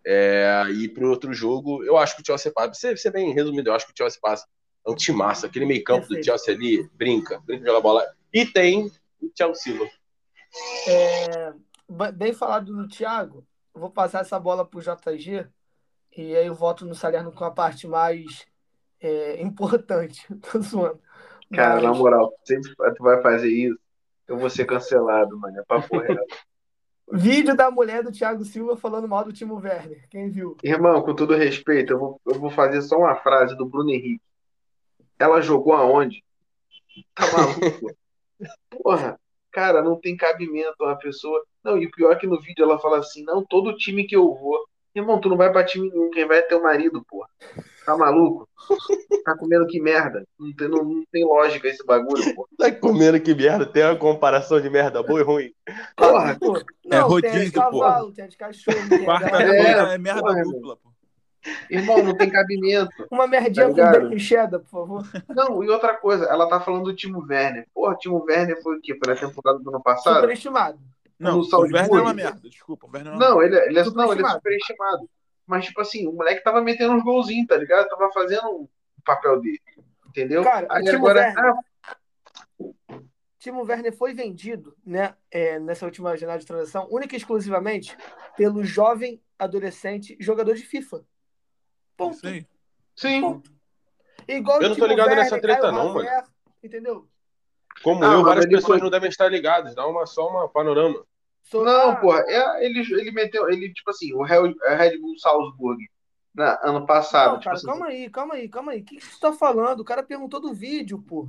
É, 0.08 0.64
e 0.74 0.88
pro 0.88 1.10
outro 1.10 1.34
jogo, 1.34 1.84
eu 1.84 1.98
acho 1.98 2.16
que 2.16 2.22
o 2.22 2.26
Chelsea 2.26 2.50
passa. 2.50 2.74
Ser, 2.74 2.98
ser 2.98 3.12
bem 3.12 3.34
resumido, 3.34 3.70
eu 3.70 3.74
acho 3.74 3.86
que 3.86 3.92
o 3.92 3.96
Chelsea 3.98 4.18
passa. 4.22 4.48
É 4.88 4.90
um 4.90 4.96
time 4.96 5.18
massa. 5.18 5.48
Aquele 5.48 5.66
meio 5.66 5.84
campo 5.84 6.04
do 6.04 6.16
Perfeito. 6.16 6.26
Chelsea 6.28 6.54
ali, 6.56 6.90
brinca, 6.94 7.42
brinca 7.42 7.64
de 7.64 7.68
jogar 7.68 7.82
bola. 7.82 8.10
E 8.32 8.46
tem 8.46 8.90
o 9.22 9.28
Thiago 9.28 9.54
Silva. 9.54 9.86
É, 10.88 11.54
bem 12.14 12.32
falado 12.32 12.74
no 12.74 12.88
Thiago, 12.88 13.46
eu 13.76 13.82
vou 13.82 13.90
passar 13.90 14.22
essa 14.22 14.40
bola 14.40 14.66
pro 14.66 14.80
JG 14.80 15.46
e 16.16 16.34
aí 16.34 16.48
eu 16.48 16.56
volto 16.56 16.86
no 16.86 16.96
Salerno 16.96 17.34
com 17.34 17.44
a 17.44 17.52
parte 17.52 17.86
mais 17.86 18.48
é, 18.98 19.42
importante. 19.42 20.26
Tô 20.50 20.62
zoando. 20.62 21.02
Cara, 21.54 21.76
Mas- 21.76 21.84
na 21.84 21.94
moral, 21.94 22.34
sempre 22.46 22.74
tu 22.96 23.04
vai 23.04 23.22
fazer 23.22 23.50
isso, 23.50 23.78
eu 24.26 24.38
vou 24.38 24.50
ser 24.50 24.64
cancelado, 24.64 25.38
mano. 25.38 25.60
É 25.60 25.64
papo 25.66 25.98
reto. 25.98 26.51
Vídeo 27.14 27.56
da 27.56 27.70
mulher 27.70 28.04
do 28.04 28.12
Thiago 28.12 28.44
Silva 28.46 28.78
falando 28.78 29.08
mal 29.08 29.24
do 29.24 29.34
Timo 29.34 29.56
Werner. 29.56 30.08
Quem 30.10 30.30
viu? 30.30 30.56
Irmão, 30.64 31.02
com 31.02 31.14
todo 31.14 31.36
respeito, 31.36 31.94
eu 31.94 32.00
vou, 32.00 32.22
eu 32.26 32.36
vou 32.36 32.50
fazer 32.50 32.82
só 32.82 32.98
uma 32.98 33.16
frase 33.16 33.56
do 33.56 33.66
Bruno 33.66 33.90
Henrique. 33.92 34.22
Ela 35.20 35.42
jogou 35.42 35.74
aonde? 35.74 36.24
Tá 37.14 37.26
maluco? 37.32 37.96
Porra, 38.70 39.20
cara, 39.52 39.82
não 39.82 40.00
tem 40.00 40.16
cabimento 40.16 40.76
uma 40.80 40.98
pessoa. 40.98 41.44
Não, 41.64 41.78
e 41.78 41.86
o 41.86 41.92
pior 41.92 42.14
é 42.14 42.16
que 42.16 42.26
no 42.26 42.40
vídeo 42.40 42.64
ela 42.64 42.80
fala 42.80 43.00
assim: 43.00 43.24
não, 43.24 43.46
todo 43.46 43.76
time 43.76 44.06
que 44.06 44.16
eu 44.16 44.34
vou. 44.34 44.66
Irmão, 44.94 45.20
tu 45.22 45.30
não 45.30 45.38
vai 45.38 45.52
pra 45.52 45.64
time 45.64 45.90
nenhum, 45.90 46.10
quem 46.12 46.28
vai 46.28 46.40
é 46.40 46.42
teu 46.42 46.62
marido, 46.62 47.04
porra. 47.08 47.28
Tá 47.86 47.98
maluco? 47.98 48.48
Tá 49.24 49.36
comendo 49.38 49.66
que 49.66 49.82
merda? 49.82 50.24
Não 50.40 50.54
tem, 50.54 50.68
não, 50.68 50.84
não 50.84 51.04
tem 51.12 51.24
lógica 51.26 51.68
esse 51.68 51.84
bagulho, 51.86 52.36
porra. 52.36 52.48
Tá 52.58 52.72
comendo 52.72 53.20
que 53.20 53.34
merda? 53.34 53.66
Tem 53.66 53.84
uma 53.86 53.96
comparação 53.96 54.60
de 54.60 54.70
merda 54.70 55.02
boa 55.02 55.20
e 55.20 55.24
ruim. 55.24 55.54
Porra, 55.96 56.38
Pô, 56.40 56.54
não, 56.54 56.62
tem 56.82 57.00
a 57.00 57.02
de 57.04 57.08
rodízio, 57.08 57.54
cavalo, 57.54 58.12
tem 58.14 58.26
a 58.26 58.28
de 58.28 58.38
cachorro, 58.38 58.78
tem 58.90 59.04
a 59.04 59.06
Quarta-feira 59.06 59.86
da- 59.86 59.94
é, 59.94 59.98
merda 59.98 60.22
porra, 60.22 60.44
dupla, 60.44 60.76
pô. 60.78 60.92
irmão, 61.70 62.04
não 62.04 62.16
tem 62.18 62.30
cabimento. 62.30 63.08
Uma 63.10 63.26
merdinha 63.28 63.66
Tá 63.68 63.72
com 63.72 63.76
ligado? 63.78 64.02
bacon 64.04 64.20
cheddar, 64.20 64.60
por 64.60 64.70
favor. 64.70 65.04
Não, 65.30 65.64
e 65.64 65.70
outra 65.70 65.96
coisa, 65.96 66.26
ela 66.26 66.48
tá 66.50 66.60
falando 66.60 66.84
do 66.84 66.96
Timo 66.96 67.26
Werner. 67.28 67.66
Porra, 67.74 67.96
Timo 67.96 68.24
Werner 68.30 68.62
foi 68.62 68.78
o 68.78 68.82
quê? 68.82 68.96
Foi 69.04 69.14
na 69.14 69.20
temporada 69.20 69.58
do 69.58 69.70
ano 69.70 69.82
passado? 69.82 70.16
Superestimado. 70.16 70.78
Não, 71.22 71.34
No 71.34 71.40
o 71.40 71.44
Salzburgo. 71.44 71.76
Werner 71.78 72.00
é 72.00 72.02
uma 72.02 72.14
merda, 72.14 72.50
desculpa. 72.50 72.88
O 72.88 72.90
Werner 72.92 73.14
é 73.14 73.16
uma 73.16 73.30
Não, 73.30 73.44
ele, 73.44 73.56
é- 73.56 73.68
ele, 73.68 73.80
é, 73.80 73.84
não, 73.92 74.12
ele 74.12 74.26
é 74.26 74.30
superestimado. 74.30 75.10
Mas, 75.46 75.66
tipo 75.66 75.80
assim, 75.82 76.08
o 76.08 76.14
moleque 76.14 76.44
tava 76.44 76.62
metendo 76.62 76.94
uns 76.94 77.04
golzinhos, 77.04 77.48
tá 77.48 77.58
ligado? 77.58 77.88
Tava 77.90 78.12
fazendo 78.12 78.48
o 78.48 78.70
papel 79.06 79.40
dele. 79.40 79.60
Entendeu? 80.08 80.44
Cara, 80.44 80.68
o 80.68 80.72
Aí 80.74 80.84
Timo 80.84 80.98
agora. 81.08 81.20
Werner- 81.22 81.38
Ah, 81.46 82.70
Timo 83.38 83.64
Werner 83.64 83.96
foi 83.96 84.14
vendido, 84.14 84.76
né, 84.86 85.16
é, 85.32 85.60
nessa 85.60 85.86
última 85.86 86.16
janela 86.16 86.38
de 86.40 86.46
transação, 86.46 86.88
única 86.92 87.16
e 87.16 87.18
exclusivamente 87.18 87.98
pelo 88.38 88.64
jovem 88.64 89.22
adolescente 89.38 90.16
jogador 90.20 90.54
de 90.56 90.64
FIFA. 90.64 91.04
Ponto. 91.98 92.28
Aí. 92.28 92.46
sim. 92.96 93.42
Igual 94.28 94.62
Eu 94.62 94.68
o 94.68 94.70
não 94.70 94.76
tô 94.78 94.86
ligado 94.86 95.08
Werner, 95.08 95.24
nessa 95.26 95.40
treta, 95.42 95.62
Caio 95.62 95.74
não, 95.74 95.98
Haver, 96.00 96.24
Entendeu? 96.64 97.08
Como 97.84 98.04
Ah, 98.04 98.14
eu, 98.14 98.24
várias 98.24 98.46
pessoas 98.46 98.66
foi- 98.66 98.80
não 98.80 98.90
devem 98.92 99.10
estar 99.10 99.28
ligadas. 99.30 99.74
Dá 99.74 99.88
uma, 99.88 100.06
só 100.06 100.28
uma 100.30 100.48
panorama. 100.48 101.04
Sou- 101.52 101.66
Não, 101.66 101.98
porra, 101.98 102.24
é, 102.28 102.66
ele, 102.66 102.80
ele 102.80 103.12
meteu. 103.12 103.50
Ele, 103.50 103.74
tipo 103.74 103.90
assim, 103.90 104.14
o 104.14 104.24
Red, 104.24 104.56
é 104.64 104.76
Red 104.76 104.98
Bull 105.00 105.18
Salzburg, 105.18 105.86
na, 106.34 106.58
ano 106.64 106.86
passado. 106.86 107.34
Não, 107.34 107.40
tipo 107.40 107.44
cara, 107.44 107.58
assim, 107.58 107.68
calma 107.68 107.86
aí, 107.88 108.10
calma 108.10 108.34
aí, 108.36 108.50
calma 108.50 108.72
aí. 108.72 108.80
O 108.82 108.86
que, 108.86 108.96
que 108.96 109.06
você 109.06 109.20
tá 109.20 109.34
falando? 109.34 109.82
O 109.82 109.86
cara 109.86 110.02
perguntou 110.02 110.40
do 110.40 110.54
vídeo, 110.54 110.98
pô. 111.02 111.28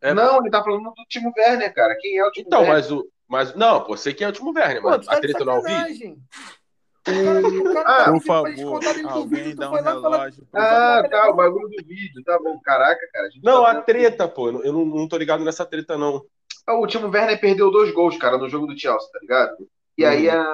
É- 0.00 0.14
Não, 0.14 0.38
ele 0.40 0.50
tá 0.50 0.64
falando 0.64 0.84
do 0.84 1.04
Timo 1.06 1.30
Werner, 1.36 1.72
cara. 1.74 1.94
Quem 2.00 2.16
é 2.16 2.24
o 2.24 2.30
Timo 2.30 2.46
Então, 2.46 2.60
Werner? 2.60 2.76
mas 2.76 2.90
o. 2.90 3.06
Mas, 3.28 3.54
não, 3.54 3.84
pô, 3.84 3.96
sei 3.96 4.12
que 4.14 4.24
é 4.24 4.26
o 4.26 4.30
último 4.30 4.52
Werner, 4.52 4.82
Pô, 4.82 4.88
mas 4.88 5.00
tu 5.02 5.06
tá 5.06 5.16
a 5.18 5.20
treta 5.20 5.44
não 5.44 5.52
é 5.52 5.58
o 5.58 5.62
vídeo. 5.62 6.18
O 7.06 7.74
cara, 7.74 8.04
Ah, 8.04 8.12
Por 8.12 8.22
favor, 8.22 8.84
alguém 9.08 9.42
vídeo, 9.42 9.56
dá 9.56 9.68
tu 9.68 9.74
um 9.74 9.82
relógio. 9.82 10.48
Ah, 10.52 11.00
Pô, 11.02 11.08
tá, 11.10 11.24
o 11.24 11.30
pô, 11.30 11.32
bagulho 11.34 11.68
do 11.68 11.86
vídeo. 11.86 12.22
Tá 12.24 12.38
bom, 12.38 12.58
caraca, 12.60 13.00
cara. 13.12 13.26
a 13.26 13.30
gente 13.30 13.44
Não, 13.44 13.62
tá 13.62 13.70
a 13.70 13.82
treta, 13.82 14.28
pô. 14.28 14.48
Eu 14.48 14.52
não- 14.52 14.64
eu 14.64 14.72
não, 14.72 14.84
não 14.84 15.08
tô 15.08 15.16
ligado 15.16 15.44
nessa 15.44 15.64
treta, 15.64 15.96
não. 15.96 16.24
Ah, 16.70 16.78
O 16.78 16.86
Timo 16.86 17.08
Werner 17.08 17.40
perdeu 17.40 17.70
dois 17.70 17.92
gols, 17.92 18.16
cara, 18.18 18.38
no 18.38 18.48
jogo 18.48 18.66
do 18.66 18.78
Chelsea, 18.78 19.10
tá 19.12 19.18
ligado? 19.20 19.68
E 19.98 20.04
aí 20.04 20.28
Uhum. 20.28 20.30
a, 20.30 20.44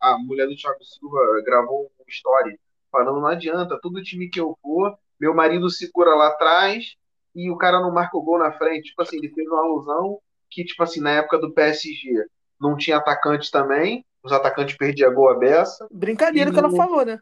a 0.00 0.18
mulher 0.18 0.46
do 0.46 0.56
Thiago 0.56 0.82
Silva 0.84 1.42
gravou 1.44 1.90
um 2.00 2.04
story 2.08 2.58
falando, 2.90 3.20
não 3.20 3.26
adianta, 3.26 3.78
todo 3.80 4.02
time 4.02 4.28
que 4.28 4.40
eu 4.40 4.56
for, 4.62 4.96
meu 5.18 5.34
marido 5.34 5.70
segura 5.70 6.14
lá 6.14 6.28
atrás 6.28 6.94
e 7.34 7.50
o 7.50 7.56
cara 7.56 7.80
não 7.80 7.92
marca 7.92 8.16
o 8.16 8.22
gol 8.22 8.38
na 8.38 8.52
frente. 8.52 8.90
Tipo 8.90 9.02
assim, 9.02 9.16
ele 9.16 9.30
fez 9.30 9.46
uma 9.48 9.60
alusão 9.60 10.18
que, 10.50 10.64
tipo 10.64 10.82
assim, 10.82 11.00
na 11.00 11.12
época 11.12 11.38
do 11.38 11.52
PSG 11.52 12.26
não 12.60 12.76
tinha 12.76 12.98
atacante 12.98 13.50
também, 13.50 14.04
os 14.22 14.32
atacantes 14.32 14.76
perdiam 14.76 15.14
gol 15.14 15.30
a 15.30 15.34
beça. 15.38 15.88
Brincadeira 15.90 16.50
E 16.50 16.52
que 16.52 16.58
ela 16.58 16.70
falou, 16.70 17.04
né? 17.04 17.20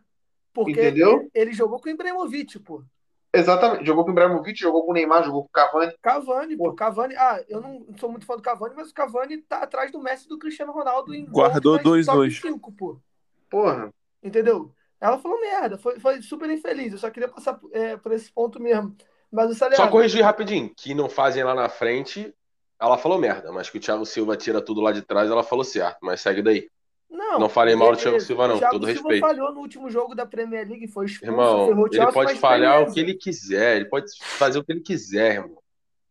Porque 0.53 0.81
Entendeu? 0.81 1.23
ele, 1.23 1.31
ele 1.35 1.53
jogou 1.53 1.81
com 1.81 1.89
o 1.89 1.93
Ibrahimovic, 1.93 2.59
pô. 2.61 2.85
Exatamente, 3.33 3.87
jogou 3.87 4.05
com 4.05 4.11
o 4.11 4.13
Ibrahimovic, 4.13 4.59
jogou 4.59 4.85
com 4.85 4.91
o 4.91 4.95
Neymar, 4.95 5.23
jogou 5.23 5.43
com 5.43 5.49
o 5.49 5.53
Cavani. 5.53 5.95
Cavani, 6.03 6.57
pô. 6.57 6.73
Cavani. 6.75 7.15
Ah, 7.17 7.43
eu 7.49 7.61
não 7.61 7.87
sou 7.97 8.11
muito 8.11 8.27
fã 8.27 8.35
do 8.37 8.43
Cavani, 8.43 8.75
mas 8.77 8.91
o 8.91 8.95
Cavani 8.95 9.39
tá 9.39 9.59
atrás 9.59 9.93
do 9.93 10.01
Messi 10.01 10.27
e 10.27 10.29
do 10.29 10.39
Cristiano 10.39 10.73
Ronaldo 10.73 11.15
em 11.15 11.27
Guardou 11.27 11.79
gols 11.81 12.07
nas 12.07 12.07
top 12.07 12.29
2-2. 12.29 12.41
5, 12.41 12.73
pô. 12.73 13.01
Porra, 13.49 13.93
Entendeu? 14.23 14.73
Ela 15.01 15.19
falou 15.19 15.41
merda, 15.41 15.79
foi, 15.79 15.99
foi 15.99 16.21
super 16.21 16.51
infeliz. 16.51 16.93
Eu 16.93 16.99
só 16.99 17.11
queria 17.11 17.29
passar 17.29 17.59
é, 17.73 17.97
por 17.97 18.13
esse 18.13 18.31
ponto 18.31 18.61
mesmo. 18.61 18.95
Mas 19.33 19.51
o 19.51 19.55
Só 19.75 19.89
corrigir 19.89 20.23
rapidinho. 20.23 20.73
Que 20.77 20.93
não 20.93 21.09
fazem 21.09 21.43
lá 21.43 21.55
na 21.55 21.69
frente, 21.69 22.35
ela 22.79 22.99
falou 22.99 23.19
merda. 23.19 23.51
Mas 23.53 23.71
que 23.71 23.79
o 23.79 23.81
Thiago 23.81 24.05
Silva 24.05 24.37
tira 24.37 24.61
tudo 24.61 24.81
lá 24.81 24.93
de 24.93 25.03
trás, 25.03 25.31
ela 25.31 25.43
falou 25.43 25.65
certo. 25.65 25.99
Mas 26.03 26.21
segue 26.21 26.43
daí. 26.43 26.69
Não, 27.11 27.39
não 27.41 27.49
falei 27.49 27.75
mal 27.75 27.93
do. 27.93 27.99
Thiago 27.99 28.21
Silva, 28.21 28.47
não, 28.49 28.57
O 28.57 28.59
Thiago 28.59 28.75
todo 28.75 28.87
Silva 28.87 29.01
respeito. 29.11 29.21
falhou 29.21 29.53
no 29.53 29.61
último 29.61 29.91
jogo 29.91 30.15
da 30.15 30.25
Premier 30.25 30.67
League, 30.69 30.87
foi 30.89 31.07
expulso, 31.07 31.33
Irmão, 31.33 31.67
ferrou 31.67 31.85
o 31.85 31.87
ele 31.89 31.95
Chelsea, 31.97 32.13
pode 32.13 32.39
falhar 32.39 32.73
beleza. 32.75 32.91
o 32.91 32.95
que 32.95 33.01
ele 33.01 33.15
quiser. 33.15 33.77
Ele 33.77 33.85
pode 33.87 34.07
fazer 34.21 34.59
o 34.59 34.65
que 34.65 34.73
ele 34.73 34.81
quiser, 34.81 35.35
irmão. 35.37 35.59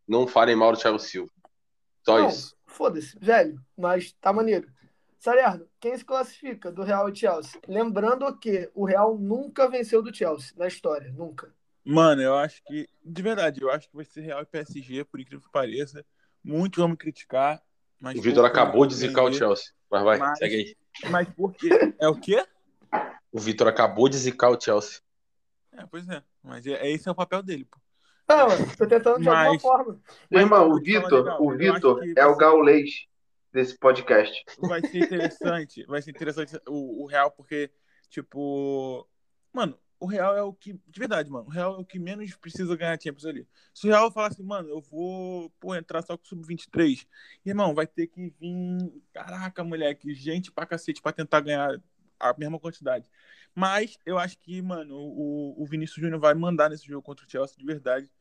Não 0.08 0.28
falem 0.28 0.56
mal 0.56 0.72
do 0.72 0.78
Thiago 0.78 1.00
Silva. 1.00 1.32
Só 2.06 2.18
Não, 2.20 2.30
isso. 2.30 2.56
foda-se, 2.66 3.18
velho, 3.20 3.60
mas 3.78 4.12
tá 4.14 4.34
maneiro. 4.34 4.68
Salerno, 5.20 5.68
quem 5.80 5.98
se 5.98 6.06
classifica 6.06 6.72
do 6.72 6.82
Real 6.82 7.10
e 7.10 7.16
Chelsea? 7.16 7.60
Lembrando 7.68 8.34
que 8.38 8.70
o 8.74 8.86
Real 8.86 9.18
nunca 9.18 9.68
venceu 9.70 10.02
do 10.02 10.14
Chelsea 10.16 10.54
na 10.58 10.68
história, 10.68 11.12
nunca. 11.12 11.54
Mano, 11.84 12.22
eu 12.22 12.36
acho 12.36 12.62
que, 12.66 12.88
de 13.04 13.22
verdade, 13.22 13.62
eu 13.62 13.70
acho 13.70 13.90
que 13.90 13.96
vai 13.96 14.06
ser 14.06 14.22
Real 14.22 14.42
e 14.42 14.46
PSG, 14.46 15.04
por 15.04 15.20
incrível 15.20 15.42
que 15.46 15.52
pareça. 15.52 16.06
Muitos 16.44 16.78
vão 16.80 16.88
me 16.90 16.96
criticar. 16.98 17.62
Mas 18.00 18.18
O 18.18 18.22
Vitor 18.22 18.46
acabou 18.46 18.86
de 18.86 18.96
zicar 18.96 19.24
o. 19.24 19.34
Chelsea. 19.34 19.74
Mas 19.92 20.04
vai, 20.04 20.18
Mas- 20.18 20.38
segue 20.40 20.56
aí. 20.56 20.76
Mas 21.10 21.28
por 21.30 21.54
quê? 21.54 21.94
É 22.00 22.08
o 22.08 22.16
quê? 22.20 22.46
O 23.32 23.40
Vitor 23.40 23.68
acabou 23.68 24.10
de 24.10 24.18
zicar 24.18 24.50
o 24.50 24.60
Chelsea. 24.60 25.00
É, 25.72 25.86
pois 25.86 26.08
é. 26.10 26.24
Mas 26.44 26.66
é, 26.66 26.90
esse 26.90 27.08
é 27.08 27.12
o 27.12 27.16
papel 27.16 27.44
dele, 27.44 27.66
pô. 27.66 27.78
Não, 28.28 28.48
tô 28.78 28.86
tentando 28.88 29.22
de 29.22 29.30
alguma 29.30 29.52
Mas- 29.54 29.62
forma. 29.62 30.00
Mas, 30.30 30.42
irmão, 30.42 30.70
o 30.70 30.80
Vitor, 30.80 31.24
legal, 31.24 31.42
o 31.44 31.58
Vitor 31.58 32.02
é 32.16 32.26
o 32.26 32.36
gaulês 32.38 33.06
desse 33.52 33.78
podcast. 33.78 34.44
vai 34.60 34.82
ser 34.82 35.00
interessante, 35.00 35.86
vai 35.86 36.02
ser 36.02 36.12
interessante 36.12 36.60
o, 36.68 37.04
o 37.04 37.08
Real, 37.08 37.32
porque, 37.32 37.72
tipo, 38.10 39.08
Mano, 39.52 39.78
o 40.00 40.06
Real 40.06 40.36
é 40.36 40.42
o 40.42 40.54
que. 40.54 40.74
De 40.88 41.00
verdade, 41.00 41.30
mano. 41.30 41.48
O 41.48 41.50
Real 41.50 41.76
é 41.76 41.80
o 41.80 41.86
que 41.86 42.00
menos 42.00 42.34
precisa 42.36 42.76
ganhar 42.76 43.00
Champions 43.02 43.26
ali. 43.26 43.48
Se 43.74 43.88
o 43.88 43.90
Real 43.90 44.12
falar 44.12 44.28
assim, 44.28 44.44
mano, 44.44 44.70
eu 44.70 44.82
vou 44.82 45.50
pô, 45.60 45.76
entrar 45.76 46.02
só 46.02 46.18
com 46.18 46.24
o 46.24 46.28
Sub-23, 46.28 47.06
irmão, 47.46 47.74
vai 47.76 47.86
ter 47.86 48.08
que 48.08 48.34
vir. 48.40 49.04
Caraca, 49.14 49.64
moleque, 49.64 50.14
gente 50.14 50.52
pra 50.52 50.66
cacete 50.66 51.02
pra 51.02 51.12
tentar 51.12 51.42
ganhar 51.42 51.82
a 52.20 52.34
mesma 52.38 52.60
quantidade. 52.60 53.10
Mas 53.54 53.98
eu 54.06 54.18
acho 54.18 54.38
que, 54.40 54.62
mano, 54.62 54.96
o, 54.96 55.62
o 55.62 55.66
Vinícius 55.66 56.02
Júnior 56.02 56.20
vai 56.20 56.34
mandar 56.34 56.70
nesse 56.70 56.86
jogo 56.88 57.02
contra 57.02 57.26
o 57.26 57.30
Chelsea 57.30 57.58
de 57.58 57.66
verdade. 57.66 58.12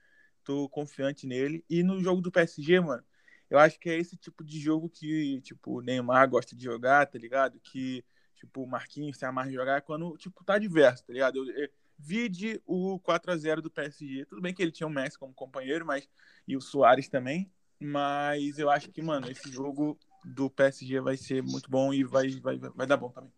Tô 0.44 0.68
confiante 0.68 1.26
nele. 1.26 1.64
E 1.68 1.82
no 1.82 2.00
jogo 2.00 2.20
do 2.20 2.32
PSG, 2.32 2.80
mano, 2.80 3.04
eu 3.50 3.58
acho 3.58 3.78
que 3.78 3.88
é 3.90 3.98
esse 3.98 4.16
tipo 4.16 4.44
de 4.44 4.58
jogo 4.60 4.88
que, 4.88 5.40
tipo, 5.42 5.78
o 5.78 5.80
Neymar 5.80 6.28
gosta 6.28 6.56
de 6.56 6.64
jogar, 6.64 7.06
tá 7.06 7.18
ligado? 7.18 7.60
Que 7.60 8.04
tipo, 8.38 8.62
o 8.62 8.66
Marquinhos 8.66 9.18
se 9.18 9.24
amarra 9.24 9.50
jogar 9.50 9.82
quando, 9.82 10.16
tipo, 10.16 10.44
tá 10.44 10.58
diverso, 10.58 11.04
tá 11.04 11.12
ligado? 11.12 11.36
Eu, 11.36 11.62
eu, 11.62 11.68
vide 11.98 12.62
o 12.64 12.98
4 13.00 13.32
a 13.32 13.36
0 13.36 13.60
do 13.60 13.70
PSG. 13.70 14.24
Tudo 14.26 14.40
bem 14.40 14.54
que 14.54 14.62
ele 14.62 14.70
tinha 14.70 14.86
o 14.86 14.90
Messi 14.90 15.18
como 15.18 15.34
companheiro, 15.34 15.84
mas 15.84 16.08
e 16.46 16.56
o 16.56 16.60
Soares 16.60 17.08
também, 17.08 17.50
mas 17.80 18.58
eu 18.58 18.70
acho 18.70 18.90
que, 18.90 19.02
mano, 19.02 19.28
esse 19.30 19.50
jogo 19.50 19.98
do 20.24 20.48
PSG 20.48 21.00
vai 21.00 21.16
ser 21.16 21.42
muito 21.42 21.68
bom 21.70 21.92
e 21.92 22.04
vai, 22.04 22.30
vai, 22.40 22.56
vai 22.58 22.86
dar 22.86 22.96
bom 22.96 23.10
também. 23.10 23.32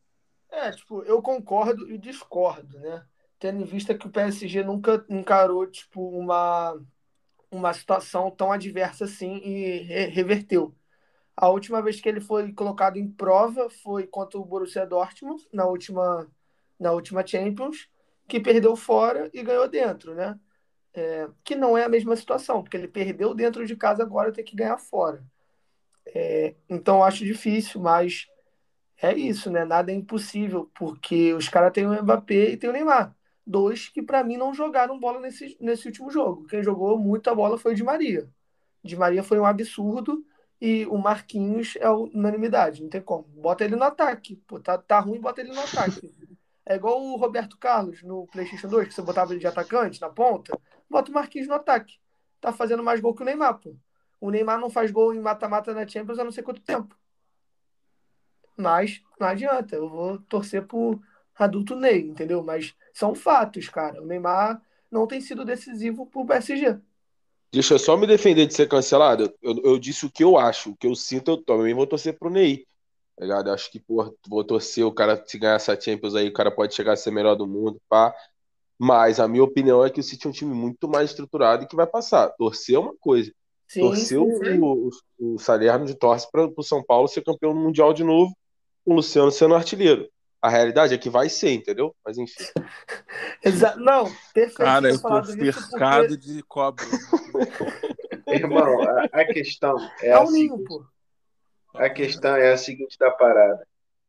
É, 0.50 0.70
tipo, 0.72 1.02
eu 1.04 1.22
concordo 1.22 1.90
e 1.90 1.96
discordo, 1.96 2.78
né? 2.80 3.04
Tendo 3.38 3.62
em 3.62 3.64
vista 3.64 3.96
que 3.96 4.06
o 4.06 4.10
PSG 4.10 4.62
nunca 4.62 5.04
encarou, 5.08 5.66
tipo, 5.66 6.06
uma, 6.10 6.78
uma 7.50 7.72
situação 7.72 8.30
tão 8.30 8.52
adversa 8.52 9.04
assim 9.04 9.36
e 9.38 9.78
re 9.82 10.06
reverteu. 10.06 10.74
A 11.40 11.48
última 11.48 11.80
vez 11.80 11.98
que 11.98 12.06
ele 12.06 12.20
foi 12.20 12.52
colocado 12.52 12.98
em 12.98 13.10
prova 13.10 13.70
foi 13.70 14.06
contra 14.06 14.38
o 14.38 14.44
Borussia 14.44 14.86
Dortmund, 14.86 15.42
na 15.50 15.64
última, 15.64 16.30
na 16.78 16.92
última 16.92 17.26
Champions, 17.26 17.88
que 18.28 18.38
perdeu 18.38 18.76
fora 18.76 19.30
e 19.32 19.42
ganhou 19.42 19.66
dentro, 19.66 20.14
né? 20.14 20.38
É, 20.92 21.30
que 21.42 21.54
não 21.56 21.78
é 21.78 21.84
a 21.84 21.88
mesma 21.88 22.14
situação, 22.14 22.62
porque 22.62 22.76
ele 22.76 22.86
perdeu 22.88 23.32
dentro 23.32 23.64
de 23.64 23.74
casa, 23.74 24.02
agora 24.02 24.30
tem 24.30 24.44
que 24.44 24.54
ganhar 24.54 24.76
fora. 24.76 25.24
É, 26.14 26.54
então 26.68 27.02
acho 27.02 27.24
difícil, 27.24 27.80
mas 27.80 28.28
é 29.00 29.14
isso, 29.14 29.50
né? 29.50 29.64
Nada 29.64 29.90
é 29.90 29.94
impossível, 29.94 30.70
porque 30.74 31.32
os 31.32 31.48
caras 31.48 31.72
têm 31.72 31.86
o 31.86 32.02
Mbappé 32.02 32.50
e 32.50 32.56
tem 32.58 32.68
o 32.68 32.72
Neymar. 32.74 33.16
Dois 33.46 33.88
que, 33.88 34.02
para 34.02 34.22
mim, 34.22 34.36
não 34.36 34.52
jogaram 34.52 35.00
bola 35.00 35.18
nesse, 35.18 35.56
nesse 35.58 35.86
último 35.86 36.10
jogo. 36.10 36.46
Quem 36.48 36.62
jogou 36.62 36.98
muita 36.98 37.34
bola 37.34 37.56
foi 37.56 37.72
o 37.72 37.74
Di 37.74 37.82
Maria. 37.82 38.28
Di 38.84 38.94
Maria 38.94 39.22
foi 39.22 39.38
um 39.40 39.46
absurdo 39.46 40.22
e 40.60 40.84
o 40.86 40.98
Marquinhos 40.98 41.74
é 41.80 41.88
unanimidade, 41.88 42.82
não 42.82 42.90
tem 42.90 43.00
como. 43.00 43.24
Bota 43.24 43.64
ele 43.64 43.76
no 43.76 43.84
ataque. 43.84 44.36
Pô, 44.46 44.60
tá, 44.60 44.76
tá 44.76 45.00
ruim, 45.00 45.20
bota 45.20 45.40
ele 45.40 45.52
no 45.52 45.60
ataque. 45.60 46.12
É 46.66 46.76
igual 46.76 47.02
o 47.02 47.16
Roberto 47.16 47.56
Carlos 47.58 48.02
no 48.02 48.26
PlayStation 48.26 48.68
2, 48.68 48.88
que 48.88 48.94
você 48.94 49.02
botava 49.02 49.32
ele 49.32 49.40
de 49.40 49.46
atacante 49.46 50.00
na 50.00 50.10
ponta, 50.10 50.56
bota 50.88 51.10
o 51.10 51.14
Marquinhos 51.14 51.48
no 51.48 51.54
ataque. 51.54 51.98
Tá 52.40 52.52
fazendo 52.52 52.82
mais 52.82 53.00
gol 53.00 53.14
que 53.14 53.22
o 53.22 53.24
Neymar, 53.24 53.58
pô. 53.58 53.74
O 54.20 54.30
Neymar 54.30 54.60
não 54.60 54.68
faz 54.68 54.90
gol 54.90 55.14
em 55.14 55.20
mata-mata 55.20 55.72
na 55.72 55.88
Champions 55.88 56.18
há 56.18 56.24
não 56.24 56.30
sei 56.32 56.44
quanto 56.44 56.60
tempo. 56.60 56.94
Mas 58.56 59.02
não 59.18 59.26
adianta, 59.26 59.74
eu 59.76 59.88
vou 59.88 60.18
torcer 60.18 60.66
pro 60.66 61.00
adulto 61.34 61.74
Ney, 61.74 62.06
entendeu? 62.06 62.42
Mas 62.42 62.74
são 62.92 63.14
fatos, 63.14 63.68
cara. 63.68 64.02
O 64.02 64.06
Neymar 64.06 64.60
não 64.90 65.06
tem 65.06 65.20
sido 65.20 65.44
decisivo 65.44 66.06
pro 66.06 66.26
PSG. 66.26 66.78
Deixa 67.52 67.74
eu 67.74 67.78
só 67.78 67.96
me 67.96 68.06
defender 68.06 68.46
de 68.46 68.54
ser 68.54 68.68
cancelado. 68.68 69.32
Eu, 69.42 69.60
eu 69.64 69.78
disse 69.78 70.06
o 70.06 70.10
que 70.10 70.22
eu 70.22 70.38
acho, 70.38 70.70
o 70.70 70.76
que 70.76 70.86
eu 70.86 70.94
sinto, 70.94 71.32
eu 71.32 71.36
também 71.36 71.74
vou 71.74 71.86
torcer 71.86 72.16
pro 72.18 72.30
Ney. 72.30 72.64
Tá 73.16 73.24
ligado? 73.24 73.50
Acho 73.50 73.70
que, 73.70 73.80
pô, 73.80 74.16
vou 74.28 74.44
torcer, 74.44 74.84
o 74.84 74.92
cara, 74.92 75.22
se 75.26 75.38
ganhar 75.38 75.54
essa 75.54 75.78
Champions 75.78 76.14
aí, 76.14 76.28
o 76.28 76.32
cara 76.32 76.50
pode 76.50 76.74
chegar 76.74 76.92
a 76.92 76.96
ser 76.96 77.10
melhor 77.10 77.34
do 77.34 77.46
mundo, 77.46 77.80
pá. 77.88 78.14
Mas 78.78 79.20
a 79.20 79.28
minha 79.28 79.44
opinião 79.44 79.84
é 79.84 79.90
que 79.90 80.00
o 80.00 80.02
City 80.02 80.26
é 80.26 80.30
um 80.30 80.32
time 80.32 80.54
muito 80.54 80.88
mais 80.88 81.10
estruturado 81.10 81.64
e 81.64 81.66
que 81.66 81.76
vai 81.76 81.86
passar. 81.86 82.30
Torcer 82.30 82.76
é 82.76 82.78
uma 82.78 82.94
coisa. 82.98 83.30
Sim, 83.68 83.80
torcer 83.80 84.18
sim. 84.18 84.58
O, 84.58 84.88
o, 85.18 85.34
o 85.34 85.38
Salerno 85.38 85.84
de 85.84 85.94
torce 85.94 86.30
para 86.30 86.50
o 86.56 86.62
São 86.62 86.82
Paulo 86.82 87.08
ser 87.08 87.22
campeão 87.22 87.54
mundial 87.54 87.92
de 87.92 88.02
novo, 88.02 88.34
o 88.86 88.94
Luciano 88.94 89.30
sendo 89.30 89.54
artilheiro. 89.54 90.08
A 90.42 90.48
realidade 90.48 90.94
é 90.94 90.98
que 90.98 91.10
vai 91.10 91.28
ser, 91.28 91.52
entendeu? 91.52 91.94
Mas 92.04 92.16
enfim. 92.16 92.44
Exa 93.44 93.76
não, 93.76 94.04
perfeito. 94.32 94.56
Cara, 94.56 94.88
eu 94.88 95.00
tô 95.00 95.24
cercado 95.24 96.08
porque... 96.08 96.16
de 96.16 96.42
cobra. 96.44 96.84
Irmão, 98.26 98.82
a, 98.82 99.04
a, 99.12 99.24
questão 99.24 99.76
é, 100.00 100.08
é 100.08 100.12
a, 100.12 100.24
seguinte, 100.24 100.64
a 101.74 101.90
questão 101.90 102.36
é 102.36 102.52
a 102.52 102.56
seguinte 102.56 102.96
da 102.98 103.10
parada. 103.10 103.66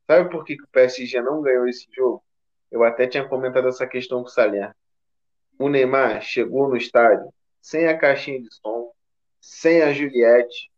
Sabe 0.09 0.29
por 0.29 0.45
que, 0.45 0.55
que 0.55 0.63
o 0.63 0.67
PSG 0.67 1.21
não 1.21 1.41
ganhou 1.41 1.67
esse 1.67 1.88
jogo? 1.93 2.23
Eu 2.71 2.84
até 2.84 3.07
tinha 3.07 3.27
comentado 3.27 3.67
essa 3.67 3.86
questão 3.86 4.21
com 4.21 4.27
o 4.27 4.32
Salerno. 4.32 4.73
O 5.59 5.67
Neymar 5.67 6.21
chegou 6.21 6.69
no 6.69 6.77
estádio 6.77 7.32
sem 7.61 7.88
a 7.88 7.97
caixinha 7.97 8.41
de 8.41 8.53
som, 8.55 8.91
sem 9.39 9.82
a 9.82 9.93
Juliette, 9.93 10.70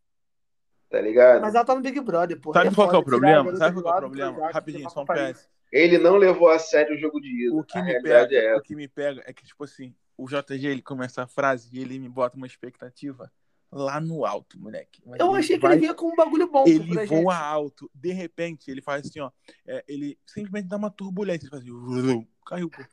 tá 0.94 1.02
ligado? 1.02 1.42
Mas 1.42 1.56
ela 1.56 1.66
tá 1.66 1.74
no 1.74 1.82
Big 1.82 2.00
Brother, 2.02 2.40
pô. 2.40 2.54
Sabe 2.54 2.68
é 2.68 2.72
qual 2.72 2.94
é 2.94 2.98
o 2.98 3.04
problema? 3.04 3.56
Sabe 3.56 3.82
qual 3.82 3.96
é 3.96 3.98
o 3.98 4.02
problema? 4.02 4.52
Rapidinho, 4.52 4.88
só 4.92 5.02
um 5.02 5.06
PS. 5.06 5.50
Ele 5.72 5.98
não 5.98 6.18
levou 6.18 6.50
a 6.50 6.60
sério 6.60 6.96
o 6.96 7.00
jogo 7.00 7.20
de 7.20 7.48
ida. 7.48 7.56
O 7.56 7.64
que, 7.64 7.82
me 7.82 8.00
pega, 8.00 8.36
é 8.36 8.56
o 8.56 8.62
que 8.62 8.76
me 8.76 8.88
pega 8.88 9.24
é 9.26 9.34
que, 9.34 9.44
tipo 9.44 9.64
assim, 9.64 9.96
o 10.16 10.28
JG 10.28 10.68
ele 10.68 10.84
começa 10.84 11.24
a 11.24 11.28
frase 11.28 11.68
e 11.74 11.82
ele 11.82 11.98
me 11.98 12.08
bota 12.08 12.38
uma 12.38 12.46
expectativa 12.46 13.32
lá 13.72 14.00
no 14.00 14.24
alto, 14.24 14.60
moleque. 14.60 15.02
Mas 15.04 15.20
eu 15.20 15.34
achei 15.34 15.56
que 15.56 15.64
vai... 15.64 15.72
ele 15.72 15.82
vinha 15.82 15.96
com 15.96 16.14
um 16.14 16.16
bagulho 16.16 16.48
bom. 16.48 16.64
Ele 16.68 17.08
voa 17.08 17.34
gente. 17.34 17.44
alto. 17.44 17.90
De 17.92 18.14
repente, 18.14 18.70
ele 18.70 18.80
faz 18.84 19.08
assim, 19.08 19.20
ó. 19.20 19.32
É, 19.66 19.84
ele 19.88 20.16
simplesmente 20.28 20.68
dá 20.68 20.78
uma 20.78 20.92
turbulência. 20.92 21.48
Ele 21.48 21.50
faz 21.50 21.64
assim, 21.64 22.28
caiu, 22.46 22.70
pô. 22.70 22.84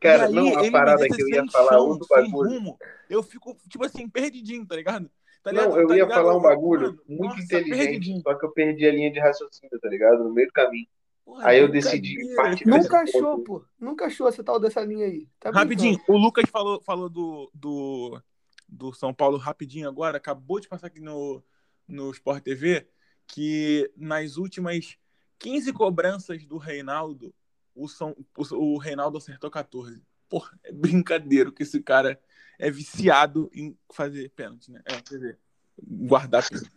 Cara, 0.00 0.26
aí, 0.26 0.32
não, 0.32 0.58
a 0.58 0.70
parada 0.72 1.06
que 1.08 1.22
eu 1.22 1.28
ia 1.28 1.46
falar 1.48 1.70
chão, 1.70 1.86
outro 1.86 2.08
bagulho. 2.08 2.50
Rumo, 2.50 2.78
eu 3.08 3.22
fico, 3.22 3.56
tipo 3.68 3.84
assim, 3.84 4.08
perdidinho, 4.08 4.66
tá 4.66 4.74
ligado? 4.74 5.08
Tá 5.48 5.52
ligado? 5.52 5.70
Não, 5.70 5.78
eu 5.80 5.88
tá 5.88 5.96
ia 5.96 6.02
ligado? 6.02 6.18
falar 6.18 6.36
um 6.36 6.42
bagulho 6.42 6.86
Mano, 6.88 7.02
muito 7.08 7.24
nossa, 7.30 7.42
inteligente, 7.42 7.78
perdidinho. 7.78 8.20
só 8.20 8.34
que 8.34 8.44
eu 8.44 8.52
perdi 8.52 8.86
a 8.86 8.92
linha 8.92 9.10
de 9.10 9.18
raciocínio, 9.18 9.80
tá 9.80 9.88
ligado? 9.88 10.22
No 10.24 10.32
meio 10.32 10.46
do 10.46 10.52
caminho. 10.52 10.86
Porra, 11.24 11.48
aí 11.48 11.58
eu 11.58 11.68
decidi 11.68 12.16
partir 12.36 12.66
Nunca 12.66 13.00
achou, 13.00 13.22
ponto. 13.22 13.44
pô. 13.44 13.64
Nunca 13.80 14.06
achou 14.06 14.28
essa 14.28 14.44
tal 14.44 14.60
dessa 14.60 14.82
linha 14.82 15.06
aí. 15.06 15.26
Tá 15.40 15.50
rapidinho, 15.50 15.98
o 16.06 16.18
Lucas 16.18 16.48
falou, 16.50 16.82
falou 16.82 17.08
do, 17.08 17.50
do, 17.54 18.22
do 18.68 18.92
São 18.92 19.14
Paulo 19.14 19.38
rapidinho 19.38 19.88
agora, 19.88 20.18
acabou 20.18 20.60
de 20.60 20.68
passar 20.68 20.88
aqui 20.88 21.00
no, 21.00 21.42
no 21.86 22.10
Sport 22.10 22.42
TV, 22.42 22.86
que 23.26 23.90
nas 23.96 24.36
últimas 24.36 24.98
15 25.38 25.72
cobranças 25.72 26.44
do 26.44 26.58
Reinaldo, 26.58 27.34
o, 27.74 27.88
São, 27.88 28.14
o, 28.36 28.74
o 28.74 28.78
Reinaldo 28.78 29.16
acertou 29.16 29.50
14. 29.50 30.02
Porra, 30.28 30.58
é 30.62 30.72
brincadeira 30.72 31.50
que 31.50 31.62
esse 31.62 31.82
cara 31.82 32.20
é 32.58 32.70
viciado 32.70 33.50
em 33.54 33.78
fazer 33.92 34.30
pênalti, 34.30 34.70
né? 34.70 34.82
É, 34.84 35.00
quer 35.00 35.14
dizer, 35.14 35.38
guardar 35.80 36.46
pênalti. 36.48 36.70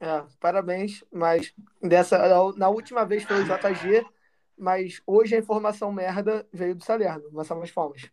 É, 0.00 0.24
parabéns, 0.40 1.04
mas 1.12 1.54
dessa 1.80 2.18
na 2.56 2.68
última 2.68 3.04
vez 3.04 3.22
foi 3.22 3.40
o 3.40 3.44
JG, 3.44 4.04
mas 4.58 5.00
hoje 5.06 5.36
a 5.36 5.38
informação 5.38 5.92
merda 5.92 6.44
veio 6.52 6.74
do 6.74 6.82
Salerno. 6.82 7.28
Mas 7.32 7.46
são 7.46 7.62
as 7.62 7.70
palmas. 7.70 8.10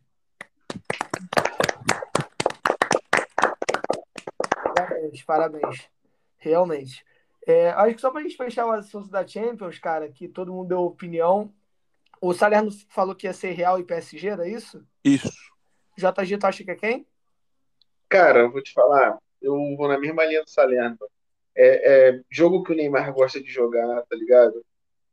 Parabéns, 4.75 5.23
parabéns. 5.23 5.89
Realmente. 6.37 7.03
É, 7.47 7.71
acho 7.71 7.95
que 7.95 8.01
só 8.01 8.11
para 8.11 8.19
a 8.19 8.23
gente 8.23 8.37
fechar 8.37 8.67
o 8.67 8.71
assunto 8.71 9.09
da 9.09 9.25
Champions, 9.25 9.79
cara, 9.79 10.09
que 10.09 10.27
todo 10.27 10.53
mundo 10.53 10.67
deu 10.67 10.81
opinião. 10.81 11.51
O 12.21 12.33
Salerno 12.33 12.69
falou 12.89 13.15
que 13.15 13.25
ia 13.25 13.33
ser 13.33 13.51
Real 13.51 13.79
e 13.79 13.83
PSG, 13.83 14.27
era 14.27 14.47
isso? 14.47 14.85
Isso. 15.03 15.31
JG, 15.99 16.37
tu 16.37 16.45
acha 16.45 16.63
que 16.63 16.71
é 16.71 16.75
quem? 16.75 17.05
Cara, 18.07 18.39
eu 18.39 18.51
vou 18.51 18.61
te 18.61 18.73
falar. 18.73 19.17
Eu 19.41 19.55
vou 19.77 19.87
na 19.87 19.97
mesma 19.97 20.25
linha 20.25 20.43
do 20.43 20.49
Salerno 20.49 20.97
é, 21.55 22.09
é, 22.09 22.21
jogo 22.31 22.63
que 22.63 22.71
o 22.71 22.75
Neymar 22.75 23.13
gosta 23.13 23.41
de 23.41 23.51
jogar, 23.51 24.01
tá 24.03 24.15
ligado? 24.15 24.63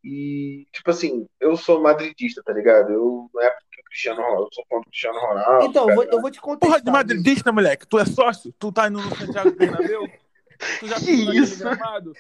E, 0.05 0.65
tipo 0.73 0.91
assim, 0.91 1.27
eu 1.41 1.57
sou 1.57 1.83
madridista, 1.83 2.41
tá 2.45 2.53
ligado? 2.53 2.93
Eu 2.93 3.29
não 3.35 3.43
é 3.43 3.51
porque 3.51 3.81
o 3.81 3.85
Cristiano 3.85 4.23
Ronaldo, 4.23 4.45
eu 4.45 4.49
sou 4.53 4.65
contra 4.69 4.89
o 4.89 4.91
Cristiano 4.91 5.19
Ronaldo. 5.19 5.67
Então, 5.67 5.91
eu 5.91 5.95
vou, 5.97 6.05
eu 6.05 6.21
vou 6.21 6.31
te 6.31 6.41
contar. 6.41 6.67
Porra 6.67 6.81
de 6.81 6.91
madridista, 6.91 7.51
moleque. 7.51 7.87
Tu 7.87 7.99
é 7.99 8.05
sócio? 8.05 8.55
Tu 8.57 8.71
tá 8.71 8.87
indo 8.87 9.01
no 9.01 9.17
Santiago 9.17 9.51
Bernabéu? 9.57 10.09
Tu 10.81 10.87
já 10.87 10.97
que 10.97 11.11
isso? 11.11 11.65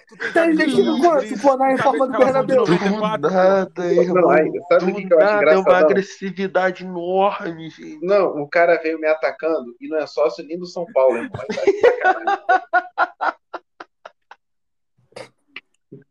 Tu 0.08 0.32
tá 0.32 0.46
investindo 0.46 0.98
quanto, 0.98 1.40
pô, 1.40 1.56
na 1.56 1.68
reforma 1.68 2.06
do 2.06 2.18
Bernabéu? 2.18 2.64
Do 2.64 3.00
nada, 3.00 3.92
irmão. 3.92 4.30
Sabe 4.68 4.92
o 4.92 4.94
que 4.94 5.12
eu 5.12 5.20
acho 5.20 5.48
É 5.48 5.56
uma 5.58 5.78
agressividade 5.78 6.84
enorme, 6.84 7.70
gente. 7.70 8.04
Não, 8.04 8.42
o 8.42 8.48
cara 8.48 8.80
veio 8.82 8.98
me 8.98 9.06
atacando 9.06 9.74
e 9.80 9.88
não 9.88 9.98
é 9.98 10.06
sócio 10.06 10.44
nem 10.44 10.58
do 10.58 10.66
São 10.66 10.86
Paulo, 10.92 11.16
irmão. 11.16 11.42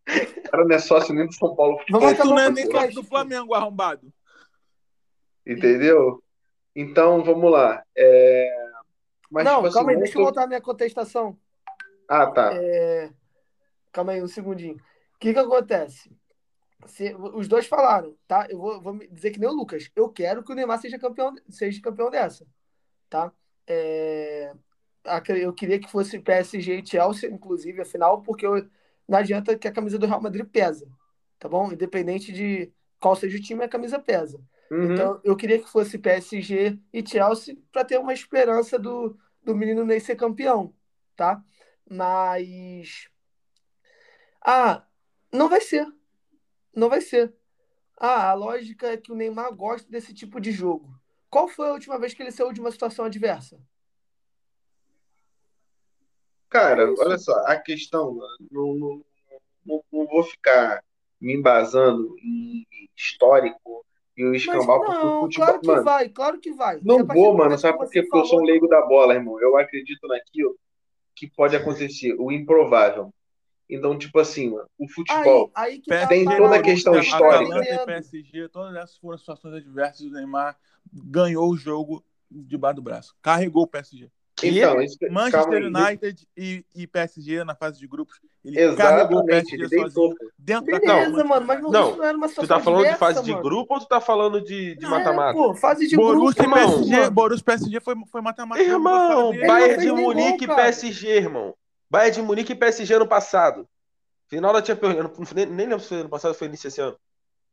O 0.07 0.49
cara 0.49 0.65
não 0.65 0.76
é 0.76 0.80
sócio 0.80 1.13
nem 1.13 1.26
do 1.26 1.34
São 1.34 1.55
Paulo. 1.55 1.80
Vamos 1.89 2.17
tu 2.17 2.28
não 2.28 2.39
é 2.39 2.49
nem 2.49 2.65
sócio 2.65 2.95
do 2.95 3.03
Flamengo, 3.03 3.53
arrombado. 3.53 4.11
Entendeu? 5.45 6.23
Então, 6.76 7.23
vamos 7.23 7.51
lá. 7.51 7.84
É... 7.95 8.49
Mas, 9.30 9.45
não, 9.45 9.63
tipo 9.63 9.73
calma 9.73 9.91
assim, 9.91 9.97
aí, 9.97 10.03
deixa 10.03 10.17
eu 10.17 10.23
voltar 10.23 10.43
a 10.43 10.47
minha 10.47 10.61
contestação. 10.61 11.38
Ah, 12.07 12.27
tá. 12.27 12.51
É... 12.53 13.09
Calma 13.91 14.13
aí, 14.13 14.21
um 14.21 14.27
segundinho. 14.27 14.75
O 14.75 15.19
que 15.19 15.33
que 15.33 15.39
acontece? 15.39 16.09
se, 16.87 17.15
os 17.15 17.47
dois 17.47 17.65
falaram, 17.67 18.15
tá? 18.27 18.47
Eu 18.49 18.57
vou, 18.57 18.81
vou 18.81 18.97
dizer 19.11 19.31
que 19.31 19.39
nem 19.39 19.49
o 19.49 19.53
Lucas. 19.53 19.89
Eu 19.95 20.09
quero 20.09 20.43
que 20.43 20.51
o 20.51 20.55
Neymar 20.55 20.79
seja 20.79 20.99
campeão, 20.99 21.33
seja 21.49 21.81
campeão 21.81 22.09
dessa, 22.09 22.45
tá? 23.09 23.31
É, 23.67 24.53
eu 25.29 25.53
queria 25.53 25.79
que 25.79 25.89
fosse 25.89 26.19
PSG 26.19 26.79
e 26.79 26.85
Chelsea, 26.85 27.29
inclusive, 27.29 27.81
a 27.81 27.85
final, 27.85 28.21
porque 28.21 28.45
eu, 28.45 28.67
não 29.07 29.17
adianta 29.17 29.57
que 29.57 29.67
a 29.67 29.71
camisa 29.71 29.97
do 29.97 30.05
Real 30.05 30.21
Madrid 30.21 30.45
pesa, 30.45 30.87
tá 31.39 31.47
bom? 31.47 31.71
Independente 31.71 32.31
de 32.31 32.71
qual 32.99 33.15
seja 33.15 33.37
o 33.37 33.41
time, 33.41 33.63
a 33.63 33.69
camisa 33.69 33.99
pesa. 33.99 34.39
Uhum. 34.71 34.93
Então, 34.93 35.21
eu 35.23 35.35
queria 35.35 35.59
que 35.59 35.69
fosse 35.69 35.97
PSG 35.97 36.77
e 36.91 37.07
Chelsea 37.07 37.55
para 37.71 37.85
ter 37.85 37.99
uma 37.99 38.13
esperança 38.13 38.79
do, 38.79 39.17
do 39.43 39.55
menino 39.55 39.85
Ney 39.85 39.99
ser 39.99 40.15
campeão, 40.15 40.73
tá? 41.15 41.43
Mas. 41.89 43.09
Ah, 44.41 44.86
não 45.31 45.49
vai 45.49 45.61
ser. 45.61 45.88
Não 46.73 46.89
vai 46.89 47.01
ser. 47.01 47.33
Ah, 47.97 48.29
a 48.29 48.33
lógica 48.33 48.88
é 48.88 48.97
que 48.97 49.11
o 49.11 49.15
Neymar 49.15 49.53
gosta 49.55 49.89
desse 49.89 50.13
tipo 50.13 50.39
de 50.39 50.51
jogo. 50.51 50.93
Qual 51.29 51.47
foi 51.47 51.69
a 51.69 51.73
última 51.73 51.97
vez 51.97 52.13
que 52.13 52.21
ele 52.21 52.31
saiu 52.31 52.51
de 52.51 52.59
uma 52.59 52.71
situação 52.71 53.05
adversa? 53.05 53.59
Cara, 56.49 56.83
é 56.83 56.93
olha 56.99 57.17
só, 57.17 57.33
a 57.45 57.57
questão, 57.57 58.15
não, 58.51 58.73
não, 58.75 59.03
não, 59.65 59.83
não, 59.91 60.05
vou 60.07 60.23
ficar 60.23 60.83
me 61.19 61.33
embasando 61.33 62.15
em 62.19 62.65
histórico 62.95 63.86
e 64.15 64.23
o 64.23 64.33
escambau 64.33 64.79
Mas 64.79 64.89
não, 64.89 65.21
futebol. 65.21 65.47
Claro 65.47 65.59
que 65.59 65.67
mano, 65.67 65.83
vai, 65.83 66.09
claro 66.09 66.39
que 66.39 66.53
vai. 66.53 66.79
Não 66.81 67.05
vou, 67.05 67.36
mano, 67.36 67.57
sabe 67.57 67.77
por 67.77 67.89
quê? 67.89 68.01
Porque 68.03 68.17
eu 68.17 68.25
sou 68.25 68.39
um 68.39 68.45
leigo 68.45 68.67
da 68.67 68.81
bola, 68.86 69.13
irmão. 69.13 69.39
Eu 69.41 69.57
acredito 69.57 70.07
naquilo 70.07 70.57
que 71.16 71.28
pode 71.28 71.55
acontecer, 71.55 72.16
o 72.20 72.32
improvável. 72.32 73.13
Então, 73.70 73.97
tipo 73.97 74.20
assim, 74.20 74.51
mano, 74.51 74.68
o 74.78 74.88
futebol 74.88 75.51
aí, 75.55 75.82
aí 75.88 76.01
tá 76.01 76.07
tem 76.07 76.26
toda 76.26 76.57
a 76.57 76.61
questão 76.61 76.99
histórica. 76.99 77.82
A 77.82 77.86
PSG, 77.86 78.47
todas 78.49 78.76
essas 78.76 78.97
foram 78.97 79.18
situações 79.18 79.55
adversas. 79.55 80.01
O 80.01 80.11
Neymar 80.11 80.55
ganhou 80.93 81.49
o 81.49 81.57
jogo 81.57 82.03
debaixo 82.30 82.76
do 82.76 82.82
braço. 82.82 83.16
Carregou 83.22 83.63
o 83.63 83.68
PSG. 83.68 84.11
Então, 84.43 84.81
isso, 84.81 84.97
Manchester 85.09 85.63
United 85.65 86.27
e, 86.36 86.65
e, 86.75 86.86
PSG 86.86 87.43
na 87.45 87.55
fase 87.55 87.79
de 87.79 87.88
grupos. 87.88 88.19
Ele 88.43 88.59
Exatamente, 88.59 88.77
carregou 88.77 89.19
o 89.19 89.25
PSG 89.25 89.55
ele 89.55 89.69
dentro 90.38 90.65
Beleza, 90.65 91.15
da 91.15 91.23
mano, 91.23 91.45
mas 91.45 91.61
não, 91.61 91.71
não, 91.71 91.95
não 91.95 92.03
era 92.03 92.17
uma 92.17 92.27
situação 92.27 92.45
Tu 92.45 92.59
tá 92.59 92.59
falando 92.59 92.79
diversa, 92.79 92.95
de 92.95 92.99
fase 92.99 93.31
mano. 93.31 93.43
de 93.43 93.49
grupo 93.49 93.73
ou 93.73 93.79
tu 93.79 93.88
tá 93.88 94.01
falando 94.01 94.41
de 94.41 94.77
mata-mata? 94.81 95.39
É, 95.39 95.55
fase 95.55 95.88
de 95.88 95.95
Borussia 95.95 96.43
grupo, 96.43 96.55
PSG, 96.55 96.95
mano. 96.97 97.11
Borussia 97.11 97.45
PSG 97.45 97.79
foi 97.79 98.21
mata-mata. 98.21 98.61
Irmão, 98.61 99.31
Bayern 99.31 99.81
de 99.81 99.91
Munique 99.91 100.43
e 100.43 100.47
PSG, 100.47 101.07
irmão. 101.07 101.55
Bayern 101.89 102.15
de 102.15 102.21
Munique 102.21 102.51
e 102.51 102.55
PSG 102.55 102.93
ano 102.93 103.07
passado. 103.07 103.65
Final 104.27 104.51
da 104.51 104.63
Champions 104.63 104.95
League. 105.31 105.51
Nem 105.51 105.67
lembro 105.67 105.79
se 105.79 105.89
foi 105.89 105.99
ano 105.99 106.09
passado 106.09 106.31
ou 106.31 106.38
foi 106.38 106.47
início 106.47 106.67
esse 106.67 106.81
ano. 106.81 106.97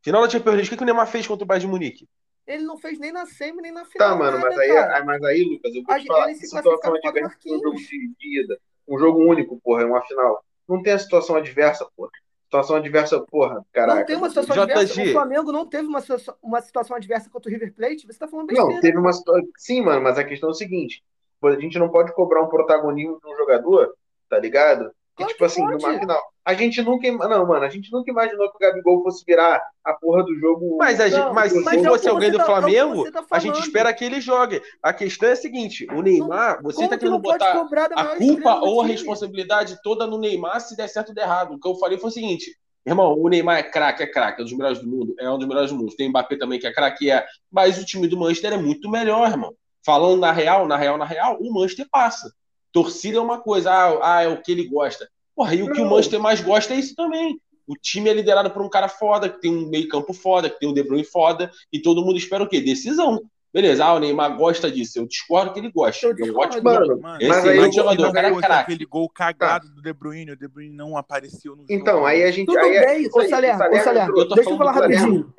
Final 0.03 0.23
da 0.23 0.29
Champions 0.29 0.55
League. 0.55 0.67
O 0.67 0.71
que, 0.71 0.77
que 0.77 0.83
o 0.83 0.87
Neymar 0.87 1.07
fez 1.07 1.27
contra 1.27 1.45
o 1.45 1.47
Bayern 1.47 1.67
de 1.67 1.71
Munique? 1.71 2.09
Ele 2.47 2.65
não 2.65 2.77
fez 2.77 2.99
nem 2.99 3.13
na 3.13 3.25
semi, 3.27 3.63
nem 3.63 3.73
na 3.73 3.85
final. 3.85 4.11
Tá, 4.11 4.17
mano, 4.17 4.39
nada, 4.39 4.51
mas, 4.51 4.59
aí, 4.59 5.05
mas 5.05 5.23
aí, 5.23 5.45
Lucas, 5.45 5.75
eu 5.75 5.83
vou 5.83 5.97
te 5.97 6.07
falar. 6.07 6.35
Se 6.35 6.47
situação 6.47 6.95
adversa 6.95 7.39
um 7.47 7.61
jogo 7.61 7.77
de 7.77 8.41
ida. 8.41 8.59
Um 8.89 8.99
jogo 8.99 9.21
único, 9.21 9.61
porra, 9.61 9.83
é 9.83 9.85
uma 9.87 10.03
final. 10.03 10.45
Não 10.69 10.83
tem 10.83 10.93
a 10.93 10.99
situação 10.99 11.37
adversa, 11.37 11.87
porra. 11.97 12.11
Situação 12.45 12.77
adversa, 12.77 13.21
porra, 13.21 13.65
caraca. 13.73 14.01
Não 14.01 14.07
tem 14.07 14.17
uma 14.17 14.29
situação 14.29 14.55
JG. 14.55 14.73
adversa. 14.73 15.03
O 15.03 15.13
Flamengo 15.13 15.53
não 15.53 15.67
teve 15.67 15.87
uma, 15.87 16.01
uma 16.43 16.61
situação 16.61 16.97
adversa 16.97 17.31
contra 17.31 17.49
o 17.49 17.53
River 17.53 17.73
Plate. 17.75 18.07
Você 18.07 18.19
tá 18.19 18.29
falando 18.29 18.49
besteira. 18.49 18.75
Não, 18.75 18.81
teve 18.81 18.99
uma 18.99 19.13
situação. 19.13 19.49
Sim, 19.57 19.81
mano, 19.83 20.03
mas 20.03 20.19
a 20.19 20.25
questão 20.25 20.51
é 20.51 20.53
o 20.53 20.55
seguinte: 20.55 21.03
a 21.43 21.61
gente 21.61 21.79
não 21.79 21.89
pode 21.89 22.13
cobrar 22.13 22.43
um 22.43 22.49
protagonismo 22.49 23.19
de 23.21 23.33
um 23.33 23.37
jogador, 23.37 23.95
tá 24.29 24.39
ligado? 24.39 24.93
Que, 25.15 25.25
claro 25.25 25.33
tipo 25.33 25.45
assim, 25.45 25.63
pode. 25.63 25.83
numa 25.83 25.99
final. 25.99 26.23
A 26.45 26.55
gente 26.55 26.83
nunca. 26.83 27.11
Não, 27.13 27.47
mano, 27.47 27.65
a 27.65 27.69
gente 27.69 27.93
nunca 27.93 28.11
imaginou 28.11 28.51
que 28.51 28.57
o 28.57 28.59
Gabigol 28.59 29.03
fosse 29.03 29.23
virar 29.27 29.63
a 29.85 29.93
porra 29.93 30.25
do 30.25 30.35
jogo. 30.37 30.77
Mas, 30.79 31.01
a 31.01 31.09
gente, 31.09 31.33
mas 31.35 31.53
se 31.53 31.85
fosse 31.85 32.09
alguém 32.09 32.31
do 32.31 32.39
tá, 32.39 32.47
Flamengo, 32.47 33.11
tá 33.11 33.25
a 33.31 33.39
gente 33.39 33.61
espera 33.61 33.93
que 33.93 34.05
ele 34.05 34.21
jogue. 34.21 34.63
A 34.83 34.93
questão 34.93 35.29
é 35.29 35.33
a 35.33 35.37
seguinte: 35.37 35.87
o 35.93 36.01
Neymar, 36.01 36.63
você 36.63 36.89
tá 36.89 36.97
querendo 36.97 37.19
botar 37.19 37.53
a 37.95 38.17
culpa 38.17 38.61
ou 38.61 38.81
a 38.81 38.87
responsabilidade 38.87 39.79
toda 39.83 40.07
no 40.07 40.19
Neymar 40.19 40.61
se 40.61 40.77
der 40.77 40.89
certo 40.89 41.11
ou 41.11 41.15
der 41.15 41.23
errado. 41.25 41.55
O 41.55 41.61
que 41.61 41.69
eu 41.69 41.77
falei 41.77 41.99
foi 41.99 42.09
o 42.09 42.13
seguinte. 42.13 42.51
Irmão, 42.85 43.17
o 43.17 43.29
Neymar 43.29 43.59
é 43.59 43.63
craque, 43.63 44.03
é 44.03 44.07
craque, 44.07 44.41
é 44.41 44.43
um 44.43 44.47
dos 44.47 44.57
melhores 44.57 44.81
do 44.81 44.89
mundo, 44.89 45.15
é 45.21 45.31
um 45.31 45.39
dos 45.39 45.47
melhores 45.47 45.71
do 45.71 45.77
mundo. 45.77 45.95
Tem 45.95 46.09
o 46.09 46.11
Mbappé 46.11 46.37
também 46.37 46.59
que 46.59 46.67
é 46.67 46.73
craque, 46.73 47.11
é. 47.11 47.25
Mas 47.51 47.79
o 47.79 47.85
time 47.85 48.09
do 48.09 48.19
Manchester 48.19 48.55
é 48.55 48.57
muito 48.57 48.91
melhor, 48.91 49.31
irmão. 49.31 49.55
Falando 49.85 50.21
na 50.21 50.33
real, 50.33 50.67
na 50.67 50.77
real, 50.77 50.97
na 50.97 51.05
real, 51.05 51.39
o 51.41 51.53
Manchester 51.53 51.87
passa. 51.91 52.33
Torcida 52.73 53.19
é 53.19 53.21
uma 53.21 53.39
coisa, 53.41 53.71
ah, 53.71 54.17
ah, 54.17 54.23
é 54.23 54.29
o 54.29 54.41
que 54.41 54.51
ele 54.51 54.67
gosta. 54.67 55.09
Porra, 55.35 55.55
e 55.55 55.63
o 55.63 55.73
que 55.73 55.81
o 55.81 55.89
Manchester 55.89 56.21
mais 56.21 56.41
gosta 56.41 56.75
é 56.75 56.79
isso 56.79 56.95
também. 56.95 57.39
O 57.67 57.75
time 57.77 58.11
é 58.11 58.15
liderado 58.15 58.51
por 58.51 58.63
um 58.63 58.69
cara 58.69 58.89
foda, 58.89 59.29
que 59.29 59.41
tem 59.41 59.51
um 59.51 59.69
meio-campo 59.69 60.13
foda, 60.13 60.51
que 60.51 60.59
tem 60.59 60.69
um 60.69 60.75
De 60.75 60.83
Bruyne 60.83 61.05
foda, 61.05 61.51
e 61.73 61.81
todo 61.81 62.05
mundo 62.05 62.17
espera 62.17 62.43
o 62.43 62.49
quê? 62.49 62.61
Decisão. 62.61 63.23
Beleza, 63.53 63.85
ah, 63.85 63.93
o 63.93 63.99
Neymar 63.99 64.35
gosta 64.37 64.71
disso. 64.71 64.99
Eu 64.99 65.07
discordo 65.07 65.53
que 65.53 65.61
ele 65.61 65.71
gosta. 65.71 66.07
Eu 66.07 66.15
discordo, 66.15 66.57
ótimo 66.57 66.65
mano, 66.65 67.01
mano, 67.01 67.19
excelente 67.21 67.77
jogador. 67.77 68.09
O 68.09 68.13
cara 68.13 68.29
é 68.29 68.35
craque. 68.35 68.73
Aquele 68.73 68.87
gol 68.87 69.09
cagado 69.11 69.69
tá. 69.69 69.75
do 69.75 69.83
De 69.83 69.93
Bruyne, 69.93 70.33
o 70.33 70.37
De 70.37 70.49
Bruyne 70.49 70.75
não 70.75 70.97
apareceu 70.97 71.55
no 71.55 71.67
Então, 71.69 71.97
jogo. 71.97 72.07
aí 72.07 72.23
a 72.23 72.31
gente. 72.31 72.47
Tudo 72.47 72.59
aí, 72.59 72.81
bem, 72.81 73.11
ô 73.13 73.29
Salerno, 73.29 73.65
ô 73.65 73.79
Salerno, 73.81 74.29
deixa 74.35 74.51
eu 74.51 74.57
falar 74.57 74.73
rapidinho. 74.73 75.35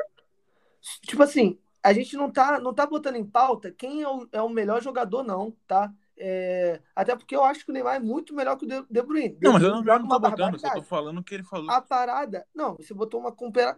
Tipo 1.02 1.24
assim, 1.24 1.58
a 1.82 1.92
gente 1.92 2.16
não 2.16 2.30
tá, 2.30 2.60
não 2.60 2.74
tá 2.74 2.86
botando 2.86 3.16
em 3.16 3.26
pauta 3.26 3.74
quem 3.76 4.04
é 4.04 4.08
o, 4.08 4.28
é 4.32 4.42
o 4.42 4.50
melhor 4.50 4.82
jogador, 4.82 5.24
não, 5.24 5.56
tá? 5.68 5.92
É, 6.18 6.80
até 6.95 7.16
porque 7.16 7.36
eu 7.36 7.43
acho 7.43 7.66
que 7.66 7.72
o 7.72 7.74
Neymar 7.74 7.95
é 7.95 7.99
muito 7.99 8.36
melhor 8.36 8.55
que 8.55 8.66
o 8.66 8.86
De 8.89 9.01
Bruyne. 9.01 9.38
Não, 9.41 9.53
mas 9.53 9.64
eu 9.64 9.70
não, 9.72 9.82
não 9.84 10.07
tô 10.07 10.20
botando, 10.20 10.59
só 10.59 10.74
tô 10.74 10.84
falando 10.84 11.20
o 11.20 11.24
que 11.24 11.34
ele 11.34 11.43
falou. 11.43 11.70
A 11.72 11.82
parada. 11.82 12.45
Não, 12.53 12.76
você 12.76 12.93
botou 12.93 13.20
uma 13.20 13.32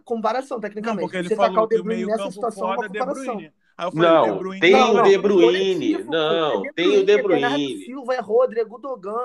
comparação, 0.04 0.60
tecnicamente. 0.60 1.00
Não, 1.00 1.08
porque 1.08 1.16
ele 1.16 1.28
você 1.28 1.36
falou 1.36 1.64
o 1.64 1.66
De 1.66 1.82
Bruyne 1.82 2.06
nessa 2.06 2.30
situação 2.30 2.72
é 2.72 2.76
uma 2.76 2.88
comparação. 2.88 3.24
Falei, 3.24 3.52
não, 3.94 4.38
Bruyne, 4.38 4.60
tem 4.60 4.72
não, 4.72 4.94
o 4.94 5.02
De 5.02 5.18
Bruyne. 5.18 6.04
Não, 6.04 6.62
tem 6.74 6.98
o 6.98 7.04
De 7.04 7.22
Bruyne. 7.22 7.84
Silva, 7.84 8.14
é 8.14 8.20
Rodrigo 8.20 8.78
Dogan. 8.78 9.24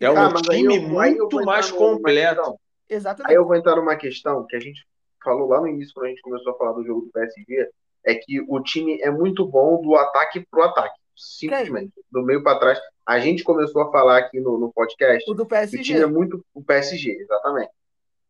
É 0.00 0.10
um 0.10 0.16
ah, 0.16 0.34
time 0.34 0.78
muito 0.78 1.44
mais 1.44 1.70
completo. 1.70 2.58
Exatamente. 2.88 3.30
Aí 3.30 3.36
eu 3.36 3.44
vou 3.44 3.56
entrar 3.56 3.76
numa 3.76 3.96
questão 3.96 4.46
que 4.46 4.56
a 4.56 4.60
gente 4.60 4.86
falou 5.22 5.48
lá 5.48 5.60
no 5.60 5.68
início, 5.68 5.92
quando 5.94 6.06
a 6.06 6.08
gente 6.10 6.22
começou 6.22 6.52
a 6.52 6.56
falar 6.56 6.72
do 6.72 6.84
jogo 6.84 7.02
do 7.02 7.12
PSG, 7.12 7.70
é 8.04 8.14
que 8.14 8.40
o 8.48 8.60
time 8.62 9.00
é 9.02 9.10
muito 9.10 9.46
bom 9.46 9.80
do 9.82 9.94
ataque 9.96 10.44
pro 10.50 10.62
ataque. 10.62 10.97
Simplesmente. 11.18 11.92
Quem? 11.92 12.04
Do 12.10 12.22
meio 12.22 12.42
para 12.42 12.58
trás. 12.58 12.80
A 13.04 13.18
gente 13.18 13.42
começou 13.42 13.82
a 13.82 13.90
falar 13.90 14.18
aqui 14.18 14.40
no, 14.40 14.58
no 14.58 14.72
podcast. 14.72 15.28
O 15.30 15.34
do 15.34 15.44
PSG. 15.44 15.82
tinha 15.82 16.06
muito 16.06 16.44
o 16.54 16.62
PSG, 16.62 17.10
exatamente. 17.10 17.72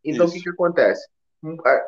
Então 0.03 0.26
o 0.26 0.32
que, 0.32 0.41
que 0.41 0.49
acontece? 0.49 1.07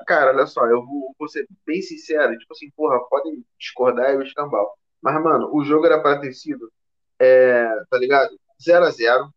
Cara, 0.06 0.30
olha 0.30 0.46
só, 0.46 0.66
eu 0.66 0.84
vou, 0.84 1.14
vou, 1.18 1.28
ser 1.28 1.46
bem 1.66 1.82
sincero, 1.82 2.36
tipo 2.38 2.52
assim, 2.52 2.70
porra, 2.76 3.00
podem 3.08 3.44
discordar 3.58 4.16
o 4.16 4.22
escambau. 4.22 4.72
Mas, 5.02 5.20
mano, 5.22 5.50
o 5.52 5.64
jogo 5.64 5.86
era 5.86 6.00
pra 6.00 6.20
ter 6.20 6.32
sido, 6.32 6.70
é, 7.18 7.66
tá 7.90 7.98
ligado? 7.98 8.38
0 8.62 8.84
a 8.84 8.90
0 8.90 9.34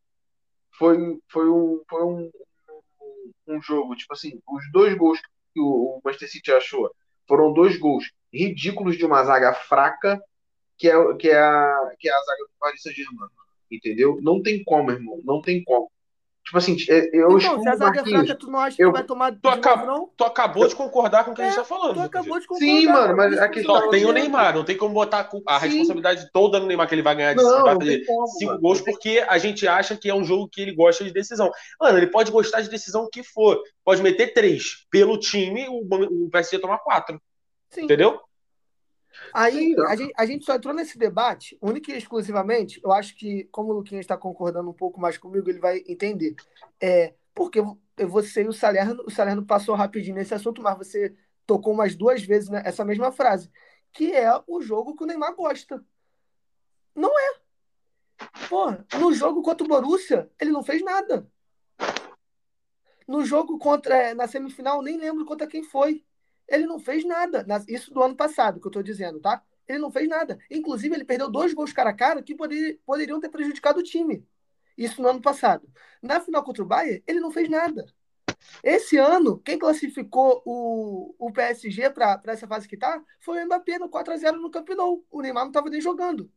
Foi, 0.77 1.19
foi, 1.31 1.49
um, 1.49 1.81
foi 1.89 2.03
um, 2.03 2.31
um 3.47 3.61
jogo, 3.61 3.95
tipo 3.95 4.13
assim, 4.13 4.39
os 4.47 4.71
dois 4.71 4.95
gols 4.95 5.19
que 5.53 5.59
o 5.59 5.99
Manchester 6.03 6.29
City 6.29 6.51
achou 6.51 6.91
foram 7.27 7.53
dois 7.53 7.77
gols 7.77 8.11
ridículos 8.31 8.97
de 8.97 9.05
uma 9.05 9.23
zaga 9.23 9.53
fraca 9.53 10.21
que 10.83 10.89
é, 10.89 11.15
que 11.15 11.29
é, 11.29 11.39
a, 11.39 11.91
que 11.97 12.09
é 12.09 12.11
a 12.11 12.19
zaga 12.19 12.43
do 12.43 12.49
Paris 12.59 12.81
Saint-Germain. 12.81 13.29
Entendeu? 13.71 14.19
Não 14.21 14.43
tem 14.43 14.61
como, 14.65 14.91
irmão. 14.91 15.21
Não 15.23 15.41
tem 15.41 15.63
como. 15.63 15.89
Tipo 16.43 16.57
assim, 16.57 16.75
é, 16.89 17.09
eu 17.13 17.37
então, 17.37 17.61
se 17.61 17.69
a 17.69 17.75
zaga 17.77 18.01
é 18.01 18.03
fraca, 18.03 18.35
tu 18.35 18.51
não 18.51 18.59
acha 18.59 18.75
eu, 18.77 18.91
que 18.91 18.97
vai 18.97 19.03
tomar 19.05 19.31
tu, 19.31 19.47
acab 19.47 19.87
não? 19.87 20.11
tu 20.17 20.25
acabou 20.25 20.67
de 20.67 20.75
concordar 20.75 21.23
com 21.23 21.31
o 21.31 21.33
que 21.33 21.41
é, 21.41 21.45
a 21.45 21.47
gente 21.47 21.55
tá 21.55 21.63
falando. 21.63 21.93
Tu 21.93 22.01
acabou 22.01 22.37
de 22.37 22.45
concordar. 22.45 22.67
Sim, 22.67 22.85
mano, 22.87 23.15
mas 23.15 23.37
a 23.37 23.47
questão 23.47 23.75
Só 23.75 23.89
tem 23.89 24.05
o 24.05 24.11
Neymar, 24.11 24.53
não 24.53 24.65
tem 24.65 24.75
como 24.75 24.93
botar 24.93 25.29
a, 25.47 25.57
responsabilidade 25.57 26.29
toda 26.33 26.59
no 26.59 26.67
Neymar 26.67 26.89
que 26.89 26.95
ele 26.95 27.01
vai 27.01 27.15
ganhar 27.15 27.33
de 27.33 27.41
não, 27.41 27.63
vai 27.63 27.75
fazer 27.77 28.05
como, 28.05 28.27
cinco 28.27 28.51
mano. 28.51 28.61
gols, 28.61 28.81
porque 28.81 29.23
a 29.25 29.37
gente 29.37 29.65
acha 29.65 29.95
que 29.95 30.09
é 30.09 30.13
um 30.13 30.25
jogo 30.25 30.49
que 30.49 30.61
ele 30.61 30.75
gosta 30.75 31.05
de 31.05 31.13
decisão. 31.13 31.49
Mano, 31.79 31.97
ele 31.97 32.07
pode 32.07 32.29
gostar 32.29 32.59
de 32.59 32.69
decisão 32.69 33.07
que 33.09 33.23
for. 33.23 33.57
Pode 33.85 34.01
meter 34.01 34.33
três. 34.33 34.85
Pelo 34.91 35.17
time, 35.17 35.65
o, 35.69 36.25
o 36.25 36.29
PSG 36.29 36.59
tomar 36.59 36.79
quatro. 36.79 37.21
Sim. 37.69 37.83
Entendeu? 37.83 38.19
Aí 39.33 39.75
a 39.87 39.95
gente, 39.95 40.13
a 40.17 40.25
gente 40.25 40.45
só 40.45 40.55
entrou 40.55 40.73
nesse 40.73 40.97
debate, 40.97 41.57
única 41.61 41.91
e 41.91 41.97
exclusivamente, 41.97 42.79
eu 42.83 42.91
acho 42.91 43.15
que, 43.15 43.43
como 43.45 43.69
o 43.69 43.73
Luquinhas 43.73 44.03
está 44.03 44.17
concordando 44.17 44.69
um 44.69 44.73
pouco 44.73 44.99
mais 44.99 45.17
comigo, 45.17 45.49
ele 45.49 45.59
vai 45.59 45.83
entender. 45.87 46.35
É, 46.81 47.13
porque 47.33 47.61
você 48.07 48.43
e 48.43 48.47
o 48.47 48.53
Salerno, 48.53 49.03
o 49.05 49.11
Salerno 49.11 49.45
passou 49.45 49.75
rapidinho 49.75 50.15
nesse 50.15 50.33
assunto, 50.33 50.61
mas 50.61 50.77
você 50.77 51.15
tocou 51.45 51.73
umas 51.73 51.95
duas 51.95 52.23
vezes 52.23 52.49
essa 52.51 52.85
mesma 52.85 53.11
frase, 53.11 53.51
que 53.91 54.11
é 54.11 54.29
o 54.47 54.61
jogo 54.61 54.95
que 54.95 55.03
o 55.03 55.07
Neymar 55.07 55.35
gosta. 55.35 55.83
Não 56.95 57.11
é. 57.17 57.43
Porra, 58.47 58.85
no 58.99 59.13
jogo 59.13 59.41
contra 59.41 59.65
o 59.65 59.67
Borussia, 59.67 60.29
ele 60.39 60.51
não 60.51 60.63
fez 60.63 60.81
nada. 60.83 61.27
No 63.07 63.25
jogo 63.25 63.57
contra 63.57 64.15
na 64.15 64.27
semifinal, 64.27 64.81
nem 64.81 64.97
lembro 64.97 65.25
contra 65.25 65.47
quem 65.47 65.63
foi. 65.63 66.03
Ele 66.47 66.65
não 66.65 66.79
fez 66.79 67.05
nada. 67.05 67.45
Isso 67.67 67.93
do 67.93 68.01
ano 68.01 68.15
passado, 68.15 68.59
que 68.59 68.67
eu 68.67 68.69
estou 68.69 68.83
dizendo, 68.83 69.19
tá? 69.19 69.41
Ele 69.67 69.79
não 69.79 69.91
fez 69.91 70.07
nada. 70.07 70.37
Inclusive, 70.49 70.95
ele 70.95 71.05
perdeu 71.05 71.29
dois 71.29 71.53
gols 71.53 71.73
cara 71.73 71.91
a 71.91 71.93
cara 71.93 72.21
que 72.21 72.35
poder, 72.35 72.79
poderiam 72.85 73.19
ter 73.19 73.29
prejudicado 73.29 73.79
o 73.79 73.83
time. 73.83 74.25
Isso 74.77 75.01
no 75.01 75.07
ano 75.07 75.21
passado. 75.21 75.67
Na 76.01 76.19
final 76.19 76.43
contra 76.43 76.63
o 76.63 76.65
Bayern, 76.65 77.03
ele 77.07 77.19
não 77.19 77.31
fez 77.31 77.49
nada. 77.49 77.85
Esse 78.63 78.97
ano, 78.97 79.39
quem 79.39 79.57
classificou 79.57 80.41
o, 80.45 81.15
o 81.17 81.31
PSG 81.31 81.89
para 81.89 82.21
essa 82.27 82.47
fase 82.47 82.67
que 82.67 82.77
tá 82.77 83.01
foi 83.19 83.41
o 83.41 83.45
Mbappé 83.45 83.79
no 83.79 83.89
4x0 83.89 84.33
no 84.33 84.51
Camp 84.51 84.69
Nou. 84.69 85.05
O 85.09 85.21
Neymar 85.21 85.43
não 85.43 85.51
estava 85.51 85.69
nem 85.69 85.81
jogando. 85.81 86.29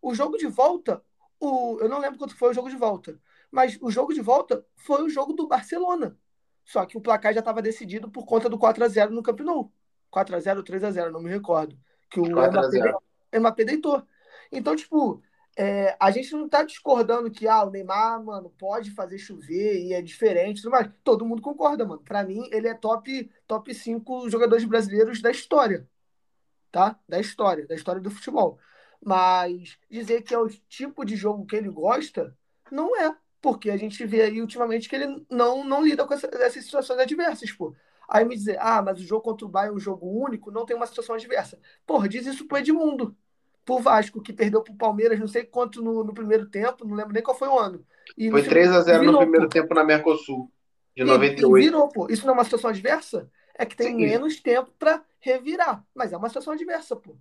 O 0.00 0.14
jogo 0.14 0.36
de 0.36 0.46
volta, 0.46 1.02
o, 1.40 1.78
eu 1.80 1.88
não 1.88 1.98
lembro 1.98 2.18
quanto 2.18 2.36
foi 2.36 2.50
o 2.50 2.54
jogo 2.54 2.68
de 2.68 2.76
volta, 2.76 3.20
mas 3.50 3.78
o 3.80 3.90
jogo 3.90 4.12
de 4.12 4.20
volta 4.20 4.64
foi 4.76 5.02
o 5.02 5.08
jogo 5.08 5.32
do 5.32 5.46
Barcelona. 5.46 6.18
Só 6.64 6.86
que 6.86 6.96
o 6.96 7.00
placar 7.00 7.32
já 7.32 7.40
estava 7.40 7.60
decidido 7.60 8.10
por 8.10 8.24
conta 8.24 8.48
do 8.48 8.58
4x0 8.58 9.10
no 9.10 9.22
Camp 9.22 9.40
Nou. 9.40 9.72
4x0 10.12 10.58
ou 10.58 10.64
3x0, 10.64 11.10
não 11.10 11.22
me 11.22 11.30
recordo. 11.30 11.76
Que 12.10 12.20
o 12.20 12.26
Mbappé, 12.26 13.38
Mbappé 13.38 13.64
deitou. 13.64 14.02
Então, 14.50 14.76
tipo, 14.76 15.22
é, 15.56 15.96
a 16.00 16.10
gente 16.10 16.32
não 16.32 16.48
tá 16.48 16.62
discordando 16.62 17.30
que 17.30 17.46
ah, 17.46 17.64
o 17.64 17.70
Neymar, 17.70 18.22
mano, 18.22 18.50
pode 18.58 18.90
fazer 18.90 19.18
chover 19.18 19.82
e 19.82 19.92
é 19.92 20.00
diferente, 20.00 20.66
mas 20.68 20.90
todo 21.04 21.24
mundo 21.24 21.42
concorda, 21.42 21.84
mano. 21.84 22.02
Para 22.02 22.24
mim, 22.24 22.48
ele 22.50 22.68
é 22.68 22.74
top 22.74 23.30
top 23.46 23.74
5 23.74 24.30
jogadores 24.30 24.64
brasileiros 24.64 25.20
da 25.20 25.30
história. 25.30 25.88
Tá? 26.70 26.98
Da 27.06 27.20
história, 27.20 27.66
da 27.66 27.74
história 27.74 28.00
do 28.00 28.10
futebol. 28.10 28.58
Mas 29.04 29.78
dizer 29.90 30.22
que 30.22 30.34
é 30.34 30.38
o 30.38 30.48
tipo 30.48 31.04
de 31.04 31.16
jogo 31.16 31.44
que 31.44 31.56
ele 31.56 31.68
gosta, 31.68 32.36
não 32.70 32.96
é. 32.96 33.14
Porque 33.42 33.68
a 33.70 33.76
gente 33.76 34.06
vê 34.06 34.22
aí 34.22 34.40
ultimamente 34.40 34.88
que 34.88 34.96
ele 34.96 35.26
não, 35.28 35.64
não 35.64 35.84
lida 35.84 36.06
com 36.06 36.14
essa, 36.14 36.30
essas 36.32 36.64
situações 36.64 36.98
adversas, 36.98 37.52
pô. 37.52 37.74
Aí 38.08 38.24
me 38.24 38.36
dizer, 38.36 38.56
ah, 38.60 38.80
mas 38.80 39.00
o 39.00 39.04
jogo 39.04 39.22
contra 39.22 39.44
o 39.44 39.48
Bayern 39.48 39.74
é 39.74 39.76
um 39.76 39.80
jogo 39.80 40.06
único, 40.06 40.50
não 40.50 40.64
tem 40.64 40.76
uma 40.76 40.86
situação 40.86 41.14
adversa. 41.14 41.58
Porra, 41.86 42.08
diz 42.08 42.24
isso 42.26 42.46
pro 42.46 42.58
Edmundo 42.58 43.16
pro 43.64 43.78
Vasco, 43.78 44.20
que 44.20 44.32
perdeu 44.32 44.62
pro 44.62 44.74
Palmeiras, 44.74 45.18
não 45.18 45.28
sei 45.28 45.44
quanto 45.44 45.82
no, 45.82 46.04
no 46.04 46.12
primeiro 46.12 46.46
tempo, 46.46 46.86
não 46.86 46.96
lembro 46.96 47.12
nem 47.12 47.22
qual 47.22 47.36
foi 47.36 47.48
o 47.48 47.58
ano. 47.58 47.84
E 48.16 48.30
foi 48.30 48.42
3x0 48.42 49.04
no 49.04 49.18
primeiro 49.18 49.46
pô. 49.46 49.52
tempo 49.52 49.74
na 49.74 49.84
Mercosul, 49.84 50.50
de 50.96 51.04
98. 51.04 51.58
E 51.58 51.62
virou, 51.62 51.88
pô. 51.88 52.08
Isso 52.10 52.26
não 52.26 52.34
é 52.34 52.36
uma 52.36 52.44
situação 52.44 52.70
adversa? 52.70 53.30
É 53.54 53.64
que 53.64 53.76
tem 53.76 53.88
Sim. 53.88 53.96
menos 53.96 54.40
tempo 54.40 54.70
para 54.78 55.02
revirar, 55.20 55.84
mas 55.94 56.12
é 56.12 56.16
uma 56.16 56.28
situação 56.28 56.52
adversa, 56.52 56.96
pô. 56.96 57.16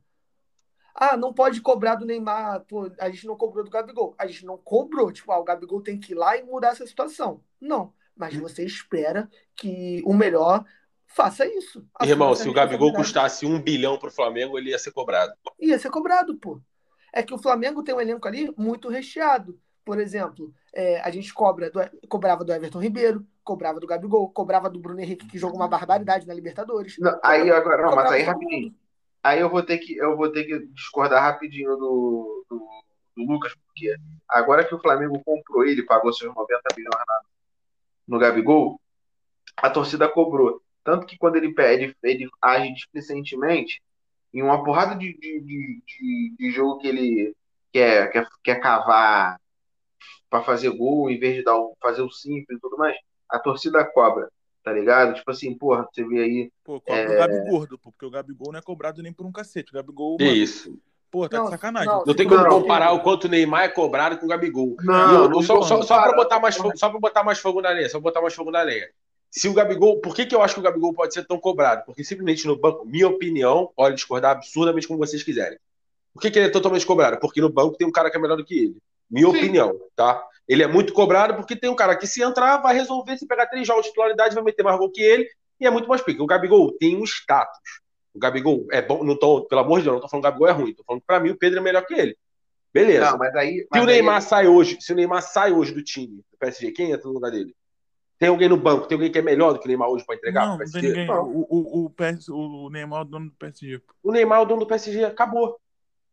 Ah, 0.93 1.15
não 1.15 1.33
pode 1.33 1.61
cobrar 1.61 1.95
do 1.95 2.05
Neymar, 2.05 2.65
pô, 2.67 2.91
a 2.99 3.09
gente 3.09 3.25
não 3.25 3.35
cobrou 3.35 3.63
do 3.63 3.71
Gabigol. 3.71 4.15
A 4.17 4.27
gente 4.27 4.45
não 4.45 4.57
cobrou, 4.57 5.11
tipo, 5.11 5.31
ah, 5.31 5.39
o 5.39 5.43
Gabigol 5.43 5.81
tem 5.81 5.99
que 5.99 6.13
ir 6.13 6.15
lá 6.15 6.37
e 6.37 6.43
mudar 6.43 6.69
essa 6.69 6.85
situação. 6.85 7.41
Não, 7.59 7.93
mas 8.15 8.35
você 8.35 8.63
espera 8.63 9.29
que 9.55 10.01
o 10.05 10.13
melhor 10.13 10.65
faça 11.07 11.45
isso. 11.45 11.85
Irmão, 12.01 12.33
se 12.35 12.47
o 12.47 12.53
Gabigol 12.53 12.93
custasse 12.93 13.45
um 13.45 13.61
bilhão 13.61 13.97
pro 13.97 14.11
Flamengo, 14.11 14.57
ele 14.57 14.69
ia 14.69 14.79
ser 14.79 14.91
cobrado. 14.91 15.33
Ia 15.59 15.79
ser 15.79 15.89
cobrado, 15.89 16.35
pô. 16.35 16.61
É 17.13 17.21
que 17.21 17.33
o 17.33 17.37
Flamengo 17.37 17.83
tem 17.83 17.93
um 17.93 18.01
elenco 18.01 18.27
ali 18.27 18.53
muito 18.57 18.89
recheado. 18.89 19.59
Por 19.83 19.99
exemplo, 19.99 20.53
é, 20.73 21.01
a 21.01 21.09
gente 21.09 21.33
cobra 21.33 21.69
do, 21.69 21.79
cobrava 22.07 22.45
do 22.45 22.53
Everton 22.53 22.79
Ribeiro, 22.79 23.25
cobrava 23.43 23.79
do 23.79 23.87
Gabigol, 23.87 24.29
cobrava 24.29 24.69
do 24.69 24.79
Bruno 24.79 25.01
Henrique, 25.01 25.27
que 25.27 25.37
jogou 25.37 25.57
uma 25.57 25.67
barbaridade 25.67 26.27
na 26.27 26.33
Libertadores. 26.33 26.97
Não, 26.99 27.19
aí 27.23 27.49
agora, 27.49 27.83
não, 27.83 27.95
mas 27.95 28.11
aí 28.11 28.21
rapidinho. 28.21 28.73
Aí 29.23 29.39
eu 29.39 29.49
vou 29.49 29.63
ter 29.63 29.77
que 29.77 29.95
eu 29.97 30.17
vou 30.17 30.31
ter 30.31 30.45
que 30.45 30.59
discordar 30.67 31.23
rapidinho 31.23 31.75
do, 31.77 32.45
do, 32.49 32.83
do 33.15 33.31
Lucas, 33.31 33.53
porque 33.67 33.95
agora 34.27 34.65
que 34.65 34.73
o 34.73 34.81
Flamengo 34.81 35.21
comprou 35.23 35.65
ele, 35.65 35.83
pagou 35.83 36.11
seus 36.13 36.33
90 36.33 36.61
milhões 36.75 36.95
no 38.07 38.19
Gabigol, 38.19 38.79
a 39.57 39.69
torcida 39.69 40.09
cobrou. 40.09 40.61
Tanto 40.83 41.05
que 41.05 41.17
quando 41.17 41.35
ele 41.35 41.53
pede, 41.53 41.95
ele 42.03 42.29
age 42.41 42.73
displicentemente 42.73 43.81
em 44.33 44.41
uma 44.41 44.63
porrada 44.63 44.95
de, 44.95 45.13
de, 45.17 45.41
de, 45.41 46.35
de 46.37 46.51
jogo 46.51 46.79
que 46.79 46.87
ele 46.87 47.35
quer, 47.71 48.11
quer, 48.11 48.27
quer 48.43 48.55
cavar 48.59 49.39
para 50.29 50.43
fazer 50.43 50.69
gol, 50.71 51.09
em 51.09 51.19
vez 51.19 51.35
de 51.35 51.43
dar 51.43 51.55
fazer 51.81 52.01
o 52.01 52.11
simples 52.11 52.57
e 52.57 52.61
tudo 52.61 52.77
mais, 52.77 52.95
a 53.29 53.37
torcida 53.37 53.83
cobra, 53.85 54.31
tá 54.63 54.71
ligado? 54.71 55.15
Tipo 55.15 55.31
assim, 55.31 55.53
porra, 55.53 55.87
você 55.91 56.03
vê 56.05 56.21
aí. 56.21 56.51
Pô, 56.63 56.79
cobra 56.79 57.01
é... 57.01 57.15
o 57.15 57.17
Gabi 57.17 57.49
gordo, 57.49 57.77
porque 57.77 58.05
o 58.05 58.11
Gabigol 58.11 58.51
não 58.51 58.59
é 58.59 58.61
cobrado 58.61 59.01
nem 59.01 59.13
por 59.13 59.25
um 59.25 59.31
cacete. 59.31 59.71
O 59.71 59.75
Gabigol. 59.75 60.17
Mano, 60.19 60.31
Isso. 60.31 60.77
Pô, 61.11 61.27
tá 61.27 61.37
não, 61.37 61.45
de 61.45 61.51
sacanagem. 61.51 61.89
Não, 61.89 62.05
não 62.05 62.13
tem 62.13 62.27
como 62.27 62.41
não, 62.41 62.61
comparar 62.61 62.93
o 62.93 63.01
quanto 63.01 63.25
o 63.25 63.27
Neymar 63.27 63.63
é 63.65 63.67
cobrado 63.67 64.17
com 64.17 64.25
o 64.25 64.29
Gabigol. 64.29 64.77
Não, 64.81 65.27
não 65.27 65.41
só, 65.41 65.61
só, 65.61 65.81
só, 65.81 66.01
pra 66.01 66.15
botar 66.15 66.39
mais 66.39 66.55
fogo, 66.55 66.71
só 66.77 66.89
pra 66.89 66.99
botar 66.99 67.23
mais 67.23 67.37
fogo 67.37 67.61
na 67.61 67.69
lenha, 67.69 67.89
só 67.89 67.99
pra 67.99 68.09
botar 68.09 68.21
mais 68.21 68.33
fogo 68.33 68.49
na 68.49 68.61
lenha. 68.61 68.87
Se 69.29 69.49
o 69.49 69.53
Gabigol. 69.53 69.99
Por 69.99 70.15
que, 70.15 70.25
que 70.25 70.33
eu 70.33 70.41
acho 70.41 70.53
que 70.53 70.61
o 70.61 70.63
Gabigol 70.63 70.93
pode 70.93 71.13
ser 71.13 71.25
tão 71.25 71.37
cobrado? 71.37 71.83
Porque 71.85 72.03
simplesmente 72.03 72.47
no 72.47 72.57
banco, 72.57 72.85
minha 72.85 73.09
opinião, 73.09 73.69
pode 73.75 73.95
discordar 73.95 74.31
absurdamente 74.31 74.87
como 74.87 74.99
vocês 74.99 75.21
quiserem. 75.21 75.59
Por 76.13 76.21
que, 76.21 76.31
que 76.31 76.39
ele 76.39 76.47
é 76.47 76.51
totalmente 76.51 76.85
cobrado? 76.85 77.19
Porque 77.19 77.41
no 77.41 77.49
banco 77.49 77.75
tem 77.77 77.87
um 77.87 77.91
cara 77.91 78.09
que 78.09 78.17
é 78.17 78.19
melhor 78.19 78.37
do 78.37 78.45
que 78.45 78.57
ele. 78.57 78.77
Minha 79.09 79.29
Sim. 79.29 79.37
opinião, 79.37 79.79
tá? 79.95 80.23
Ele 80.51 80.63
é 80.63 80.67
muito 80.67 80.91
cobrado 80.91 81.35
porque 81.35 81.55
tem 81.55 81.69
um 81.69 81.75
cara 81.75 81.95
que, 81.95 82.05
se 82.05 82.21
entrar, 82.21 82.57
vai 82.57 82.75
resolver, 82.75 83.17
se 83.17 83.25
pegar 83.25 83.45
três 83.45 83.65
jogos 83.65 83.83
de 83.83 83.89
titularidade, 83.91 84.35
vai 84.35 84.43
meter 84.43 84.63
mais 84.63 84.77
gol 84.77 84.91
que 84.91 85.01
ele, 85.01 85.25
e 85.57 85.65
é 85.65 85.71
muito 85.71 85.87
mais 85.87 86.01
pique. 86.01 86.21
O 86.21 86.25
Gabigol 86.25 86.73
tem 86.77 86.97
um 86.97 87.05
status. 87.05 87.57
O 88.13 88.19
Gabigol 88.19 88.67
é 88.69 88.81
bom, 88.81 89.01
não 89.01 89.17
tô, 89.17 89.45
pelo 89.45 89.61
amor 89.61 89.79
de 89.79 89.85
Deus, 89.85 89.93
não 89.93 90.01
tô 90.01 90.09
falando 90.09 90.23
que 90.23 90.27
o 90.27 90.31
Gabigol 90.31 90.49
é 90.49 90.51
ruim, 90.51 90.73
tô 90.73 90.83
falando 90.83 90.99
que 90.99 91.07
pra 91.07 91.21
mim 91.21 91.29
o 91.29 91.37
Pedro 91.37 91.59
é 91.59 91.61
melhor 91.61 91.85
que 91.85 91.93
ele. 91.93 92.17
Beleza. 92.73 93.11
Não, 93.11 93.17
mas 93.17 93.33
aí, 93.33 93.65
mas 93.71 93.79
se 93.79 93.85
o 93.85 93.87
Neymar 93.87 94.15
aí... 94.15 94.21
sai 94.21 94.47
hoje, 94.49 94.77
se 94.81 94.91
o 94.91 94.95
Neymar 94.97 95.21
sai 95.21 95.53
hoje 95.53 95.73
do 95.73 95.81
time 95.81 96.17
do 96.17 96.37
PSG, 96.37 96.71
quem 96.73 96.91
entra 96.91 97.07
no 97.07 97.13
lugar 97.13 97.31
dele? 97.31 97.55
Tem 98.19 98.27
alguém 98.27 98.49
no 98.49 98.57
banco? 98.57 98.87
Tem 98.87 98.97
alguém 98.97 99.09
que 99.09 99.19
é 99.19 99.21
melhor 99.21 99.53
do 99.53 99.59
que 99.59 99.65
o 99.65 99.69
Neymar 99.69 99.87
hoje 99.87 100.05
para 100.05 100.15
entregar? 100.15 100.47
Não, 100.47 100.57
não 100.57 100.69
tem 100.69 100.81
ninguém. 100.81 101.09
O, 101.09 101.47
o, 101.49 101.85
o, 101.85 101.89
PS, 101.91 102.27
o 102.27 102.69
Neymar 102.69 102.99
é 102.99 103.01
o 103.03 103.05
dono 103.05 103.29
do 103.29 103.35
PSG. 103.37 103.81
O 104.03 104.11
Neymar 104.11 104.39
é 104.39 104.41
o 104.41 104.45
dono 104.45 104.59
do 104.59 104.67
PSG, 104.67 105.05
acabou. 105.05 105.57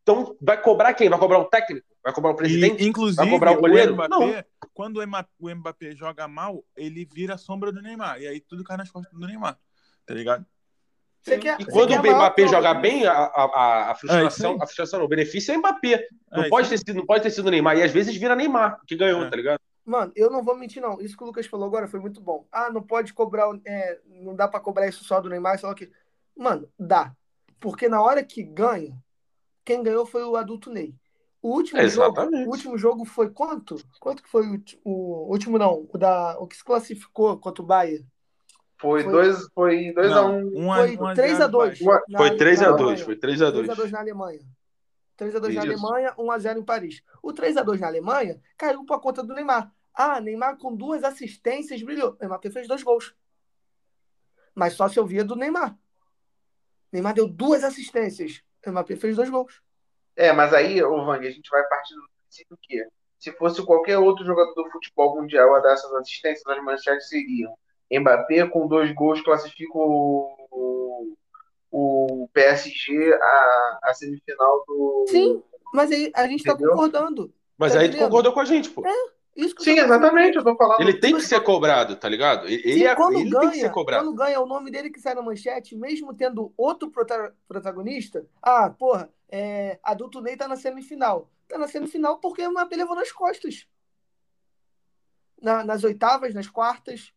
Então, 0.05 0.37
vai 0.41 0.63
cobrar 0.63 0.95
quem? 0.95 1.09
Vai 1.09 1.19
cobrar 1.19 1.41
o 1.41 1.47
técnico? 1.47 1.85
Vai 2.09 2.15
cobrar 2.15 2.31
o 2.31 2.35
presidente? 2.35 2.83
E, 2.83 2.89
inclusive, 2.89 3.23
vai 3.23 3.31
cobrar 3.31 3.53
o 3.53 3.61
goleiro? 3.61 3.93
O 3.93 3.95
Mbappé, 3.95 4.09
não. 4.09 4.45
quando 4.73 4.97
o 4.97 5.55
Mbappé 5.55 5.95
joga 5.95 6.27
mal, 6.27 6.65
ele 6.75 7.05
vira 7.05 7.35
a 7.35 7.39
sombra 7.39 7.71
do 7.71 7.83
Neymar. 7.83 8.19
E 8.19 8.27
aí 8.27 8.41
tudo 8.41 8.65
cai 8.65 8.79
nas 8.79 8.91
costas 8.91 9.13
do 9.13 9.27
Neymar. 9.27 9.59
Tá 10.07 10.15
ligado? 10.15 10.47
Quer, 11.23 11.61
e 11.61 11.67
quando 11.67 11.91
o 11.91 11.99
Mbappé 11.99 12.49
jogar 12.49 12.75
bem, 12.75 13.07
a, 13.07 13.13
a, 13.13 13.91
a 13.91 13.95
frustração, 13.95 14.53
é 14.53 14.57
a 14.57 14.67
frustração, 14.67 15.05
o 15.05 15.09
benefício 15.09 15.53
é 15.53 15.57
o 15.57 15.59
Mbappé. 15.59 16.09
Não, 16.33 16.45
é 16.45 16.49
pode 16.49 16.71
ter 16.71 16.79
sido, 16.79 16.95
não 16.95 17.05
pode 17.05 17.23
ter 17.23 17.31
sido 17.31 17.47
o 17.47 17.51
Neymar. 17.51 17.77
E 17.77 17.83
às 17.83 17.93
vezes 17.93 18.17
vira 18.17 18.35
Neymar, 18.35 18.81
que 18.87 18.97
ganhou, 18.97 19.25
é. 19.25 19.29
tá 19.29 19.37
ligado? 19.37 19.61
Mano, 19.85 20.11
eu 20.17 20.31
não 20.31 20.43
vou 20.43 20.57
mentir, 20.57 20.81
não. 20.81 20.99
Isso 21.03 21.15
que 21.15 21.23
o 21.23 21.27
Lucas 21.27 21.47
falou 21.47 21.67
agora 21.67 21.87
foi 21.87 22.01
muito 22.01 22.23
bom. 22.23 22.47
Ah, 22.51 22.71
não 22.71 22.83
pode 22.83 23.13
cobrar. 23.13 23.51
É, 23.67 24.01
não 24.07 24.35
dá 24.35 24.49
para 24.49 24.61
cobrar 24.61 24.89
isso 24.89 25.05
só 25.05 25.21
do 25.21 25.29
Neymar, 25.29 25.59
só 25.59 25.75
que. 25.75 25.91
Mano, 26.35 26.71
dá. 26.79 27.13
Porque 27.61 27.87
na 27.87 28.01
hora 28.01 28.25
que 28.25 28.43
ganha, 28.43 28.97
quem 29.63 29.83
ganhou 29.83 30.07
foi 30.07 30.25
o 30.25 30.37
adulto 30.37 30.71
Ney. 30.71 30.95
O 31.41 31.51
último, 31.55 31.89
jogo, 31.89 32.21
o 32.21 32.51
último 32.51 32.79
jogo 32.79 33.05
foi 33.05 33.31
quanto? 33.31 33.77
Quanto 34.01 34.23
que 34.23 34.29
foi 34.29 34.45
o, 34.45 34.61
o 34.85 35.31
último, 35.31 35.57
não? 35.57 35.89
O, 35.89 35.97
da, 35.97 36.37
o 36.39 36.49
que 36.49 36.57
se 36.57 36.65
classificou 36.65 37.39
contra 37.39 37.63
o 37.63 37.67
Bayern? 37.67 38.05
Foi 38.77 39.03
2 39.03 39.49
foi 39.53 39.93
dois 39.93 40.13
a 40.13 40.25
1 40.25 40.31
um, 40.31 40.71
um, 40.71 40.75
Foi 40.75 40.97
3x2. 40.97 41.79
Foi 42.17 42.31
3x2. 42.37 43.05
Foi 43.05 43.17
3x2. 43.17 43.67
3x2 43.67 43.91
na 43.91 44.01
Alemanha. 44.01 44.41
3x2 45.19 45.55
na 45.55 45.61
Alemanha, 45.63 46.15
1x0 46.17 46.59
em 46.59 46.65
Paris. 46.65 47.03
O 47.23 47.33
3x2 47.33 47.81
na 47.81 47.89
Alemanha 47.89 48.41
caiu 48.57 48.85
por 48.85 49.01
conta 49.01 49.23
do 49.23 49.35
Neymar. 49.35 49.73
Ah, 49.93 50.21
Neymar 50.21 50.57
com 50.59 50.75
duas 50.75 51.03
assistências 51.03 51.83
brilhou. 51.83 52.17
Neymar 52.21 52.41
fez 52.41 52.69
dois 52.69 52.83
gols. 52.85 53.15
Mas 54.55 54.75
só 54.75 54.89
se 54.89 55.01
ouvia 55.01 55.25
do 55.25 55.35
Neymar. 55.35 55.77
Neymar 56.93 57.15
deu 57.15 57.29
duas 57.29 57.65
assistências. 57.65 58.43
Neymar 58.65 58.87
fez 58.87 59.17
dois 59.17 59.29
gols. 59.29 59.61
É, 60.19 60.33
mas 60.33 60.53
aí, 60.53 60.83
ô 60.83 61.05
Vang, 61.05 61.25
a 61.25 61.31
gente 61.31 61.49
vai 61.49 61.63
partir 61.69 61.95
do 61.95 62.03
princípio 62.25 62.59
que 62.61 62.85
se 63.21 63.31
fosse 63.33 63.65
qualquer 63.65 63.99
outro 63.99 64.25
jogador 64.25 64.53
do 64.53 64.71
futebol 64.73 65.15
mundial 65.15 65.55
a 65.55 65.61
dar 65.61 65.75
essas 65.75 65.93
assistências, 65.95 66.45
as 66.45 66.65
manchetes 66.65 67.09
seriam 67.09 67.55
Mbappé 67.89 68.47
com 68.49 68.67
dois 68.67 68.93
gols 68.93 69.23
classifica 69.23 69.73
o, 69.75 71.17
o 71.71 72.29
PSG 72.35 73.15
a, 73.15 73.79
a 73.85 73.95
semifinal 73.95 74.65
do. 74.67 75.05
Sim, 75.09 75.41
mas 75.73 75.93
aí 75.93 76.11
a 76.13 76.27
gente 76.27 76.41
está 76.41 76.57
concordando. 76.57 77.33
Mas 77.57 77.73
tá 77.73 77.79
aí 77.81 77.89
tu 77.89 77.97
concordou 77.97 78.33
com 78.33 78.41
a 78.41 78.45
gente, 78.45 78.71
pô. 78.71 78.85
É. 78.85 79.18
Isso 79.39 79.55
Sim, 79.61 79.79
exatamente, 79.79 80.37
eu 80.37 80.43
tô 80.43 80.57
falando. 80.57 80.81
Ele 80.81 80.95
tem 80.95 81.15
que 81.15 81.23
ser 81.23 81.41
cobrado, 81.41 81.95
tá 81.95 82.09
ligado? 82.09 82.49
Ele, 82.49 82.73
Sim, 82.73 82.83
é, 82.83 82.95
quando 82.97 83.21
ele 83.21 83.31
ganha, 83.31 83.41
tem 83.43 83.51
que 83.53 83.61
ser 83.61 83.71
cobrado. 83.71 84.05
Quando 84.05 84.17
ganha 84.17 84.41
o 84.41 84.47
nome 84.47 84.69
dele 84.69 84.91
que 84.91 85.01
sai 85.01 85.15
na 85.15 85.23
manchete, 85.23 85.77
mesmo 85.77 86.13
tendo 86.13 86.53
outro 86.57 86.91
protagonista, 87.47 88.27
ah, 88.43 88.69
porra, 88.69 89.09
é, 89.29 89.79
adulto 89.81 90.21
Ney 90.21 90.37
tá 90.37 90.49
na 90.49 90.57
semifinal. 90.57 91.31
Tá 91.47 91.57
na 91.57 91.69
semifinal 91.69 92.19
porque 92.19 92.45
o 92.45 92.51
Mbappé 92.51 92.75
levou 92.75 92.97
nas 92.97 93.13
costas. 93.13 93.69
Na, 95.41 95.63
nas 95.63 95.85
oitavas, 95.85 96.35
nas 96.35 96.49
quartas, 96.49 97.13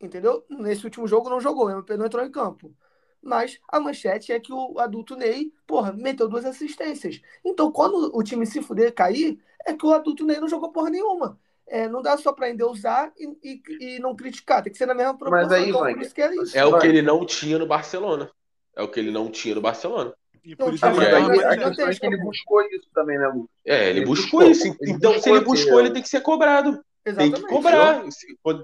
entendeu? 0.00 0.44
Nesse 0.50 0.84
último 0.84 1.06
jogo 1.06 1.30
não 1.30 1.40
jogou, 1.40 1.68
o 1.68 1.70
Mbappé 1.70 1.96
não 1.96 2.06
entrou 2.06 2.24
em 2.24 2.32
campo. 2.32 2.74
Mas 3.22 3.60
a 3.68 3.78
manchete 3.78 4.32
é 4.32 4.40
que 4.40 4.52
o 4.52 4.80
adulto 4.80 5.14
Ney, 5.14 5.52
porra, 5.68 5.92
meteu 5.92 6.28
duas 6.28 6.44
assistências. 6.44 7.22
Então, 7.44 7.70
quando 7.70 8.10
o 8.12 8.24
time 8.24 8.44
se 8.44 8.60
fuder 8.60 8.92
cair, 8.92 9.40
é 9.64 9.72
que 9.72 9.86
o 9.86 9.92
adulto 9.92 10.24
Ney 10.24 10.40
não 10.40 10.48
jogou 10.48 10.72
porra 10.72 10.90
nenhuma. 10.90 11.38
É, 11.70 11.88
não 11.88 12.02
dá 12.02 12.16
só 12.16 12.32
para 12.32 12.50
endeusar 12.50 13.12
e, 13.16 13.28
e, 13.44 13.62
e, 13.80 13.98
não 14.00 14.16
criticar, 14.16 14.60
tem 14.60 14.72
que 14.72 14.78
ser 14.78 14.86
na 14.86 14.94
mesma 14.94 15.16
proporção. 15.16 15.48
Mas 15.48 15.52
aí, 15.52 15.68
então, 15.68 15.80
vai, 15.80 15.94
é, 15.94 16.34
isso, 16.42 16.58
é 16.58 16.64
o 16.64 16.78
que 16.78 16.86
ele 16.86 17.00
não 17.00 17.24
tinha 17.24 17.58
no 17.58 17.66
Barcelona. 17.66 18.28
É 18.76 18.82
o 18.82 18.88
que 18.88 18.98
ele 18.98 19.12
não 19.12 19.30
tinha 19.30 19.54
no 19.54 19.60
Barcelona. 19.60 20.12
E 20.44 20.56
por 20.56 20.74
isso 20.74 20.84
ele, 20.84 21.04
é, 21.04 21.94
que 21.94 22.06
ele 22.06 22.16
buscou 22.16 22.62
isso 22.62 22.88
também, 22.92 23.18
né, 23.18 23.28
Lu? 23.28 23.48
É, 23.64 23.88
ele, 23.88 24.00
ele 24.00 24.06
buscou, 24.06 24.40
buscou, 24.40 24.50
isso. 24.50 24.76
Então, 24.82 25.12
buscou 25.12 25.22
se 25.22 25.30
ele 25.30 25.40
buscou, 25.44 25.80
ele 25.80 25.90
tem 25.90 26.02
que 26.02 26.08
ser 26.08 26.22
cobrado. 26.22 26.82
Exatamente. 27.04 27.34
Tem 27.34 27.42
que 27.42 27.48
cobrar. 27.48 28.04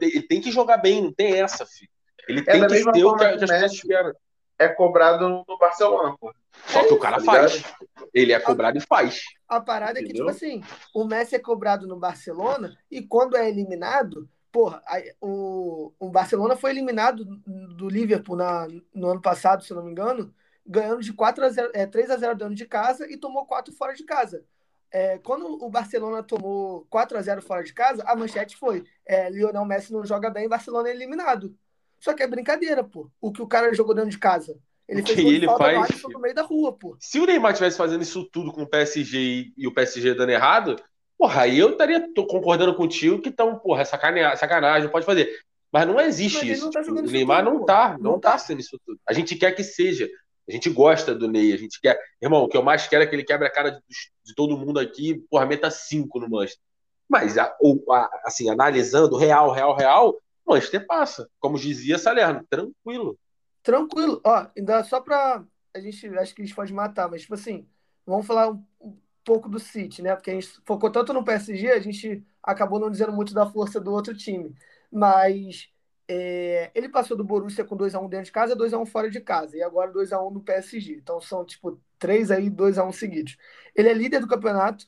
Ele 0.00 0.22
tem 0.22 0.40
que 0.40 0.50
jogar 0.50 0.78
bem, 0.78 1.02
não 1.02 1.12
tem 1.12 1.40
essa, 1.40 1.64
filho. 1.64 1.90
Ele 2.28 2.40
é 2.40 2.44
tem 2.44 2.66
que 2.66 2.92
ter 2.92 3.04
o 3.04 3.16
que, 3.16 3.24
as 3.24 3.40
pessoas 3.40 3.72
esperam. 3.72 4.12
É 4.58 4.68
cobrado 4.68 5.44
no 5.46 5.58
Barcelona, 5.58 6.16
pô. 6.18 6.34
Só 6.66 6.86
que 6.86 6.94
o 6.94 6.98
cara 6.98 7.18
tá 7.18 7.24
faz. 7.24 7.64
Ele 8.12 8.32
é 8.32 8.40
cobrado 8.40 8.78
a, 8.78 8.80
e 8.80 8.84
faz. 8.84 9.22
A 9.48 9.60
parada 9.60 10.00
Entendeu? 10.00 10.04
é 10.04 10.12
que, 10.12 10.18
tipo 10.18 10.30
assim, 10.30 10.62
o 10.94 11.04
Messi 11.04 11.34
é 11.34 11.38
cobrado 11.38 11.86
no 11.86 11.98
Barcelona 11.98 12.76
e 12.90 13.02
quando 13.02 13.36
é 13.36 13.48
eliminado, 13.48 14.28
porra, 14.50 14.82
o, 15.20 15.92
o 15.98 16.10
Barcelona 16.10 16.56
foi 16.56 16.70
eliminado 16.70 17.24
do 17.24 17.88
Liverpool 17.88 18.36
na, 18.36 18.66
no 18.94 19.08
ano 19.08 19.20
passado, 19.20 19.62
se 19.62 19.74
não 19.74 19.84
me 19.84 19.90
engano, 19.90 20.34
ganhando 20.66 21.02
de 21.02 21.12
4 21.12 21.44
a 21.44 21.48
0, 21.48 21.70
é, 21.74 21.86
3 21.86 22.10
a 22.10 22.16
0 22.16 22.34
dentro 22.36 22.54
de 22.54 22.66
casa 22.66 23.10
e 23.10 23.16
tomou 23.16 23.46
4 23.46 23.72
fora 23.74 23.94
de 23.94 24.04
casa. 24.04 24.44
É, 24.90 25.18
quando 25.18 25.62
o 25.62 25.68
Barcelona 25.68 26.22
tomou 26.22 26.86
4 26.88 27.18
a 27.18 27.22
0 27.22 27.42
fora 27.42 27.62
de 27.62 27.72
casa, 27.72 28.02
a 28.06 28.16
manchete 28.16 28.56
foi: 28.56 28.84
é, 29.04 29.28
Lionel 29.28 29.64
Messi 29.64 29.92
não 29.92 30.04
joga 30.04 30.30
bem, 30.30 30.48
Barcelona 30.48 30.88
é 30.88 30.92
eliminado. 30.92 31.56
Só 31.98 32.14
que 32.14 32.22
é 32.22 32.26
brincadeira, 32.26 32.82
pô. 32.84 33.10
O 33.20 33.32
que 33.32 33.42
o 33.42 33.46
cara 33.46 33.74
jogou 33.74 33.94
dentro 33.94 34.10
de 34.10 34.18
casa. 34.18 34.58
Ele 34.88 35.02
fez 35.02 35.16
que 35.16 35.26
ele 35.26 35.46
faz... 35.46 36.02
no 36.02 36.20
meio 36.20 36.34
da 36.34 36.42
rua, 36.42 36.72
pô. 36.72 36.96
Se 37.00 37.18
o 37.18 37.26
Neymar 37.26 37.52
estivesse 37.52 37.76
fazendo 37.76 38.02
isso 38.02 38.24
tudo 38.30 38.52
com 38.52 38.62
o 38.62 38.68
PSG 38.68 39.18
e, 39.18 39.52
e, 39.56 39.66
o 39.66 39.74
PSG 39.74 40.14
dando 40.14 40.30
errado, 40.30 40.76
porra, 41.18 41.42
aí 41.42 41.58
eu 41.58 41.70
estaria 41.70 42.08
concordando 42.28 42.74
contigo 42.74 43.20
que 43.20 43.28
estão, 43.28 43.58
porra, 43.58 43.84
sacanagem, 43.84 44.36
sacanagem, 44.36 44.90
pode 44.90 45.04
fazer. 45.04 45.28
Mas 45.72 45.86
não 45.86 46.00
existe 46.00 46.46
Mas 46.46 46.58
isso. 46.58 46.70
Tá 46.70 46.80
o 46.80 47.02
Neymar 47.02 47.44
tudo, 47.44 47.58
não 47.58 47.64
tá, 47.64 47.98
não, 47.98 48.12
não 48.12 48.20
tá. 48.20 48.32
tá 48.32 48.38
sendo 48.38 48.60
isso 48.60 48.78
tudo. 48.84 49.00
A 49.06 49.12
gente 49.12 49.34
quer 49.34 49.52
que 49.52 49.64
seja. 49.64 50.08
A 50.48 50.52
gente 50.52 50.70
gosta 50.70 51.12
do 51.12 51.28
Ney, 51.28 51.52
a 51.52 51.56
gente 51.56 51.80
quer. 51.80 51.98
Irmão, 52.22 52.44
o 52.44 52.48
que 52.48 52.56
eu 52.56 52.62
mais 52.62 52.86
quero 52.86 53.02
é 53.02 53.06
que 53.06 53.14
ele 53.14 53.24
quebre 53.24 53.48
a 53.48 53.50
cara 53.50 53.72
de, 53.72 53.80
de 54.24 54.34
todo 54.34 54.56
mundo 54.56 54.78
aqui, 54.78 55.20
porra, 55.28 55.44
meta 55.44 55.70
5 55.70 56.20
no 56.20 56.30
Manchester. 56.30 56.62
Mas, 57.08 57.36
a, 57.36 57.44
a, 57.44 58.10
assim, 58.24 58.48
analisando 58.48 59.16
real, 59.16 59.50
real, 59.50 59.74
real, 59.76 60.16
o 60.44 60.52
Manchester 60.52 60.86
passa. 60.86 61.28
Como 61.40 61.58
dizia 61.58 61.98
Salerno, 61.98 62.46
tranquilo. 62.48 63.18
Tranquilo. 63.66 64.20
Ó, 64.24 64.46
ainda 64.56 64.84
só 64.84 65.00
pra. 65.00 65.44
A 65.74 65.80
gente 65.80 66.06
acho 66.18 66.32
que 66.32 66.40
a 66.40 66.44
gente 66.44 66.54
pode 66.54 66.72
matar, 66.72 67.10
mas, 67.10 67.22
tipo 67.22 67.34
assim, 67.34 67.66
vamos 68.06 68.24
falar 68.24 68.48
um, 68.48 68.64
um 68.80 68.96
pouco 69.24 69.48
do 69.48 69.58
City, 69.58 70.02
né? 70.02 70.14
Porque 70.14 70.30
a 70.30 70.34
gente 70.34 70.48
focou 70.64 70.88
tanto 70.88 71.12
no 71.12 71.24
PSG, 71.24 71.72
a 71.72 71.80
gente 71.80 72.24
acabou 72.40 72.78
não 72.78 72.88
dizendo 72.88 73.12
muito 73.12 73.34
da 73.34 73.44
força 73.44 73.80
do 73.80 73.92
outro 73.92 74.16
time. 74.16 74.54
Mas 74.90 75.68
é, 76.06 76.70
ele 76.76 76.88
passou 76.88 77.16
do 77.16 77.24
Borussia 77.24 77.64
com 77.64 77.76
2x1 77.76 78.08
dentro 78.08 78.26
de 78.26 78.32
casa, 78.32 78.56
2x1 78.56 78.86
fora 78.86 79.10
de 79.10 79.20
casa. 79.20 79.56
E 79.56 79.62
agora 79.64 79.92
2x1 79.92 80.32
no 80.32 80.40
PSG. 80.40 80.94
Então 80.94 81.20
são, 81.20 81.44
tipo, 81.44 81.76
3 81.98 82.30
aí, 82.30 82.48
2x1 82.48 82.92
seguidos. 82.92 83.36
Ele 83.74 83.88
é 83.88 83.92
líder 83.92 84.20
do 84.20 84.28
campeonato 84.28 84.86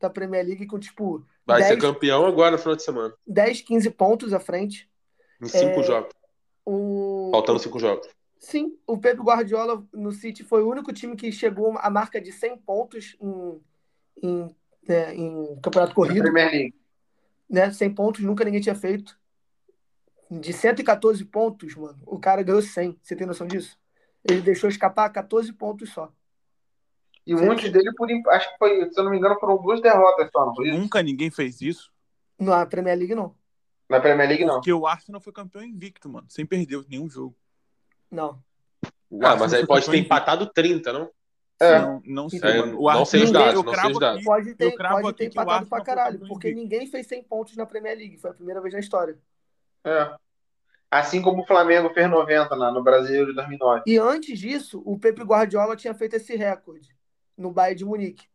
da 0.00 0.10
Premier 0.10 0.44
League 0.44 0.66
com, 0.66 0.80
tipo. 0.80 1.24
Vai 1.46 1.60
10, 1.60 1.68
ser 1.68 1.80
campeão 1.80 2.26
agora 2.26 2.50
no 2.50 2.58
final 2.58 2.74
de 2.74 2.82
semana. 2.82 3.14
10, 3.24 3.60
15 3.60 3.90
pontos 3.92 4.32
à 4.32 4.40
frente. 4.40 4.90
Em 5.40 5.46
5 5.46 5.64
é, 5.64 5.82
jogos. 5.84 6.12
O... 6.64 7.30
Faltando 7.30 7.60
5 7.60 7.78
jogos. 7.78 8.15
Sim, 8.38 8.76
o 8.86 8.98
Pedro 8.98 9.24
Guardiola 9.24 9.84
no 9.92 10.12
City 10.12 10.44
foi 10.44 10.62
o 10.62 10.70
único 10.70 10.92
time 10.92 11.16
que 11.16 11.32
chegou 11.32 11.76
à 11.78 11.88
marca 11.90 12.20
de 12.20 12.32
100 12.32 12.58
pontos 12.58 13.16
em, 13.20 13.60
em, 14.22 14.56
né, 14.86 15.14
em 15.14 15.58
campeonato 15.60 15.94
corrido. 15.94 16.22
Premier 16.22 16.50
League. 16.50 16.74
Né, 17.48 17.70
100 17.70 17.94
pontos, 17.94 18.22
nunca 18.22 18.44
ninguém 18.44 18.60
tinha 18.60 18.74
feito 18.74 19.18
de 20.30 20.52
114 20.52 21.24
pontos, 21.24 21.74
mano, 21.76 21.98
o 22.04 22.18
cara 22.18 22.42
ganhou 22.42 22.62
100. 22.62 22.98
Você 23.00 23.14
tem 23.14 23.26
noção 23.26 23.46
disso? 23.46 23.78
Ele 24.24 24.40
deixou 24.40 24.68
escapar 24.68 25.08
14 25.10 25.52
pontos 25.52 25.92
só. 25.92 26.12
E 27.24 27.34
muitos 27.34 27.70
dele, 27.70 27.92
por, 27.96 28.08
acho 28.30 28.52
que 28.52 28.58
foi, 28.58 28.90
se 28.90 28.98
eu 28.98 29.04
não 29.04 29.10
me 29.10 29.18
engano, 29.18 29.38
foram 29.40 29.60
duas 29.60 29.80
derrotas 29.80 30.30
só, 30.30 30.46
não 30.46 30.54
foi 30.54 30.68
isso? 30.68 30.78
Nunca 30.78 31.02
ninguém 31.02 31.30
fez 31.30 31.60
isso. 31.60 31.92
Na 32.38 32.64
Premier 32.66 32.96
League, 32.96 33.14
não. 33.14 33.34
Na 33.88 34.00
Premier 34.00 34.28
League, 34.28 34.44
não. 34.44 34.54
Porque 34.54 34.72
o 34.72 34.86
Arsenal 34.86 35.20
foi 35.20 35.32
campeão 35.32 35.62
invicto, 35.62 36.08
mano. 36.08 36.26
Sem 36.28 36.46
perder 36.46 36.84
nenhum 36.88 37.08
jogo. 37.08 37.34
Não. 38.10 38.38
Ah, 39.22 39.36
mas 39.36 39.54
aí 39.54 39.66
pode 39.66 39.88
ter 39.88 39.96
empatado 39.96 40.46
30, 40.52 40.92
não? 40.92 41.10
É. 41.60 41.78
Não, 41.78 42.02
não 42.04 42.28
sei, 42.28 42.40
é, 42.42 42.58
mano. 42.58 42.80
O 42.80 42.88
Arsenal, 42.88 42.98
não 42.98 43.06
sei 43.06 43.22
os 43.22 43.30
dados, 43.32 43.64
não 43.64 43.74
sei 43.74 43.92
os 43.92 43.98
dados. 43.98 44.24
Pode 44.24 44.54
ter, 44.54 44.76
pode 44.76 45.12
ter 45.14 45.26
empatado 45.26 45.66
pra 45.66 45.80
caralho, 45.80 46.18
porque 46.28 46.52
ninguém 46.52 46.86
fez 46.86 47.06
100 47.06 47.24
pontos 47.24 47.56
na 47.56 47.64
Premier 47.64 47.96
League. 47.96 48.18
Foi 48.18 48.30
a 48.30 48.34
primeira 48.34 48.60
vez 48.60 48.74
na 48.74 48.80
história. 48.80 49.18
É. 49.84 50.14
Assim 50.90 51.20
como 51.20 51.42
o 51.42 51.46
Flamengo 51.46 51.90
fez 51.90 52.08
90 52.08 52.54
na, 52.56 52.70
no 52.70 52.82
Brasileiro 52.82 53.28
de 53.28 53.34
2009. 53.34 53.82
E 53.86 53.98
antes 53.98 54.38
disso, 54.38 54.82
o 54.84 54.98
Pepe 54.98 55.22
Guardiola 55.22 55.76
tinha 55.76 55.94
feito 55.94 56.16
esse 56.16 56.36
recorde 56.36 56.94
no 57.36 57.50
Bayern 57.50 57.78
de 57.78 57.84
Munique. 57.84 58.26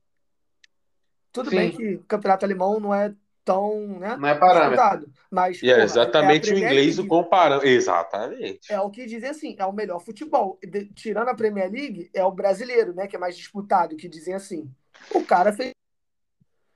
Tudo 1.32 1.50
Sim. 1.50 1.56
bem 1.56 1.72
que 1.72 1.96
o 1.96 2.04
campeonato 2.04 2.44
alemão 2.44 2.80
não 2.80 2.94
é 2.94 3.14
tão, 3.44 4.00
né? 4.00 4.16
Não 4.18 4.28
é 4.28 4.36
parâmetro. 4.36 5.12
Mas, 5.30 5.62
e 5.62 5.72
é 5.72 5.84
exatamente 5.84 6.52
é 6.52 6.54
o 6.54 6.58
inglês 6.58 7.00
o 7.00 7.08
comparando. 7.08 7.66
Exatamente. 7.66 8.72
É 8.72 8.80
o 8.80 8.90
que 8.90 9.06
dizem 9.06 9.30
assim, 9.30 9.56
é 9.58 9.66
o 9.66 9.74
melhor 9.74 10.00
futebol. 10.00 10.60
De, 10.62 10.86
tirando 10.94 11.30
a 11.30 11.36
Premier 11.36 11.72
League, 11.72 12.10
é 12.14 12.24
o 12.24 12.32
brasileiro, 12.32 12.94
né? 12.94 13.08
Que 13.08 13.16
é 13.16 13.20
mais 13.20 13.36
disputado, 13.36 13.96
que 13.96 14.08
dizem 14.08 14.34
assim. 14.34 14.70
O 15.14 15.24
cara 15.24 15.52
fez 15.52 15.72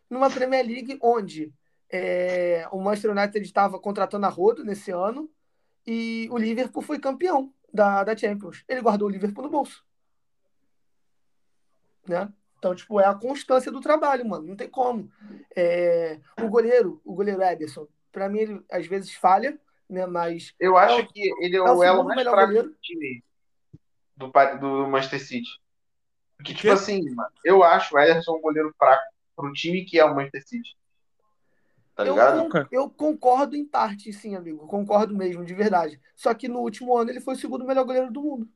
numa 0.09 0.30
Premier 0.30 0.66
League 0.66 0.97
onde 1.01 1.53
é, 1.89 2.68
o 2.72 2.80
Manchester 2.80 3.11
United 3.11 3.45
estava 3.45 3.80
contratando 3.80 4.26
a 4.26 4.30
rodo 4.30 4.63
nesse 4.63 4.91
ano 4.91 5.30
e 5.86 6.28
o 6.32 6.38
Liverpool 6.38 6.82
foi 6.82 6.99
campeão 6.99 7.53
da, 7.74 8.03
da 8.03 8.16
Champions. 8.16 8.63
Ele 8.68 8.82
guardou 8.82 9.07
o 9.07 9.11
Liverpool 9.11 9.43
no 9.43 9.49
bolso. 9.49 9.86
Né? 12.07 12.32
Então, 12.66 12.74
tipo, 12.74 12.99
é 12.99 13.05
a 13.05 13.13
constância 13.13 13.72
do 13.72 13.80
trabalho, 13.80 14.28
mano. 14.28 14.47
Não 14.47 14.55
tem 14.55 14.68
como. 14.68 15.07
É... 15.55 16.20
O 16.41 16.47
goleiro, 16.47 16.99
o 17.05 17.13
goleiro 17.13 17.43
Ederson, 17.43 17.88
para 18.11 18.28
mim, 18.28 18.39
ele 18.39 18.61
às 18.72 18.88
vezes 18.88 19.13
falha, 19.13 19.55
né? 19.88 20.07
Mas. 20.07 20.55
Eu 20.59 20.76
acho 20.76 21.01
é 21.01 21.05
que 21.05 21.32
ele 21.43 21.57
é, 21.57 21.59
é 21.59 21.61
o, 21.61 21.84
elo 21.84 22.03
mais 22.03 22.24
fraco 22.24 22.47
goleiro. 22.47 22.70
do 22.70 22.76
time 22.82 23.24
do, 24.18 24.32
do 24.59 24.88
Manchester 24.88 25.24
City. 25.24 25.49
Porque, 26.38 26.55
tipo 26.55 26.74
assim, 26.74 27.03
mano, 27.13 27.30
eu 27.43 27.63
acho 27.63 27.95
o 27.95 27.99
Ederson 27.99 28.36
um 28.36 28.41
goleiro 28.41 28.74
fraco 28.80 29.03
pro 29.36 29.53
time 29.53 29.86
que 29.86 29.99
é 29.99 30.05
o 30.05 30.16
Manchester 30.16 30.47
City. 30.47 30.76
Tá 31.93 32.03
ligado? 32.03 32.49
Eu, 32.72 32.82
eu, 32.82 32.89
concordo 32.89 33.55
em 33.55 33.63
parte, 33.63 34.11
sim, 34.11 34.36
amigo. 34.36 34.66
Concordo 34.66 35.16
mesmo, 35.16 35.45
de 35.45 35.53
verdade. 35.53 36.01
Só 36.16 36.34
que 36.34 36.47
no 36.47 36.61
último 36.61 36.97
ano 36.97 37.11
ele 37.11 37.22
foi 37.22 37.36
o 37.36 37.38
segundo 37.38 37.63
melhor 37.63 37.86
goleiro 37.86 38.11
do 38.11 38.24
mundo. 38.24 38.49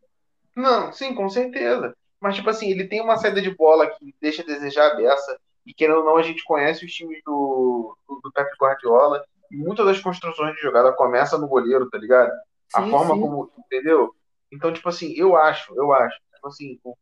Não, 0.55 0.91
sim, 0.91 1.13
com 1.13 1.29
certeza. 1.29 1.95
Mas, 2.19 2.35
tipo 2.35 2.49
assim, 2.49 2.69
ele 2.69 2.87
tem 2.87 3.01
uma 3.01 3.17
saída 3.17 3.41
de 3.41 3.55
bola 3.55 3.87
que 3.87 4.13
deixa 4.21 4.41
a 4.41 4.45
desejar 4.45 4.91
a 4.91 4.95
beça. 4.95 5.39
E 5.65 5.73
querendo 5.73 5.99
ou 5.99 6.05
não, 6.05 6.17
a 6.17 6.23
gente 6.23 6.43
conhece 6.43 6.85
os 6.85 6.91
times 6.91 7.21
do, 7.25 7.95
do, 8.07 8.19
do 8.21 8.31
Pep 8.31 8.49
Guardiola. 8.59 9.23
E 9.51 9.57
muitas 9.57 9.85
das 9.85 9.99
construções 9.99 10.55
de 10.55 10.61
jogada 10.61 10.91
começa 10.93 11.37
no 11.37 11.47
goleiro, 11.47 11.89
tá 11.89 11.97
ligado? 11.97 12.31
Sim, 12.69 12.81
a 12.81 12.87
forma 12.87 13.15
sim. 13.15 13.21
como. 13.21 13.51
Entendeu? 13.57 14.13
Então, 14.51 14.73
tipo 14.73 14.89
assim, 14.89 15.13
eu 15.15 15.35
acho, 15.35 15.73
eu 15.75 15.91
acho. 15.93 16.17
Tipo 16.33 16.47
assim, 16.47 16.79
o, 16.83 16.95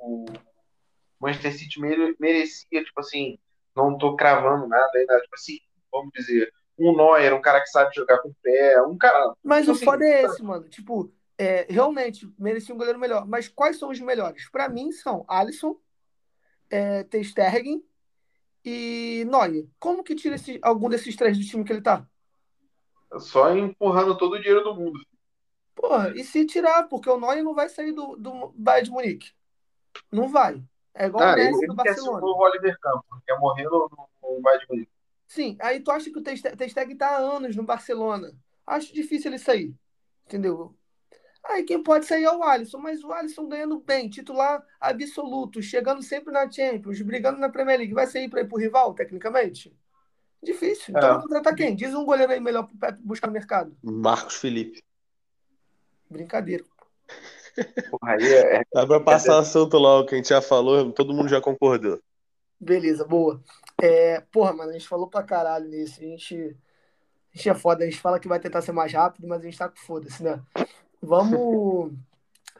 o 0.00 0.24
Manchester 1.20 1.52
City 1.52 1.80
merecia, 1.80 2.84
tipo 2.84 3.00
assim, 3.00 3.38
não 3.74 3.96
tô 3.96 4.16
cravando 4.16 4.66
nada 4.66 4.90
ainda. 4.94 5.20
Tipo 5.20 5.34
assim, 5.34 5.58
vamos 5.90 6.10
dizer, 6.12 6.52
um 6.78 6.96
Neuer, 6.96 7.34
um 7.34 7.40
cara 7.40 7.60
que 7.60 7.68
sabe 7.68 7.94
jogar 7.94 8.18
com 8.18 8.28
o 8.28 8.36
pé, 8.42 8.82
um 8.82 8.96
cara. 8.96 9.34
Mas 9.42 9.60
tipo 9.60 9.72
o 9.72 9.74
assim, 9.76 9.84
foda 9.84 10.04
é 10.04 10.22
esse, 10.22 10.42
mano. 10.42 10.68
Tipo, 10.68 11.12
é, 11.38 11.66
realmente 11.68 12.32
merecia 12.38 12.74
um 12.74 12.78
goleiro 12.78 12.98
melhor. 12.98 13.26
Mas 13.26 13.48
quais 13.48 13.78
são 13.78 13.90
os 13.90 14.00
melhores? 14.00 14.48
Para 14.50 14.68
mim 14.68 14.92
são 14.92 15.24
Alisson, 15.28 15.76
é, 16.70 17.04
Ter 17.04 17.24
Stegen 17.24 17.82
e 18.64 19.24
Neuer. 19.28 19.66
Como 19.78 20.04
que 20.04 20.14
tira 20.14 20.36
esse, 20.36 20.58
algum 20.62 20.88
desses 20.88 21.16
três 21.16 21.38
do 21.38 21.44
time 21.44 21.64
que 21.64 21.72
ele 21.72 21.82
tá? 21.82 22.06
Só 23.18 23.54
empurrando 23.54 24.16
todo 24.16 24.34
o 24.34 24.38
dinheiro 24.38 24.64
do 24.64 24.74
mundo. 24.74 25.00
Porra, 25.74 26.12
e 26.14 26.24
se 26.24 26.46
tirar? 26.46 26.84
Porque 26.84 27.08
o 27.08 27.18
Neuer 27.18 27.42
não 27.42 27.54
vai 27.54 27.68
sair 27.68 27.92
do, 27.92 28.16
do 28.16 28.52
Bayern 28.56 28.84
de 28.84 28.90
Munique. 28.90 29.32
Não 30.10 30.28
vai. 30.28 30.62
É 30.94 31.06
igual 31.06 31.24
ah, 31.24 31.32
o 31.32 31.36
Messi 31.36 31.66
do 31.66 31.74
Barcelona. 31.74 32.20
Quer 32.20 32.26
o 32.26 32.38
Oliver 32.38 32.78
Campos, 32.78 33.20
quer 33.26 33.38
morrer 33.38 33.64
no, 33.64 34.08
no 34.22 34.40
Bayern 34.40 34.64
de 34.64 34.72
Munique. 34.72 34.92
Sim, 35.26 35.56
aí 35.60 35.80
tu 35.80 35.90
acha 35.90 36.10
que 36.10 36.18
o 36.18 36.22
Testeg 36.22 36.94
tá 36.94 37.08
há 37.08 37.16
anos 37.16 37.56
no 37.56 37.62
Barcelona. 37.62 38.34
Acho 38.66 38.92
difícil 38.92 39.30
ele 39.30 39.38
sair. 39.38 39.74
Entendeu? 40.26 40.74
Aí 41.44 41.64
quem 41.64 41.82
pode 41.82 42.06
sair 42.06 42.24
é 42.24 42.32
o 42.32 42.42
Alisson, 42.42 42.78
mas 42.78 43.02
o 43.02 43.12
Alisson 43.12 43.48
ganhando 43.48 43.80
bem, 43.80 44.08
titular 44.08 44.64
absoluto, 44.80 45.60
chegando 45.60 46.02
sempre 46.02 46.32
na 46.32 46.50
Champions, 46.50 47.00
brigando 47.02 47.38
na 47.38 47.48
Premier 47.48 47.78
League. 47.78 47.94
Vai 47.94 48.06
sair 48.06 48.28
para 48.28 48.42
ir 48.42 48.48
pro 48.48 48.58
rival, 48.58 48.94
tecnicamente? 48.94 49.76
Difícil. 50.42 50.94
Então 50.96 51.18
é. 51.18 51.20
contratar 51.20 51.54
quem? 51.54 51.74
Diz 51.74 51.94
um 51.94 52.04
goleiro 52.04 52.32
aí 52.32 52.40
melhor 52.40 52.64
pro 52.64 52.76
Pepe 52.76 53.00
buscar 53.02 53.26
no 53.26 53.32
mercado. 53.32 53.76
Marcos 53.82 54.36
Felipe. 54.36 54.82
Brincadeira. 56.08 56.64
Porra, 57.90 58.12
aí 58.12 58.24
é... 58.24 58.56
é 58.56 58.62
Dá 58.72 58.86
pra 58.86 59.00
passar 59.00 59.34
é... 59.34 59.38
assunto 59.38 59.78
lá, 59.78 60.00
o 60.00 60.06
que 60.06 60.14
a 60.14 60.18
gente 60.18 60.28
já 60.28 60.40
falou, 60.40 60.92
todo 60.92 61.12
mundo 61.12 61.28
já 61.28 61.40
concordou. 61.40 62.00
Beleza, 62.58 63.04
boa. 63.04 63.42
É, 63.80 64.20
porra, 64.32 64.52
mano, 64.52 64.70
a 64.70 64.72
gente 64.74 64.88
falou 64.88 65.08
pra 65.08 65.22
caralho 65.22 65.68
nisso. 65.68 66.00
A 66.00 66.04
gente, 66.04 66.56
a 67.34 67.36
gente 67.36 67.48
é 67.48 67.54
foda. 67.54 67.82
A 67.82 67.90
gente 67.90 68.00
fala 68.00 68.20
que 68.20 68.28
vai 68.28 68.38
tentar 68.38 68.62
ser 68.62 68.72
mais 68.72 68.92
rápido, 68.92 69.26
mas 69.26 69.40
a 69.40 69.44
gente 69.44 69.58
tá 69.58 69.68
com 69.68 69.76
foda-se, 69.76 70.22
né? 70.22 70.40
Vamos. 71.02 71.92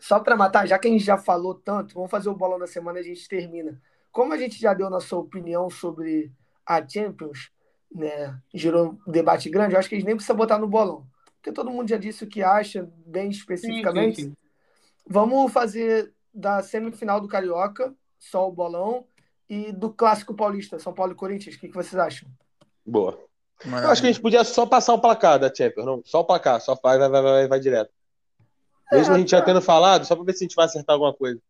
Só 0.00 0.18
pra 0.18 0.36
matar, 0.36 0.66
já 0.66 0.78
que 0.78 0.88
a 0.88 0.90
gente 0.90 1.04
já 1.04 1.16
falou 1.16 1.54
tanto, 1.54 1.94
vamos 1.94 2.10
fazer 2.10 2.28
o 2.28 2.34
bolão 2.34 2.58
da 2.58 2.66
semana 2.66 2.98
e 2.98 3.02
a 3.02 3.04
gente 3.04 3.28
termina. 3.28 3.80
Como 4.10 4.32
a 4.32 4.36
gente 4.36 4.60
já 4.60 4.74
deu 4.74 4.90
nossa 4.90 5.16
opinião 5.16 5.70
sobre 5.70 6.32
a 6.66 6.86
Champions, 6.86 7.52
né, 7.94 8.36
gerou 8.52 8.98
um 9.06 9.12
debate 9.12 9.48
grande, 9.48 9.74
eu 9.74 9.78
acho 9.78 9.88
que 9.88 9.94
eles 9.94 10.04
nem 10.04 10.16
precisam 10.16 10.36
botar 10.36 10.58
no 10.58 10.66
bolão. 10.66 11.06
Porque 11.36 11.52
todo 11.52 11.70
mundo 11.70 11.88
já 11.88 11.96
disse 11.96 12.24
o 12.24 12.26
que 12.26 12.42
acha, 12.42 12.90
bem 13.06 13.30
especificamente. 13.30 14.16
Sim, 14.16 14.22
sim, 14.22 14.30
sim. 14.30 14.36
Vamos 15.06 15.52
fazer 15.52 16.12
da 16.34 16.62
semifinal 16.62 17.20
do 17.20 17.28
Carioca, 17.28 17.94
só 18.18 18.48
o 18.48 18.52
bolão, 18.52 19.06
e 19.48 19.70
do 19.70 19.92
Clássico 19.92 20.34
Paulista, 20.34 20.78
São 20.78 20.92
Paulo 20.92 21.12
e 21.12 21.16
Corinthians. 21.16 21.54
O 21.54 21.60
que, 21.60 21.68
que 21.68 21.74
vocês 21.74 21.94
acham? 21.94 22.28
Boa. 22.84 23.18
Eu 23.64 23.90
acho 23.90 24.00
que 24.00 24.08
a 24.08 24.12
gente 24.12 24.22
podia 24.22 24.42
só 24.42 24.66
passar 24.66 24.94
o 24.94 25.00
placar 25.00 25.38
da 25.38 25.52
Champions, 25.52 25.86
não? 25.86 26.02
Só 26.04 26.20
o 26.20 26.24
placar, 26.24 26.60
só 26.60 26.74
vai, 26.82 26.98
vai, 26.98 27.08
vai, 27.08 27.22
vai, 27.22 27.48
vai 27.48 27.60
direto. 27.60 27.92
Mesmo 28.92 29.14
a 29.14 29.18
gente 29.18 29.30
já 29.30 29.40
tá. 29.40 29.46
tendo 29.46 29.60
falado, 29.62 30.04
só 30.04 30.14
pra 30.14 30.24
ver 30.24 30.32
se 30.34 30.44
a 30.44 30.46
gente 30.46 30.54
vai 30.56 30.66
acertar 30.66 30.94
alguma 30.94 31.14
coisa. 31.14 31.40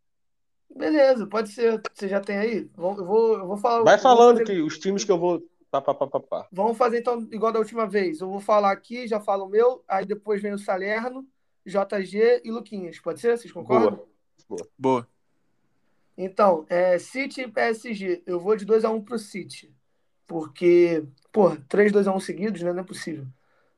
Beleza, 0.75 1.27
pode 1.27 1.49
ser. 1.49 1.81
Você 1.93 2.07
já 2.07 2.19
tem 2.19 2.37
aí? 2.37 2.69
Vou- 2.75 2.97
Eu 2.97 3.05
vou, 3.05 3.37
eu 3.39 3.47
vou 3.47 3.57
falar. 3.57 3.83
Vai 3.83 3.97
falando 3.97 4.39
fazer- 4.39 4.45
que 4.55 4.61
os 4.61 4.77
times 4.79 5.03
que 5.03 5.11
eu 5.11 5.19
vou. 5.19 5.41
Pá, 5.69 5.81
pá, 5.81 5.93
pá, 5.93 6.07
pá, 6.07 6.19
pá. 6.19 6.47
Vamos 6.51 6.77
fazer 6.77 6.99
então 6.99 7.27
igual 7.31 7.51
da 7.51 7.59
última 7.59 7.87
vez. 7.87 8.21
Eu 8.21 8.29
vou 8.29 8.39
falar 8.39 8.71
aqui, 8.71 9.07
já 9.07 9.19
falo 9.19 9.45
o 9.45 9.49
meu, 9.49 9.83
aí 9.87 10.05
depois 10.05 10.41
vem 10.41 10.53
o 10.53 10.57
Salerno, 10.57 11.25
JG 11.65 12.41
e 12.43 12.51
Luquinhas. 12.51 12.99
Pode 12.99 13.19
ser? 13.19 13.37
Vocês 13.37 13.51
concordam? 13.51 14.05
Boa. 14.47 14.67
Boa. 14.77 15.07
Então, 16.17 16.65
é, 16.69 16.99
City 16.99 17.41
e 17.41 17.47
PSG. 17.47 18.21
Eu 18.25 18.39
vou 18.39 18.55
de 18.55 18.65
2x1 18.65 19.01
pro 19.03 19.17
City. 19.17 19.73
Porque, 20.27 21.03
pô, 21.31 21.55
3 21.67 21.91
2x1 21.91 22.19
seguidos, 22.19 22.61
né? 22.61 22.71
Não 22.71 22.81
é 22.81 22.85
possível. 22.85 23.25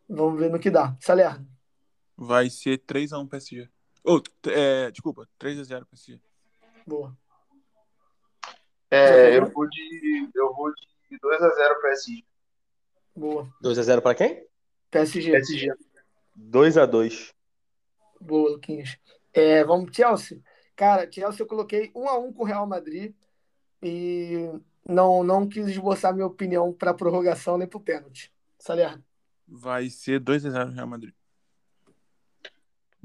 Vamos 0.08 0.40
ver 0.40 0.50
no 0.50 0.60
que 0.60 0.70
dá. 0.70 0.96
Salerno. 1.00 1.48
Vai 2.18 2.50
ser 2.50 2.78
3x1 2.80 3.28
PSG. 3.28 3.70
Ou, 4.04 4.22
é, 4.48 4.92
desculpa, 4.92 5.28
3x0 5.40 5.86
PSG. 5.86 6.22
Boa. 6.86 7.18
É, 8.90 9.38
eu 9.38 9.52
vou 9.52 9.68
de. 9.68 10.30
Eu 10.34 10.54
vou 10.54 10.72
de 10.74 11.20
2x0 11.20 11.82
PSG. 11.82 12.24
Boa. 13.16 13.50
2x0 13.64 14.02
pra 14.02 14.16
quem? 14.16 14.46
PSG. 14.92 15.32
PSG. 15.32 15.74
2x2. 16.38 17.34
Boa, 18.22 18.52
Luquinhas. 18.52 18.98
É, 19.34 19.64
vamos 19.64 19.96
Chelsea. 19.96 20.42
Cara, 20.76 21.10
Chelsea 21.12 21.42
eu 21.42 21.48
coloquei 21.48 21.92
1x1 21.92 22.34
com 22.34 22.44
o 22.44 22.46
Real 22.46 22.68
Madrid 22.68 23.14
e 23.82 24.52
não, 24.88 25.24
não 25.24 25.48
quis 25.48 25.68
esboçar 25.68 26.14
minha 26.14 26.26
opinião 26.26 26.72
para 26.72 26.94
prorrogação 26.94 27.58
nem 27.58 27.68
pro 27.68 27.80
pênalti. 27.80 28.32
Salerno. 28.58 29.04
Vai 29.48 29.90
ser 29.90 30.22
2x0 30.22 30.74
Real 30.74 30.88
Madrid. 30.88 31.14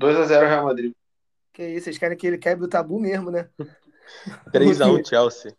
2x0 0.01 0.41
Real 0.49 0.65
Madrid. 0.65 0.93
Que 1.53 1.67
isso, 1.67 1.85
vocês 1.85 1.99
querem 1.99 2.17
que 2.17 2.27
ele 2.27 2.39
quebre 2.39 2.65
o 2.65 2.69
tabu 2.69 2.99
mesmo, 2.99 3.31
né? 3.31 3.49
3x1 4.53 5.05
Chelsea. 5.07 5.57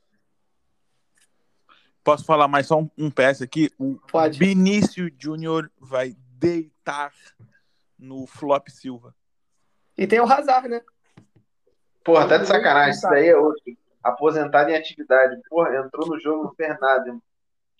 Posso 2.04 2.26
falar 2.26 2.48
mais 2.48 2.66
só 2.66 2.80
um, 2.80 2.90
um 2.98 3.12
PS 3.12 3.44
aqui? 3.44 3.70
O 3.78 4.00
Pode. 4.12 4.40
Vinícius 4.40 5.12
Júnior 5.20 5.72
vai 5.80 6.16
deitar 6.40 7.14
no 7.98 8.26
Flop 8.26 8.68
Silva. 8.70 9.16
E 9.96 10.08
tem 10.08 10.20
o 10.20 10.26
Hazard, 10.26 10.68
né? 10.68 10.82
Porra, 12.04 12.28
tá 12.28 12.38
de 12.38 12.48
sacanagem. 12.48 12.96
Isso 12.96 13.08
daí 13.08 13.28
é 13.28 13.38
outro. 13.38 13.62
Aposentado 14.04 14.72
em 14.72 14.76
atividade. 14.76 15.40
Porra, 15.48 15.76
entrou 15.76 16.08
no 16.08 16.20
jogo, 16.20 16.46
não 16.46 16.56
fez 16.56 16.76
nada. 16.80 17.06
irmão. 17.06 17.22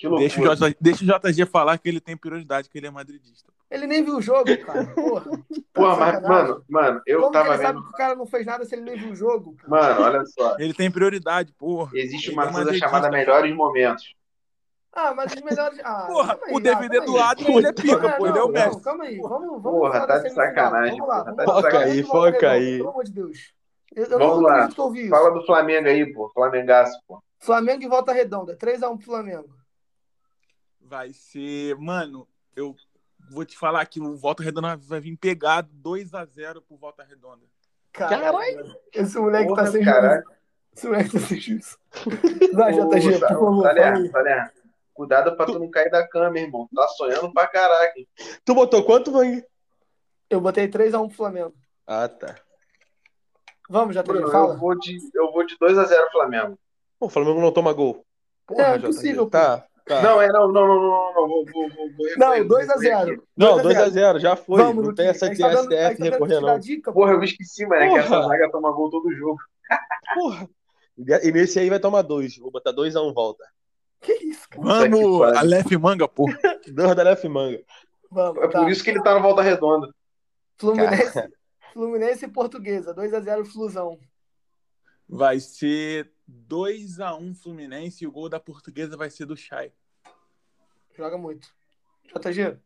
Que 0.02 0.08
loucura. 0.08 0.28
Deixa 0.28 0.42
o, 0.42 0.56
J, 0.56 0.76
deixa 0.82 1.04
o 1.04 1.08
JG 1.32 1.46
falar 1.46 1.78
que 1.78 1.88
ele 1.88 2.02
tem 2.02 2.18
prioridade, 2.18 2.68
que 2.68 2.76
ele 2.76 2.88
é 2.88 2.90
madridista. 2.90 3.54
Ele 3.70 3.86
nem 3.86 4.04
viu 4.04 4.18
o 4.18 4.22
jogo, 4.22 4.46
cara. 4.66 4.86
Porra. 4.88 5.26
Tá 5.74 5.82
Porra, 5.82 5.94
de 5.94 6.00
mas, 6.00 6.22
mano, 6.24 6.66
mano, 6.68 7.02
eu 7.06 7.20
Como 7.22 7.32
tava 7.32 7.46
que 7.50 7.52
ele 7.54 7.58
vendo. 7.60 7.68
sabe 7.68 7.82
que 7.84 7.90
o 7.90 7.98
cara 7.98 8.16
não 8.16 8.26
fez 8.26 8.46
nada 8.46 8.66
se 8.66 8.76
ele 8.76 8.82
nem 8.82 8.98
viu 8.98 9.12
o 9.12 9.16
jogo? 9.16 9.56
pô? 9.62 9.70
Mano, 9.70 10.02
olha 10.02 10.26
só. 10.26 10.56
Ele 10.60 10.74
tem 10.74 10.92
prioridade, 10.92 11.54
porra. 11.54 11.92
Existe 11.94 12.28
Ele 12.30 12.34
uma 12.36 12.46
é 12.50 12.52
coisa 12.52 12.74
chamada 12.74 13.08
pô. 13.08 13.14
melhores 13.14 13.56
momentos. 13.56 14.14
Ah, 14.92 15.14
mas 15.14 15.32
os 15.34 15.42
melhores. 15.42 15.80
Ah, 15.84 16.08
Porra, 16.12 16.40
aí, 16.44 16.54
o 16.54 16.58
ah, 16.58 16.62
DVD 16.62 16.98
calma 16.98 17.06
do. 17.14 17.20
Adrian, 17.20 17.58
ele 17.58 17.68
é 17.68 17.74
pica, 17.74 18.10
Ah, 18.10 18.14
pô. 18.18 18.28
Ele 18.28 18.38
é 18.40 18.44
o 18.44 18.48
mestre. 18.50 18.84
calma 18.84 19.04
aí. 19.06 19.18
Vamos, 19.20 19.62
vamos 19.64 19.80
Porra, 19.80 20.00
tá 20.02 20.06
da 20.08 20.18
de 20.18 20.30
sacanagem, 20.32 20.98
Vamos 20.98 21.08
lá, 21.08 21.24
porra, 21.24 21.36
vamos 21.36 21.46
tá 21.46 21.52
lá. 21.54 21.62
de 21.62 21.64
Foca 21.64 21.80
aí, 21.80 22.04
foca 22.04 22.52
aí. 22.52 22.78
Pelo 22.78 22.90
amor 22.90 23.04
de 23.06 23.12
Deus. 23.14 23.54
Eu, 23.96 24.04
eu 24.06 24.20
Vamos 24.20 24.36
não 24.36 24.42
lá. 24.42 24.54
acredito 24.56 24.76
que 24.76 24.82
eu 24.82 24.86
ouvi 24.86 25.00
isso. 25.02 25.10
Fala 25.10 25.32
do 25.32 25.46
Flamengo 25.46 25.88
aí, 25.88 26.14
pô. 26.14 26.30
Flamengaço, 26.34 27.00
pô. 27.08 27.24
Flamengo 27.40 27.84
e 27.84 27.88
Volta 27.88 28.12
Redonda. 28.12 28.58
3x1 28.58 28.98
pro 28.98 29.06
Flamengo. 29.06 29.61
Vai 30.92 31.14
ser. 31.14 31.74
Mano, 31.78 32.28
eu 32.54 32.76
vou 33.30 33.46
te 33.46 33.58
falar 33.58 33.86
que 33.86 34.02
o 34.02 34.18
Volta 34.18 34.44
Redonda 34.44 34.76
vai 34.76 35.00
vir 35.00 35.16
pegado 35.16 35.70
2x0 35.82 36.62
pro 36.68 36.76
Volta 36.76 37.02
Redonda. 37.02 37.46
Caralho. 37.94 38.76
Esse 38.92 39.18
moleque 39.18 39.48
Porra, 39.48 39.64
tá 39.64 39.72
sem 39.72 39.86
caralho. 39.86 40.22
juízo. 40.22 40.38
Esse 40.76 40.88
moleque 40.88 41.10
tá 41.12 41.20
sem 41.20 41.40
juízo. 41.40 41.78
Vai, 42.54 42.74
JG, 42.74 43.20
por 43.20 43.30
favor. 43.30 43.64
Salerno. 43.64 44.12
Cuidado 44.94 45.38
pra 45.38 45.46
tu 45.46 45.60
não 45.60 45.72
cair 45.72 45.90
da 45.90 46.06
cama, 46.06 46.38
irmão. 46.38 46.68
Tá 46.76 46.86
sonhando 46.90 47.32
pra 47.32 47.48
caraca. 47.48 47.94
Tu 48.44 48.54
botou 48.54 48.84
quanto, 48.84 49.14
Vang? 49.14 49.42
Eu 50.30 50.42
botei 50.42 50.68
3x1 50.68 51.08
pro 51.08 51.16
Flamengo. 51.16 51.54
Ah, 51.88 52.10
tá. 52.10 52.36
Vamos, 53.70 53.96
JG, 53.96 54.04
Bruno, 54.04 54.30
fala. 54.30 54.56
eu 54.56 54.60
vou 54.60 54.78
de, 54.78 54.98
eu 55.16 55.32
vou 55.32 55.46
de 55.46 55.58
2x0 55.58 56.12
Flamengo. 56.12 56.60
Pô, 57.00 57.06
o 57.06 57.10
Flamengo 57.10 57.40
não 57.40 57.54
toma 57.54 57.72
gol. 57.72 58.06
É, 58.58 58.74
JG. 58.74 58.78
impossível, 58.80 59.24
pô. 59.24 59.30
Tá, 59.30 59.66
tá. 59.86 60.02
Não, 60.02 60.22
é, 60.22 60.28
não, 60.30 60.52
não, 60.52 60.68
não, 60.68 60.76
não, 60.82 60.92
não, 60.92 61.14
não. 61.14 61.28
Vou, 61.28 61.46
vou, 61.46 61.70
vou, 61.70 61.92
vou 61.98 62.08
Não, 62.18 62.32
recorrer, 62.32 62.44
vou 62.48 62.58
2x0. 62.78 62.98
recorrer. 63.06 63.22
Não, 63.38 63.62
2 63.62 63.78
a 63.78 63.90
2x0, 63.90 64.20
já 64.20 64.36
foi. 64.36 64.62
Vamos, 64.62 64.86
não 64.88 64.94
tem 64.96 65.08
essa 65.08 65.26
A 65.26 65.30
de 65.30 65.40
tá 65.40 65.50
dando- 65.50 65.60
STF 65.74 65.78
gente 65.88 65.98
tá 65.98 66.04
dando 66.04 66.12
recorrer, 66.12 66.42
não. 66.42 66.60
dica, 66.60 66.92
pô. 66.92 67.00
Porra, 67.02 67.12
eu 67.14 67.20
me 67.20 67.26
esqueci, 67.26 67.66
mano. 67.66 67.82
É 67.84 67.90
que 67.90 67.98
essa 68.00 68.22
zaga 68.22 68.52
toma 68.52 68.72
gol 68.72 68.90
todo 68.90 69.12
jogo. 69.14 69.38
Porra. 70.14 70.50
E 71.24 71.32
nesse 71.32 71.58
aí 71.60 71.70
vai 71.70 71.80
tomar 71.80 72.02
dois. 72.04 72.38
Vou 72.38 72.52
botar 72.52 72.74
2x1 72.74 73.14
volta. 73.14 73.44
Que 74.02 74.14
isso, 74.14 74.48
cara? 74.50 74.64
Vamos, 74.64 75.20
pariu. 75.20 75.24
Aleph 75.38 75.72
Manga, 75.74 76.08
porra. 76.08 76.38
Dois 76.74 76.96
da 76.96 77.04
Lef 77.04 77.24
Manga. 77.28 77.62
Vamos, 78.10 78.44
É 78.44 78.48
tá. 78.48 78.60
por 78.60 78.70
isso 78.72 78.84
que 78.84 78.90
ele 78.90 79.02
tá 79.04 79.14
na 79.14 79.20
volta 79.20 79.42
redonda. 79.44 79.88
Fluminense, 80.58 81.30
Fluminense 81.72 82.26
e 82.26 82.28
Portuguesa. 82.28 82.94
2x0 82.96 83.46
Flusão. 83.46 83.98
Vai 85.08 85.40
ser 85.40 86.12
2x1 86.48 87.36
Fluminense 87.36 88.04
e 88.04 88.08
o 88.08 88.12
gol 88.12 88.30
da 88.30 88.40
portuguesa 88.40 88.96
vai 88.98 89.10
ser 89.10 89.26
do 89.26 89.36
Chay. 89.36 89.72
Joga 90.96 91.18
muito. 91.18 91.48
JG? 92.06 92.58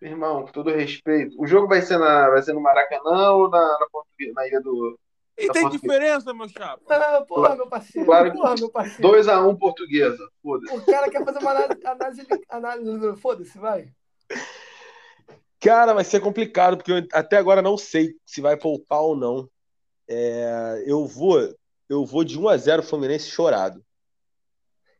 Irmão, 0.00 0.44
com 0.44 0.52
todo 0.52 0.70
respeito. 0.70 1.34
O 1.40 1.46
jogo 1.46 1.66
vai 1.66 1.82
ser, 1.82 1.98
na, 1.98 2.28
vai 2.30 2.40
ser 2.42 2.52
no 2.52 2.60
Maracanã 2.60 3.32
ou 3.32 3.50
na, 3.50 3.58
na, 3.60 3.86
Portuguesa- 3.90 4.32
na 4.34 4.46
ilha 4.46 4.60
do. 4.60 4.98
E 5.36 5.50
tem 5.50 5.62
portuguesa. 5.62 5.78
diferença, 5.82 6.34
meu 6.34 6.48
chapa? 6.48 6.82
Ah, 6.88 7.24
porra, 7.26 7.56
meu 7.56 7.68
parceiro. 7.68 8.06
Claro 8.06 8.30
que- 8.30 8.36
Porra, 8.36 8.54
meu 8.58 8.70
parceiro. 8.70 9.02
2x1 9.02 9.58
portuguesa. 9.58 10.28
Foda-se. 10.42 10.76
O 10.76 10.84
cara 10.86 11.10
quer 11.10 11.24
fazer 11.24 11.38
uma 11.40 11.50
análise. 11.50 11.80
análise, 11.86 12.26
análise 12.48 13.20
Foda-se, 13.20 13.58
vai. 13.58 13.92
Cara, 15.60 15.92
vai 15.92 16.04
ser 16.04 16.20
complicado, 16.20 16.76
porque 16.76 16.92
eu 16.92 17.06
até 17.12 17.36
agora 17.36 17.60
não 17.60 17.76
sei 17.76 18.14
se 18.24 18.40
vai 18.40 18.56
poupar 18.56 19.00
ou 19.00 19.16
não. 19.16 19.48
É, 20.08 20.84
eu 20.86 21.04
vou 21.06 21.38
eu 21.88 22.04
vou 22.04 22.24
de 22.24 22.38
1x0 22.38 22.82
Fluminense 22.82 23.30
chorado. 23.30 23.82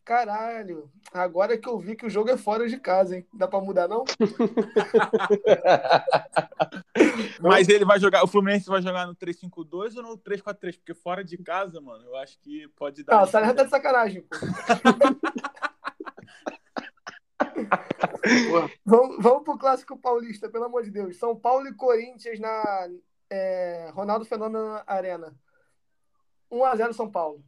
Caralho. 0.05 0.91
Agora 1.12 1.59
que 1.59 1.68
eu 1.68 1.78
vi 1.78 1.95
que 1.95 2.07
o 2.07 2.11
jogo 2.11 2.30
é 2.30 2.39
fora 2.39 2.66
de 2.66 2.78
casa, 2.78 3.14
hein? 3.14 3.26
Dá 3.34 3.47
pra 3.47 3.61
mudar, 3.61 3.86
não? 3.86 4.05
Mas 7.43 7.68
ele 7.68 7.84
vai 7.84 8.01
jogar, 8.01 8.24
o 8.24 8.26
Fluminense 8.26 8.70
vai 8.70 8.80
jogar 8.80 9.07
no 9.07 9.14
3-5-2 9.14 9.97
ou 9.97 10.03
no 10.03 10.16
3-4-3? 10.16 10.78
Porque 10.78 10.95
fora 10.95 11.22
de 11.22 11.36
casa, 11.36 11.78
mano, 11.78 12.07
eu 12.07 12.16
acho 12.16 12.41
que 12.41 12.66
pode 12.68 13.05
dar. 13.05 13.16
Não, 13.16 13.24
o 13.24 13.26
Salerno 13.26 13.55
tá 13.55 13.64
de 13.64 13.70
sacanagem, 13.70 14.22
pô. 14.22 14.36
Vamos, 18.84 19.22
vamos 19.22 19.45
pro 19.45 19.59
Clássico 19.59 19.97
Paulista, 19.97 20.49
pelo 20.49 20.64
amor 20.64 20.82
de 20.82 20.91
Deus. 20.91 21.16
São 21.16 21.36
Paulo 21.36 21.66
e 21.66 21.74
Corinthians 21.74 22.39
na 22.39 22.89
é, 23.30 23.91
Ronaldo 23.95 24.24
Fenômeno 24.24 24.80
Arena. 24.86 25.34
1x0 26.51 26.92
São 26.92 27.11
Paulo. 27.11 27.44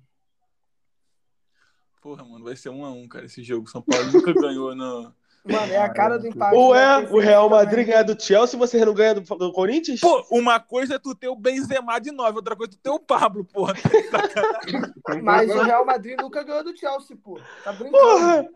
Porra, 2.00 2.24
mano, 2.24 2.44
vai 2.44 2.56
ser 2.56 2.70
1x1, 2.70 3.08
cara, 3.08 3.26
esse 3.26 3.42
jogo. 3.42 3.68
São 3.68 3.82
Paulo 3.82 4.10
nunca 4.12 4.32
ganhou 4.32 4.74
no. 4.74 5.14
Mano, 5.44 5.72
é 5.72 5.78
a 5.78 5.88
cara 5.88 6.18
do 6.18 6.26
empate. 6.26 6.54
Ou 6.54 6.74
né? 6.74 6.82
é 6.82 6.98
o 6.98 7.18
Real. 7.18 7.48
Madrid 7.48 7.86
ganhar 7.86 8.02
do 8.02 8.20
Chelsea 8.20 8.56
e 8.56 8.58
você 8.58 8.84
não 8.84 8.92
ganha 8.92 9.14
do, 9.14 9.20
do 9.20 9.52
Corinthians? 9.52 10.00
Pô, 10.00 10.24
uma 10.30 10.60
coisa 10.60 10.94
é 10.94 10.98
tu 10.98 11.14
ter 11.14 11.28
o 11.28 11.36
Benzema 11.36 11.98
de 11.98 12.10
9, 12.10 12.36
outra 12.36 12.56
coisa 12.56 12.72
é 12.72 12.76
tu 12.76 12.78
ter 12.78 12.90
o 12.90 13.00
Pablo, 13.00 13.44
porra. 13.44 13.74
Mas 15.22 15.50
o 15.50 15.62
Real 15.62 15.84
Madrid 15.84 16.18
nunca 16.20 16.42
ganhou 16.42 16.64
do 16.64 16.76
Chelsea, 16.76 17.16
pô. 17.16 17.40
Tá 17.64 17.72
brincando. 17.72 18.02
Porra! 18.02 18.48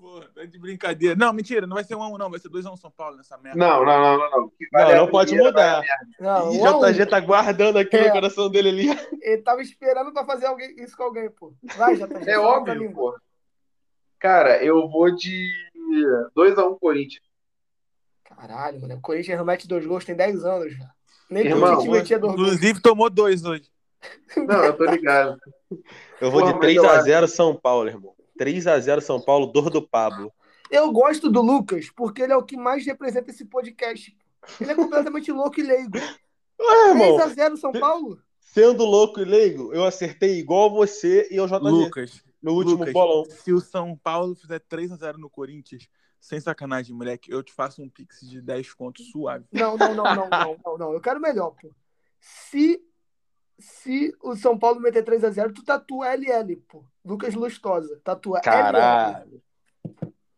Porra, 0.00 0.26
tá 0.34 0.44
de 0.46 0.58
brincadeira. 0.58 1.14
Não, 1.14 1.30
mentira, 1.30 1.66
não 1.66 1.74
vai 1.74 1.84
ser 1.84 1.94
1x1, 1.94 2.18
não. 2.18 2.30
Vai 2.30 2.40
ser 2.40 2.48
2x1 2.48 2.76
São 2.78 2.90
Paulo 2.90 3.18
nessa 3.18 3.36
merda. 3.36 3.58
Não, 3.58 3.84
não, 3.84 4.00
não, 4.00 4.18
não. 4.18 4.30
não. 4.30 4.44
O 4.46 4.50
que 4.50 4.66
Não, 4.72 4.88
a 4.88 4.94
não 4.94 5.08
pode 5.08 5.36
mudar. 5.36 5.80
a. 5.80 5.84
Não, 6.22 6.52
Ih, 6.54 6.58
um 6.58 6.66
a 6.66 6.78
um. 6.78 6.92
JG 6.92 7.06
tá 7.06 7.20
guardando 7.20 7.76
aqui 7.78 7.96
É. 7.96 8.06
no 8.06 8.12
coração 8.12 8.48
dele 8.50 8.68
ali. 8.70 8.88
Ele 9.20 9.42
tava 9.42 9.60
esperando 9.60 10.10
pra 10.12 10.24
fazer 10.24 10.46
alguém, 10.46 10.74
isso 10.82 10.96
com 10.96 11.02
alguém, 11.02 11.30
pô. 11.30 11.52
Vai, 11.76 11.96
JG. 11.96 12.30
É 12.30 12.34
a 12.34 12.40
óbvio, 12.40 12.92
pô. 12.94 13.14
Cara, 14.18 14.62
eu 14.64 14.88
vou 14.88 15.14
de 15.14 15.50
2x1 16.34 16.78
Corinthians. 16.80 17.22
Caralho, 18.24 18.80
mano. 18.80 18.94
O 18.94 19.00
Corinthians 19.00 19.38
remete 19.38 19.68
dois 19.68 19.84
gols 19.84 20.04
tem 20.04 20.14
10 20.16 20.44
anos 20.44 20.72
já. 20.74 20.88
Nem 21.28 21.46
Irmão, 21.46 21.74
todo 21.74 21.82
time 21.82 21.98
metia 21.98 22.18
dois 22.18 22.34
gols. 22.34 22.46
Inclusive, 22.48 22.80
tomou 22.80 23.10
dois 23.10 23.44
hoje. 23.44 23.64
Não, 24.36 24.64
eu 24.64 24.76
tô 24.76 24.84
ligado. 24.86 25.38
Eu 26.20 26.30
vou 26.30 26.40
Porra, 26.40 26.52
de 26.54 26.58
mas 26.58 27.06
eu 27.06 27.14
3x0 27.22 27.26
São 27.28 27.54
Paulo, 27.54 27.88
irmão. 27.88 28.14
3x0 28.40 29.00
São 29.00 29.20
Paulo, 29.20 29.46
dor 29.46 29.68
do 29.68 29.86
Pablo. 29.86 30.32
Eu 30.70 30.90
gosto 30.92 31.28
do 31.28 31.42
Lucas 31.42 31.90
porque 31.94 32.22
ele 32.22 32.32
é 32.32 32.36
o 32.36 32.44
que 32.44 32.56
mais 32.56 32.86
representa 32.86 33.30
esse 33.30 33.44
podcast. 33.44 34.16
Ele 34.60 34.70
é 34.70 34.74
completamente 34.74 35.30
louco 35.32 35.60
e 35.60 35.62
leigo. 35.62 35.98
Ué, 35.98 36.88
irmão, 36.90 37.18
3x0 37.18 37.56
São 37.56 37.72
Paulo? 37.72 38.18
sendo 38.52 38.84
louco 38.84 39.20
e 39.20 39.24
leigo, 39.24 39.72
eu 39.72 39.84
acertei 39.84 40.38
igual 40.38 40.70
você 40.70 41.28
e 41.30 41.36
eu 41.36 41.46
JG 41.46 41.58
Lucas, 41.62 42.24
no 42.42 42.52
último 42.52 42.78
Lucas, 42.78 42.92
bolão. 42.92 43.24
se 43.24 43.52
o 43.52 43.60
São 43.60 43.96
Paulo 43.96 44.34
fizer 44.34 44.60
3x0 44.60 45.16
no 45.18 45.30
Corinthians, 45.30 45.88
sem 46.20 46.40
sacanagem, 46.40 46.94
moleque, 46.94 47.30
eu 47.30 47.42
te 47.42 47.52
faço 47.52 47.80
um 47.80 47.88
pix 47.88 48.20
de 48.20 48.42
10 48.42 48.74
contos 48.74 49.10
suave. 49.10 49.46
Não, 49.52 49.76
não, 49.76 49.94
não, 49.94 50.04
não, 50.04 50.28
não, 50.28 50.56
não, 50.64 50.78
não. 50.78 50.92
Eu 50.92 51.00
quero 51.00 51.20
melhor, 51.20 51.52
pô. 51.52 51.70
Se, 52.20 52.82
se 53.60 54.14
o 54.22 54.34
São 54.36 54.58
Paulo 54.58 54.80
meter 54.80 55.04
3x0, 55.04 55.52
tu 55.54 55.64
tatua 55.64 56.08
LL, 56.16 56.56
pô. 56.68 56.84
Lucas 57.04 57.34
Lustosa. 57.34 58.00
Tatua 58.04 58.38
LL. 58.38 58.42
Caralho. 58.44 59.42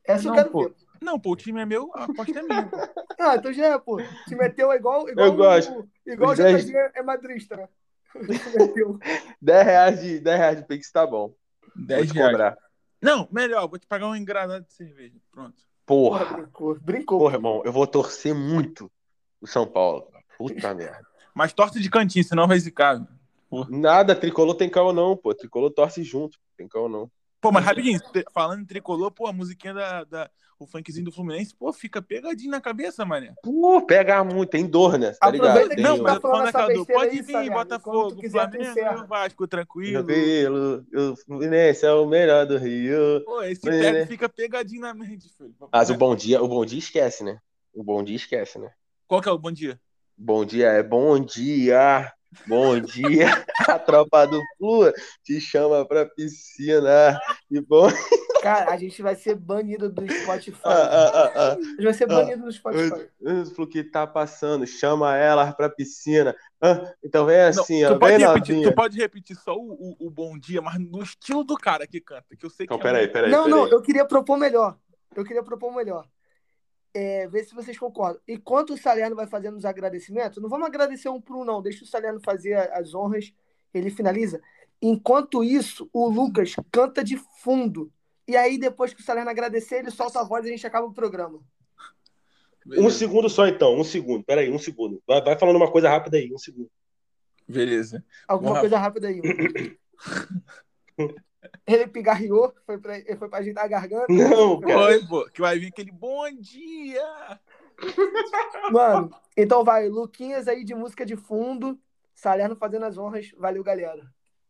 Essa 0.04 0.24
eu 0.26 0.30
Não, 0.30 0.34
quero 0.36 0.50
pô. 0.50 0.64
ver. 0.64 0.74
Não, 1.00 1.18
pô, 1.18 1.32
o 1.32 1.36
time 1.36 1.60
é 1.60 1.66
meu, 1.66 1.90
a 1.94 2.04
aposta 2.04 2.38
é 2.38 2.42
minha. 2.42 2.66
pô. 2.68 2.76
Ah, 3.20 3.36
então 3.36 3.52
já 3.52 3.66
é, 3.66 3.78
pô. 3.78 3.98
Se 4.28 4.34
meteu 4.34 4.72
é 4.72 4.76
igual, 4.76 5.08
igual, 5.08 5.26
Eu 5.28 5.36
gosto. 5.36 5.88
igual 6.04 6.32
o 6.32 6.34
dez- 6.34 6.64
JG 6.66 6.76
é 6.94 7.02
madrista, 7.02 7.56
né? 7.56 7.68
Se 8.12 8.58
meteu. 8.58 8.98
10 9.40 9.64
reais 9.66 10.00
de, 10.00 10.18
10 10.18 10.38
reais 10.38 10.56
de 10.58 10.66
Pix 10.66 10.90
tá 10.90 11.06
bom. 11.06 11.28
Vou 11.28 11.86
10 11.86 12.08
te 12.08 12.14
reais. 12.14 12.30
cobrar. 12.32 12.58
Não, 13.00 13.28
melhor, 13.30 13.68
vou 13.68 13.78
te 13.78 13.86
pagar 13.86 14.08
um 14.08 14.16
engradado 14.16 14.64
de 14.64 14.72
cerveja. 14.72 15.14
Pronto. 15.30 15.62
Porra, 15.86 16.20
Porra. 16.24 16.36
brincou. 16.36 16.78
Brincou. 16.80 17.18
Porra, 17.20 17.34
irmão, 17.36 17.62
eu 17.64 17.72
vou 17.72 17.86
torcer 17.86 18.34
muito 18.34 18.90
o 19.40 19.46
São 19.46 19.66
Paulo. 19.66 20.10
Puta 20.36 20.74
merda. 20.74 21.06
Mas 21.34 21.52
torce 21.52 21.80
de 21.80 21.90
cantinho, 21.90 22.24
senão 22.24 22.46
vai 22.46 22.58
zicar. 22.58 23.06
Nada, 23.68 24.14
tricolor 24.14 24.54
tem 24.54 24.68
caô 24.68 24.92
não, 24.92 25.16
pô. 25.16 25.34
Tricolor 25.34 25.70
torce 25.70 26.02
junto. 26.02 26.38
Tem 26.56 26.66
caô 26.68 26.88
não. 26.88 27.10
Pô, 27.40 27.50
mas 27.50 27.64
rapidinho, 27.64 28.00
falando 28.32 28.62
em 28.62 28.66
tricolor, 28.66 29.10
pô, 29.10 29.26
a 29.26 29.32
musiquinha 29.32 29.74
da, 29.74 30.04
da- 30.04 30.30
o 30.60 30.66
funkzinho 30.66 31.06
do 31.06 31.12
Fluminense, 31.12 31.52
pô, 31.56 31.72
fica 31.72 32.00
pegadinho 32.00 32.52
na 32.52 32.60
cabeça, 32.60 33.04
mané. 33.04 33.34
Pô, 33.42 33.82
pega 33.82 34.22
muito, 34.22 34.50
tem 34.50 34.64
dor, 34.64 34.96
né? 34.96 35.10
Tá 35.10 35.28
ligado? 35.28 35.68
Tem 35.70 35.82
Não, 35.82 35.98
mas 35.98 36.04
tá 36.04 36.12
eu 36.14 36.20
tô 36.20 36.28
falando 36.28 36.44
falando 36.44 36.48
essa 36.48 36.58
daquela 36.58 36.78
do 36.78 36.86
besteira 36.86 37.00
pode 37.00 37.22
vir, 37.22 37.50
Botafogo, 37.50 38.16
quiser, 38.20 38.30
Flamengo 38.30 39.06
Vasco, 39.08 39.48
tranquilo. 39.48 39.98
Cabelo, 39.98 40.86
o 40.94 41.16
Fluminense 41.16 41.84
é 41.84 41.92
o 41.92 42.06
melhor 42.06 42.46
do 42.46 42.58
Rio. 42.58 43.24
Pô, 43.24 43.42
esse 43.42 43.68
né? 43.68 44.06
fica 44.06 44.28
pegadinho 44.28 44.82
na 44.82 44.94
mente, 44.94 45.28
filho. 45.36 45.52
Mas 45.72 45.90
o 45.90 45.94
bom 45.96 46.14
dia, 46.14 46.40
o 46.40 46.46
bom 46.46 46.64
dia 46.64 46.78
esquece, 46.78 47.24
né? 47.24 47.40
O 47.74 47.82
bom 47.82 48.04
dia 48.04 48.14
esquece, 48.16 48.56
né? 48.58 48.70
Qual 49.08 49.20
que 49.20 49.28
é 49.28 49.32
o 49.32 49.38
bom 49.38 49.50
dia? 49.50 49.80
Bom 50.16 50.44
dia 50.44 50.68
é 50.68 50.82
bom 50.82 51.18
dia. 51.18 52.12
Bom 52.46 52.78
dia. 52.80 53.26
A 53.68 53.78
tropa 53.78 54.26
do 54.26 54.40
Flu 54.56 54.90
te 55.22 55.40
chama 55.40 55.86
pra 55.86 56.06
piscina. 56.06 57.18
E 57.50 57.60
bom. 57.60 57.88
Cara, 58.42 58.72
a 58.72 58.76
gente 58.76 59.00
vai 59.02 59.14
ser 59.14 59.36
banido 59.36 59.88
do 59.90 60.10
Spotify. 60.10 60.58
Ah, 60.64 60.72
ah, 60.72 61.10
ah, 61.14 61.32
ah. 61.34 61.52
A 61.52 61.60
gente 61.60 61.82
vai 61.84 61.92
ser 61.94 62.06
banido 62.06 62.44
do 62.44 62.52
Spotify. 62.52 63.08
O 63.20 63.46
Flu 63.46 63.66
que 63.68 63.84
tá 63.84 64.06
passando, 64.06 64.66
chama 64.66 65.16
ela 65.16 65.52
pra 65.52 65.68
piscina. 65.68 66.34
Ah, 66.60 66.92
então 67.04 67.26
vem 67.26 67.40
assim, 67.40 67.82
Não, 67.82 67.90
ó. 67.90 67.94
tu, 67.94 68.00
pode 68.00 68.16
Vem 68.16 68.26
repetir, 68.26 68.54
novinha. 68.54 68.70
tu 68.70 68.74
pode 68.74 68.98
repetir 68.98 69.36
só 69.36 69.54
o, 69.54 69.72
o, 69.72 70.06
o 70.06 70.10
bom 70.10 70.38
dia, 70.38 70.60
mas 70.62 70.78
no 70.78 71.02
estilo 71.02 71.44
do 71.44 71.56
cara 71.56 71.86
que 71.86 72.00
canta, 72.00 72.34
que 72.36 72.44
eu 72.46 72.50
sei 72.50 72.66
que 72.66 72.74
Então, 72.74 72.80
é 72.88 72.92
peraí, 72.92 73.08
peraí. 73.08 73.30
Não, 73.30 73.44
peraí. 73.44 73.60
não, 73.60 73.68
eu 73.68 73.80
queria 73.82 74.04
propor 74.04 74.36
melhor. 74.36 74.76
Eu 75.14 75.24
queria 75.24 75.42
propor 75.42 75.72
melhor. 75.74 76.06
É, 76.94 77.26
ver 77.26 77.44
se 77.44 77.54
vocês 77.54 77.78
concordam. 77.78 78.20
Enquanto 78.28 78.74
o 78.74 78.76
Salerno 78.76 79.16
vai 79.16 79.26
fazendo 79.26 79.56
os 79.56 79.64
agradecimentos, 79.64 80.42
não 80.42 80.48
vamos 80.48 80.66
agradecer 80.66 81.08
um 81.08 81.20
por 81.20 81.36
um, 81.36 81.44
não. 81.44 81.62
Deixa 81.62 81.84
o 81.84 81.86
Salerno 81.86 82.20
fazer 82.22 82.54
as 82.72 82.94
honras, 82.94 83.32
ele 83.72 83.90
finaliza. 83.90 84.42
Enquanto 84.80 85.42
isso, 85.42 85.88
o 85.92 86.08
Lucas 86.08 86.54
canta 86.70 87.02
de 87.02 87.16
fundo. 87.16 87.90
E 88.28 88.36
aí, 88.36 88.58
depois 88.58 88.92
que 88.92 89.00
o 89.00 89.04
Salerno 89.04 89.30
agradecer, 89.30 89.76
ele 89.76 89.90
solta 89.90 90.20
a 90.20 90.24
voz 90.24 90.44
e 90.44 90.48
a 90.48 90.50
gente 90.50 90.66
acaba 90.66 90.86
o 90.86 90.92
programa. 90.92 91.40
Um 92.66 92.70
Beleza. 92.70 92.98
segundo 92.98 93.28
só, 93.28 93.46
então. 93.46 93.78
Um 93.78 93.84
segundo. 93.84 94.24
Peraí, 94.24 94.50
um 94.50 94.58
segundo. 94.58 95.02
Vai, 95.06 95.22
vai 95.22 95.38
falando 95.38 95.56
uma 95.56 95.70
coisa 95.70 95.88
rápida 95.88 96.16
aí. 96.16 96.32
Um 96.32 96.38
segundo. 96.38 96.70
Beleza. 97.48 98.04
Alguma 98.28 98.52
Uau. 98.52 98.60
coisa 98.60 98.78
rápida 98.78 99.08
aí. 99.08 99.20
ele 101.66 101.86
pigarreou, 101.86 102.54
foi 102.64 102.78
pra, 102.78 102.98
ele 102.98 103.16
foi 103.16 103.28
pra 103.28 103.38
ajeitar 103.38 103.64
a 103.64 103.68
garganta. 103.68 104.12
Não, 104.12 104.60
cara. 104.60 104.80
Oi, 104.86 105.06
pô, 105.06 105.24
que 105.30 105.40
vai 105.40 105.58
vir 105.58 105.68
aquele 105.68 105.92
bom 105.92 106.30
dia. 106.38 107.40
Mano, 108.70 109.10
então 109.36 109.64
vai, 109.64 109.88
Luquinhas 109.88 110.46
aí 110.46 110.64
de 110.64 110.74
música 110.74 111.04
de 111.04 111.16
fundo, 111.16 111.78
Salerno 112.14 112.56
fazendo 112.56 112.84
as 112.84 112.96
honras. 112.96 113.30
Valeu, 113.36 113.64
galera. 113.64 114.02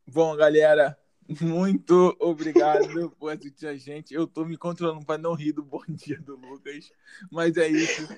Bom, 0.07 0.37
galera, 0.37 0.99
muito 1.41 2.15
obrigado 2.19 3.11
por 3.19 3.31
assistir 3.31 3.67
a 3.67 3.77
gente. 3.77 4.13
Eu 4.13 4.27
tô 4.27 4.45
me 4.45 4.57
controlando 4.57 5.05
para 5.05 5.19
não 5.19 5.35
rir 5.35 5.53
do 5.53 5.63
bom 5.63 5.83
dia 5.89 6.21
do 6.21 6.37
Lucas, 6.37 6.91
mas 7.31 7.57
é 7.57 7.69
isso. 7.69 8.09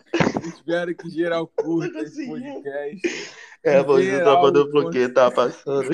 Espero 0.47 0.95
que 0.95 1.09
geral 1.11 1.47
curta 1.47 2.01
esse 2.01 2.27
podcast. 2.27 3.37
É, 3.63 3.83
você 3.83 4.05
Geral, 4.05 4.25
tá 4.25 4.41
falando 4.41 4.71
porque 4.71 5.09
tá 5.09 5.31
passando. 5.31 5.91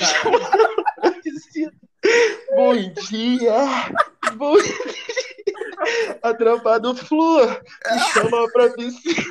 Bom 2.54 2.74
dia! 3.10 3.92
Bom 4.36 4.56
dia! 4.56 6.18
A 6.22 6.34
tropa 6.34 6.78
do 6.78 6.94
Flu 6.94 7.46
me 7.46 7.98
chama 8.12 8.48
pra 8.52 8.70
piscina. 8.70 9.24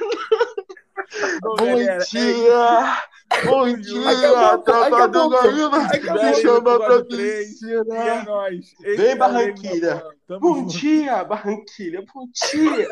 Bom, 1.41 1.55
galera, 1.55 1.93
é 1.93 1.97
dia! 1.97 3.03
Bom 3.45 3.73
dia! 3.77 4.49
A 4.51 4.57
tropa 4.57 5.07
do 5.07 5.29
Guaíba 5.29 5.79
me 5.79 6.33
chama 6.41 6.79
pra. 6.79 6.95
E 7.09 7.31
é 7.31 7.43
piscina. 7.43 8.23
nóis. 8.23 8.73
Vem, 8.79 9.07
é 9.07 9.15
Barranquilha. 9.15 10.03
Bom 10.39 10.55
junto. 10.55 10.77
dia, 10.77 11.23
Barranquilha! 11.23 12.03
Bom 12.13 12.27
dia! 12.33 12.89